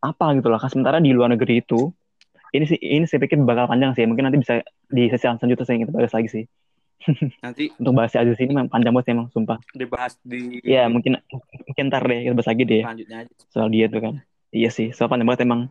apa 0.00 0.32
gitu 0.40 0.48
loh. 0.48 0.56
Kan 0.56 0.72
sementara 0.72 0.96
di 0.96 1.12
luar 1.12 1.28
negeri 1.28 1.60
itu 1.60 1.92
ini 2.56 2.64
sih 2.64 2.80
ini 2.80 3.04
saya 3.04 3.20
pikir 3.20 3.36
bakal 3.44 3.68
panjang 3.68 3.92
sih. 3.92 4.08
Mungkin 4.08 4.32
nanti 4.32 4.40
bisa 4.40 4.64
di 4.88 5.12
sesi 5.12 5.28
selanjutnya 5.28 5.68
saya 5.68 5.76
kita 5.84 5.92
bahas 5.92 6.16
lagi 6.16 6.32
sih 6.32 6.44
nanti 7.44 7.70
untuk 7.78 7.92
bahas 7.94 8.14
Aziz 8.14 8.38
ini 8.38 8.54
memang 8.54 8.70
panjang 8.70 8.92
banget 8.94 9.14
emang 9.14 9.28
sumpah. 9.34 9.58
Dibahas 9.74 10.18
di 10.22 10.62
ya 10.62 10.86
mungkin 10.86 11.18
mungkin 11.66 11.84
ntar 11.90 12.02
deh 12.06 12.20
kita 12.26 12.34
bahas 12.34 12.48
lagi 12.48 12.62
deh 12.62 12.82
selanjutnya 12.82 13.16
aja. 13.26 13.32
soal 13.50 13.68
dia 13.68 13.86
tuh 13.90 14.00
kan. 14.00 14.14
Iya 14.52 14.70
sih 14.70 14.88
soal 14.94 15.08
panjang 15.10 15.28
banget 15.28 15.44
emang. 15.46 15.70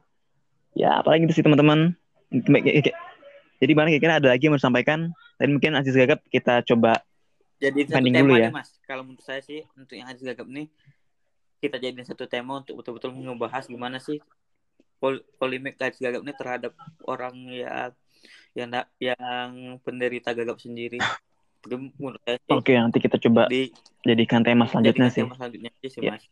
Ya 0.76 1.00
apalagi 1.00 1.28
itu 1.28 1.40
sih 1.40 1.44
teman-teman. 1.46 1.96
Jadi 3.62 3.72
mana 3.78 3.94
kira-kira 3.94 4.18
ada 4.18 4.34
lagi 4.34 4.48
yang 4.50 4.56
mau 4.56 4.62
disampaikan? 4.62 5.14
Dan 5.38 5.54
mungkin 5.54 5.78
Aziz 5.78 5.94
Gagap 5.94 6.24
kita 6.32 6.66
coba 6.66 7.04
jadi 7.62 7.80
satu 7.86 8.10
tema 8.10 8.26
dulu 8.26 8.42
ya. 8.42 8.50
Mas. 8.50 8.74
Kalau 8.90 9.06
menurut 9.06 9.22
saya 9.22 9.42
sih 9.46 9.62
untuk 9.78 9.94
yang 9.94 10.10
hadis 10.10 10.26
gagap 10.26 10.50
nih 10.50 10.66
kita 11.62 11.78
jadiin 11.78 12.02
satu 12.02 12.26
tema 12.26 12.58
untuk 12.58 12.82
betul-betul 12.82 13.14
ngebahas 13.14 13.70
gimana 13.70 14.02
sih 14.02 14.18
pol 14.98 15.22
polemik 15.38 15.78
hadis 15.78 16.02
gagap 16.02 16.26
ini 16.26 16.34
terhadap 16.34 16.74
orang 17.06 17.38
yang 17.54 17.94
yang 18.52 18.70
yang 19.00 19.50
penderita 19.80 20.36
gagap 20.36 20.60
sendiri 20.60 21.00
Oke, 22.50 22.74
nanti 22.74 22.98
kita 22.98 23.22
coba 23.22 23.46
di, 23.46 23.70
jadikan 24.02 24.42
tema 24.42 24.66
selanjutnya 24.66 25.14
sih. 25.14 25.22
Tema 25.22 25.38
selanjutnya 25.38 25.70
aja 25.70 25.90
sih, 25.94 26.02
ya. 26.02 26.14
Mas. 26.18 26.24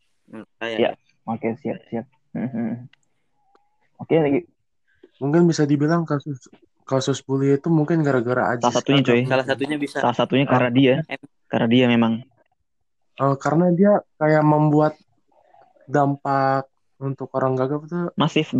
saya. 0.57 0.78
Ya. 0.78 0.91
Oke, 1.30 1.53
siap, 1.61 1.78
siap. 1.93 2.05
Mhm. 2.34 2.89
Oke, 4.01 4.15
lagi. 4.17 4.41
Mungkin 5.22 5.45
bisa 5.45 5.70
dibilang 5.70 6.07
kasus 6.07 6.49
kasus 6.88 7.22
bully 7.22 7.61
itu 7.61 7.70
mungkin 7.70 8.01
gara-gara 8.01 8.57
aja. 8.57 8.65
Salah 8.65 8.82
satunya 8.82 9.01
cuy. 9.05 9.22
Salah 9.30 9.45
satunya 9.45 9.78
bisa. 9.78 9.97
Salah 10.01 10.17
satunya 10.17 10.45
karena 10.49 10.70
dia. 10.74 10.95
Karena 11.45 11.67
dia 11.70 11.86
memang. 11.86 12.26
Uh, 13.20 13.36
karena 13.38 13.70
dia 13.76 14.01
kayak 14.17 14.41
membuat 14.41 14.97
dampak 15.86 16.65
untuk 16.97 17.30
orang 17.38 17.53
gagap 17.53 17.86
itu 17.86 18.09
masif 18.17 18.55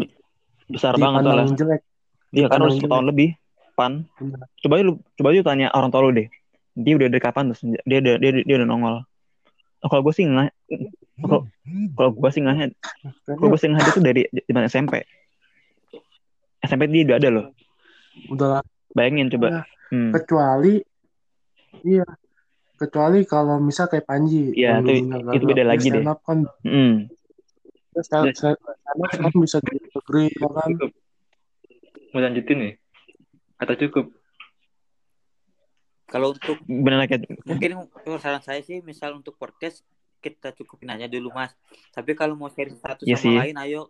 besar 0.70 1.00
banget 1.02 1.26
lah. 1.26 1.48
jelek. 1.50 1.82
Iya 2.30 2.46
kan 2.46 2.62
udah 2.62 2.78
tahun 2.78 3.08
lebih 3.10 3.40
pan. 3.80 4.04
Benar. 4.20 4.48
Coba 4.60 4.74
lu 4.84 5.00
coba 5.16 5.28
lu 5.32 5.44
tanya 5.48 5.72
orang 5.72 5.88
tua 5.88 6.04
lu 6.04 6.12
deh. 6.12 6.28
Dia 6.76 7.00
udah 7.00 7.08
dari 7.08 7.24
kapan 7.24 7.56
tuh? 7.56 7.80
Dia 7.88 8.04
udah 8.04 8.16
dia, 8.20 8.32
dia, 8.36 8.44
dia 8.44 8.56
udah 8.60 8.68
nongol. 8.68 8.96
Oh, 9.80 9.88
kalau 9.88 10.04
gue 10.04 10.12
sih 10.12 10.28
nggak 10.28 10.52
kalau 11.24 11.48
kalau 11.96 12.10
gue 12.16 12.30
sih 12.36 12.42
nggak 12.44 12.76
kalau 13.24 13.48
gue 13.48 13.60
sih 13.60 13.72
nggak 13.72 13.88
itu 13.96 14.02
dari 14.04 14.22
zaman 14.48 14.68
SMP 14.68 14.94
SMP 16.64 16.92
dia 16.92 17.04
udah 17.08 17.18
ada 17.20 17.30
loh 17.32 17.46
udah 18.28 18.60
bayangin 18.92 19.32
coba 19.32 19.48
ya, 19.48 19.62
hmm. 19.96 20.12
kecuali 20.20 20.84
iya 21.88 22.04
kecuali 22.76 23.24
kalau 23.24 23.60
misal 23.64 23.88
kayak 23.88 24.08
Panji 24.08 24.52
iya 24.56 24.84
itu 24.84 25.08
itu 25.36 25.46
beda 25.48 25.64
lagi 25.64 25.88
deh 25.92 26.04
kan 26.04 26.48
mm. 26.64 27.08
stand 28.00 28.32
up 28.32 29.00
kan 29.00 29.32
bisa 29.40 29.60
di 29.64 29.76
negeri 29.80 30.32
ya 30.32 30.48
kan 30.48 30.70
mau 32.16 32.20
lanjutin 32.20 32.58
nih 32.60 32.74
atau 33.60 33.76
cukup 33.76 34.06
kalau 36.10 36.34
untuk 36.34 36.58
benar 36.66 37.06
kayak 37.06 37.30
mungkin 37.46 37.86
saran 38.18 38.42
saya 38.42 38.66
sih 38.66 38.82
misal 38.82 39.14
untuk 39.14 39.38
podcast 39.38 39.86
kita 40.20 40.52
cukupin 40.58 40.90
aja 40.92 41.06
dulu 41.06 41.30
mas 41.32 41.54
tapi 41.94 42.18
kalau 42.18 42.34
mau 42.34 42.50
share 42.50 42.74
satu 42.74 43.06
ya 43.06 43.16
sama 43.16 43.24
sih. 43.24 43.38
lain 43.38 43.58
ayo 43.62 43.84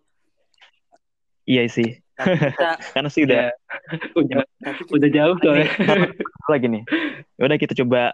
Iya 1.49 1.65
sih. 1.65 1.89
Kita, 2.13 2.70
Karena 2.93 3.09
sih 3.09 3.26
udah 3.26 3.49
udah, 4.13 4.39
udah 4.93 5.09
jauh 5.09 5.36
soalnya. 5.41 5.65
lagi 6.45 6.67
nih. 6.70 6.84
Ya 7.41 7.43
udah 7.49 7.57
kita 7.57 7.74
coba 7.74 8.13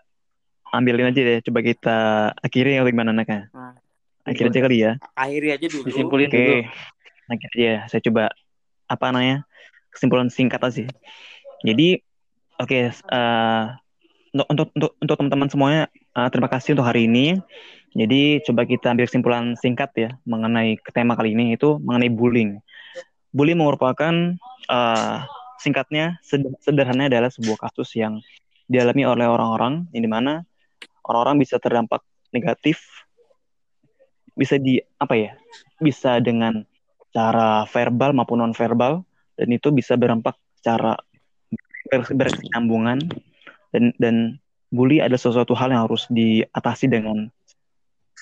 ambilin 0.71 1.11
aja 1.11 1.19
deh. 1.19 1.39
Coba 1.43 1.59
kita 1.59 1.97
akhiri 2.39 2.79
atau 2.79 2.87
gimana 2.87 3.11
naknya? 3.11 3.51
Nah, 3.51 3.75
akhir 4.23 4.55
aja 4.55 4.59
kali 4.63 4.77
ya. 4.87 4.91
Akhiri 5.19 5.51
aja 5.51 5.67
dulu. 5.67 5.83
Disimpulin 5.83 6.31
Oke. 6.31 6.39
Okay. 6.39 6.59
Akhir 7.27 7.49
aja. 7.59 7.73
Saya 7.91 8.01
coba 8.07 8.31
apa 8.87 9.05
namanya? 9.11 9.43
Kesimpulan 9.91 10.31
singkat 10.31 10.63
aja. 10.63 10.87
Jadi 11.63 12.01
oke 12.59 12.67
okay, 12.67 12.83
uh, 12.89 13.15
eh, 13.15 13.63
untuk 14.35 14.47
untuk 14.51 14.67
untuk 14.75 14.91
untuk 14.99 15.15
teman-teman 15.15 15.49
semuanya 15.51 15.83
uh, 16.17 16.27
terima 16.27 16.51
kasih 16.51 16.75
untuk 16.75 16.87
hari 16.89 17.07
ini. 17.07 17.39
Jadi 17.95 18.43
coba 18.43 18.67
kita 18.67 18.91
ambil 18.91 19.07
kesimpulan 19.07 19.55
singkat 19.55 19.89
ya 19.95 20.09
mengenai 20.27 20.75
tema 20.91 21.15
kali 21.15 21.31
ini 21.31 21.55
itu 21.55 21.79
mengenai 21.79 22.11
bullying 22.11 22.59
bully 23.35 23.51
merupakan 23.51 24.39
uh, 24.71 25.27
singkatnya 25.59 26.15
sederhananya 26.63 27.19
adalah 27.19 27.31
sebuah 27.35 27.67
kasus 27.67 27.91
yang 27.99 28.23
dialami 28.71 29.03
oleh 29.03 29.27
orang-orang 29.27 29.91
yang 29.91 30.07
di 30.07 30.11
mana 30.11 30.33
orang-orang 31.03 31.43
bisa 31.43 31.59
terdampak 31.59 31.99
negatif 32.31 32.79
bisa 34.39 34.55
di 34.55 34.79
apa 35.03 35.19
ya 35.19 35.31
bisa 35.83 36.23
dengan 36.23 36.63
cara 37.11 37.67
verbal 37.67 38.15
maupun 38.15 38.39
non 38.39 38.55
verbal 38.55 39.03
dan 39.35 39.51
itu 39.51 39.67
bisa 39.75 39.99
berdampak 39.99 40.39
secara 40.55 40.95
berkesinambungan 41.91 42.99
dan 43.73 43.83
dan 44.01 44.15
bully 44.73 44.99
ada 44.99 45.15
sesuatu 45.15 45.53
hal 45.53 45.71
yang 45.71 45.85
harus 45.85 46.09
diatasi 46.09 46.89
dengan 46.89 47.29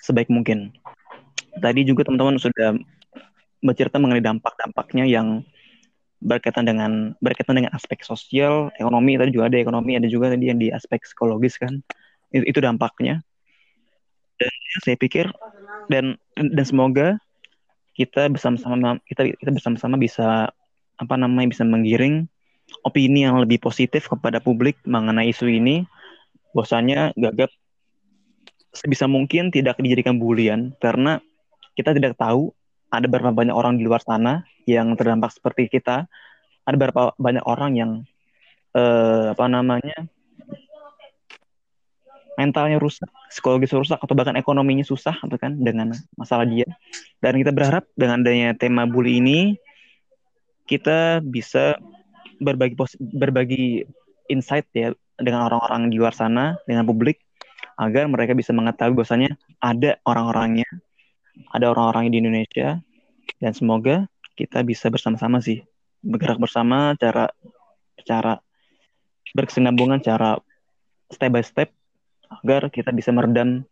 sebaik 0.03 0.27
mungkin. 0.27 0.73
Tadi 1.57 1.85
juga 1.85 2.05
teman-teman 2.09 2.41
sudah 2.41 2.75
bercerita 3.63 4.01
mengenai 4.01 4.21
dampak-dampaknya 4.21 5.07
yang 5.07 5.45
berkaitan 6.23 6.63
dengan 6.67 7.13
berkaitan 7.19 7.59
dengan 7.59 7.71
aspek 7.75 8.03
sosial, 8.03 8.71
ekonomi 8.79 9.19
tadi 9.19 9.35
juga 9.35 9.51
ada 9.51 9.59
ekonomi, 9.59 9.99
ada 9.99 10.07
juga 10.07 10.31
tadi 10.31 10.49
yang 10.49 10.59
di 10.59 10.71
aspek 10.71 11.03
psikologis 11.03 11.59
kan. 11.59 11.83
Itu, 12.31 12.43
itu 12.47 12.59
dampaknya. 12.63 13.21
Dan 14.39 14.49
ya, 14.49 14.77
saya 14.81 14.97
pikir 14.97 15.29
dan 15.91 16.17
dan 16.35 16.65
semoga 16.65 17.07
kita 17.93 18.25
bersama-sama 18.31 18.97
kita 19.05 19.29
kita 19.37 19.51
bersama-sama 19.53 19.95
bisa 20.01 20.49
apa 20.97 21.15
namanya 21.15 21.53
bisa 21.53 21.63
menggiring 21.67 22.25
opini 22.81 23.29
yang 23.29 23.37
lebih 23.37 23.61
positif 23.61 24.09
kepada 24.09 24.41
publik 24.41 24.81
mengenai 24.89 25.29
isu 25.29 25.45
ini. 25.45 25.85
Bahwasanya 26.57 27.13
gagap 27.13 27.53
sebisa 28.73 29.05
mungkin 29.05 29.53
tidak 29.53 29.77
dijadikan 29.77 30.17
bulian 30.17 30.73
karena 30.81 31.21
kita 31.77 31.93
tidak 31.93 32.17
tahu 32.17 32.49
ada 32.89 33.05
berapa 33.05 33.29
banyak 33.29 33.53
orang 33.53 33.77
di 33.77 33.85
luar 33.85 34.01
sana 34.01 34.45
yang 34.65 34.97
terdampak 34.97 35.29
seperti 35.33 35.69
kita 35.69 36.09
ada 36.65 36.75
berapa 36.77 37.13
banyak 37.17 37.45
orang 37.45 37.71
yang 37.77 37.91
eh, 38.73 39.33
apa 39.33 39.45
namanya 39.45 40.09
mentalnya 42.33 42.81
rusak 42.81 43.09
psikologis 43.29 43.73
rusak 43.77 44.01
atau 44.01 44.13
bahkan 44.17 44.33
ekonominya 44.33 44.81
susah 44.81 45.13
atau 45.21 45.37
kan 45.37 45.53
dengan 45.53 45.93
masalah 46.17 46.49
dia 46.49 46.65
dan 47.21 47.37
kita 47.37 47.53
berharap 47.53 47.85
dengan 47.93 48.25
adanya 48.25 48.57
tema 48.57 48.89
bully 48.89 49.21
ini 49.21 49.39
kita 50.65 51.21
bisa 51.21 51.77
berbagi 52.41 52.75
berbagi 53.13 53.83
insight 54.31 54.65
ya 54.73 54.95
dengan 55.19 55.45
orang-orang 55.51 55.93
di 55.93 55.99
luar 55.99 56.15
sana 56.15 56.57
dengan 56.65 56.87
publik 56.87 57.21
agar 57.77 58.05
mereka 58.05 58.37
bisa 58.37 58.53
mengetahui 58.53 58.93
bahwasanya 58.97 59.33
ada 59.61 59.97
orang-orangnya 60.05 60.67
ada 61.53 61.73
orang-orang 61.73 62.13
di 62.13 62.21
Indonesia 62.21 62.77
dan 63.41 63.51
semoga 63.53 64.05
kita 64.37 64.61
bisa 64.61 64.89
bersama-sama 64.89 65.41
sih 65.41 65.61
bergerak 66.01 66.41
bersama 66.41 66.93
cara 66.97 67.29
cara 68.05 68.41
berkesinambungan 69.33 70.03
cara 70.03 70.37
step 71.09 71.31
by 71.33 71.41
step 71.41 71.69
agar 72.41 72.69
kita 72.69 72.89
bisa 72.93 73.13
meredam 73.13 73.65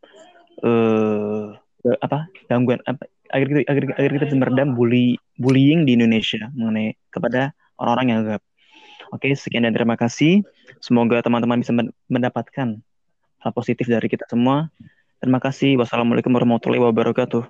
uh, 0.65 1.57
apa 2.01 2.29
gangguan 2.45 2.81
apa 2.85 3.09
agar 3.33 3.45
kita 3.47 3.59
agar, 3.65 3.83
agar 3.97 4.11
kita 4.17 4.25
bisa 4.29 4.37
meredam 4.37 4.77
bully 4.77 5.17
bullying 5.41 5.87
di 5.87 5.97
Indonesia 5.97 6.51
mengenai 6.53 6.93
kepada 7.09 7.55
orang-orang 7.81 8.07
yang 8.07 8.19
gagap. 8.27 8.43
Oke, 9.11 9.35
sekian 9.35 9.67
dan 9.67 9.75
terima 9.75 9.99
kasih. 9.99 10.47
Semoga 10.79 11.19
teman-teman 11.19 11.59
bisa 11.59 11.75
mendapatkan 12.07 12.79
hal 13.43 13.51
positif 13.51 13.91
dari 13.91 14.07
kita 14.07 14.23
semua. 14.31 14.71
Terima 15.19 15.43
kasih. 15.43 15.75
Wassalamualaikum 15.75 16.31
warahmatullahi 16.31 16.79
wabarakatuh. 16.79 17.43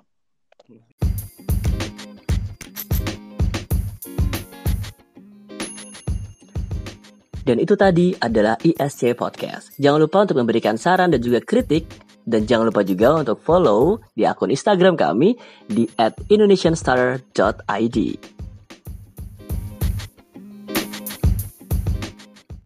Dan 7.42 7.58
itu 7.58 7.74
tadi 7.78 8.14
adalah 8.18 8.58
ISC 8.62 9.14
Podcast. 9.18 9.74
Jangan 9.78 9.98
lupa 10.02 10.26
untuk 10.26 10.38
memberikan 10.42 10.74
saran 10.74 11.14
dan 11.14 11.22
juga 11.22 11.38
kritik. 11.42 11.86
Dan 12.22 12.46
jangan 12.46 12.70
lupa 12.70 12.86
juga 12.86 13.18
untuk 13.18 13.42
follow 13.42 13.98
di 14.14 14.22
akun 14.22 14.54
Instagram 14.54 14.94
kami 14.94 15.34
di 15.66 15.90
@indonesianstar.id. 16.30 17.98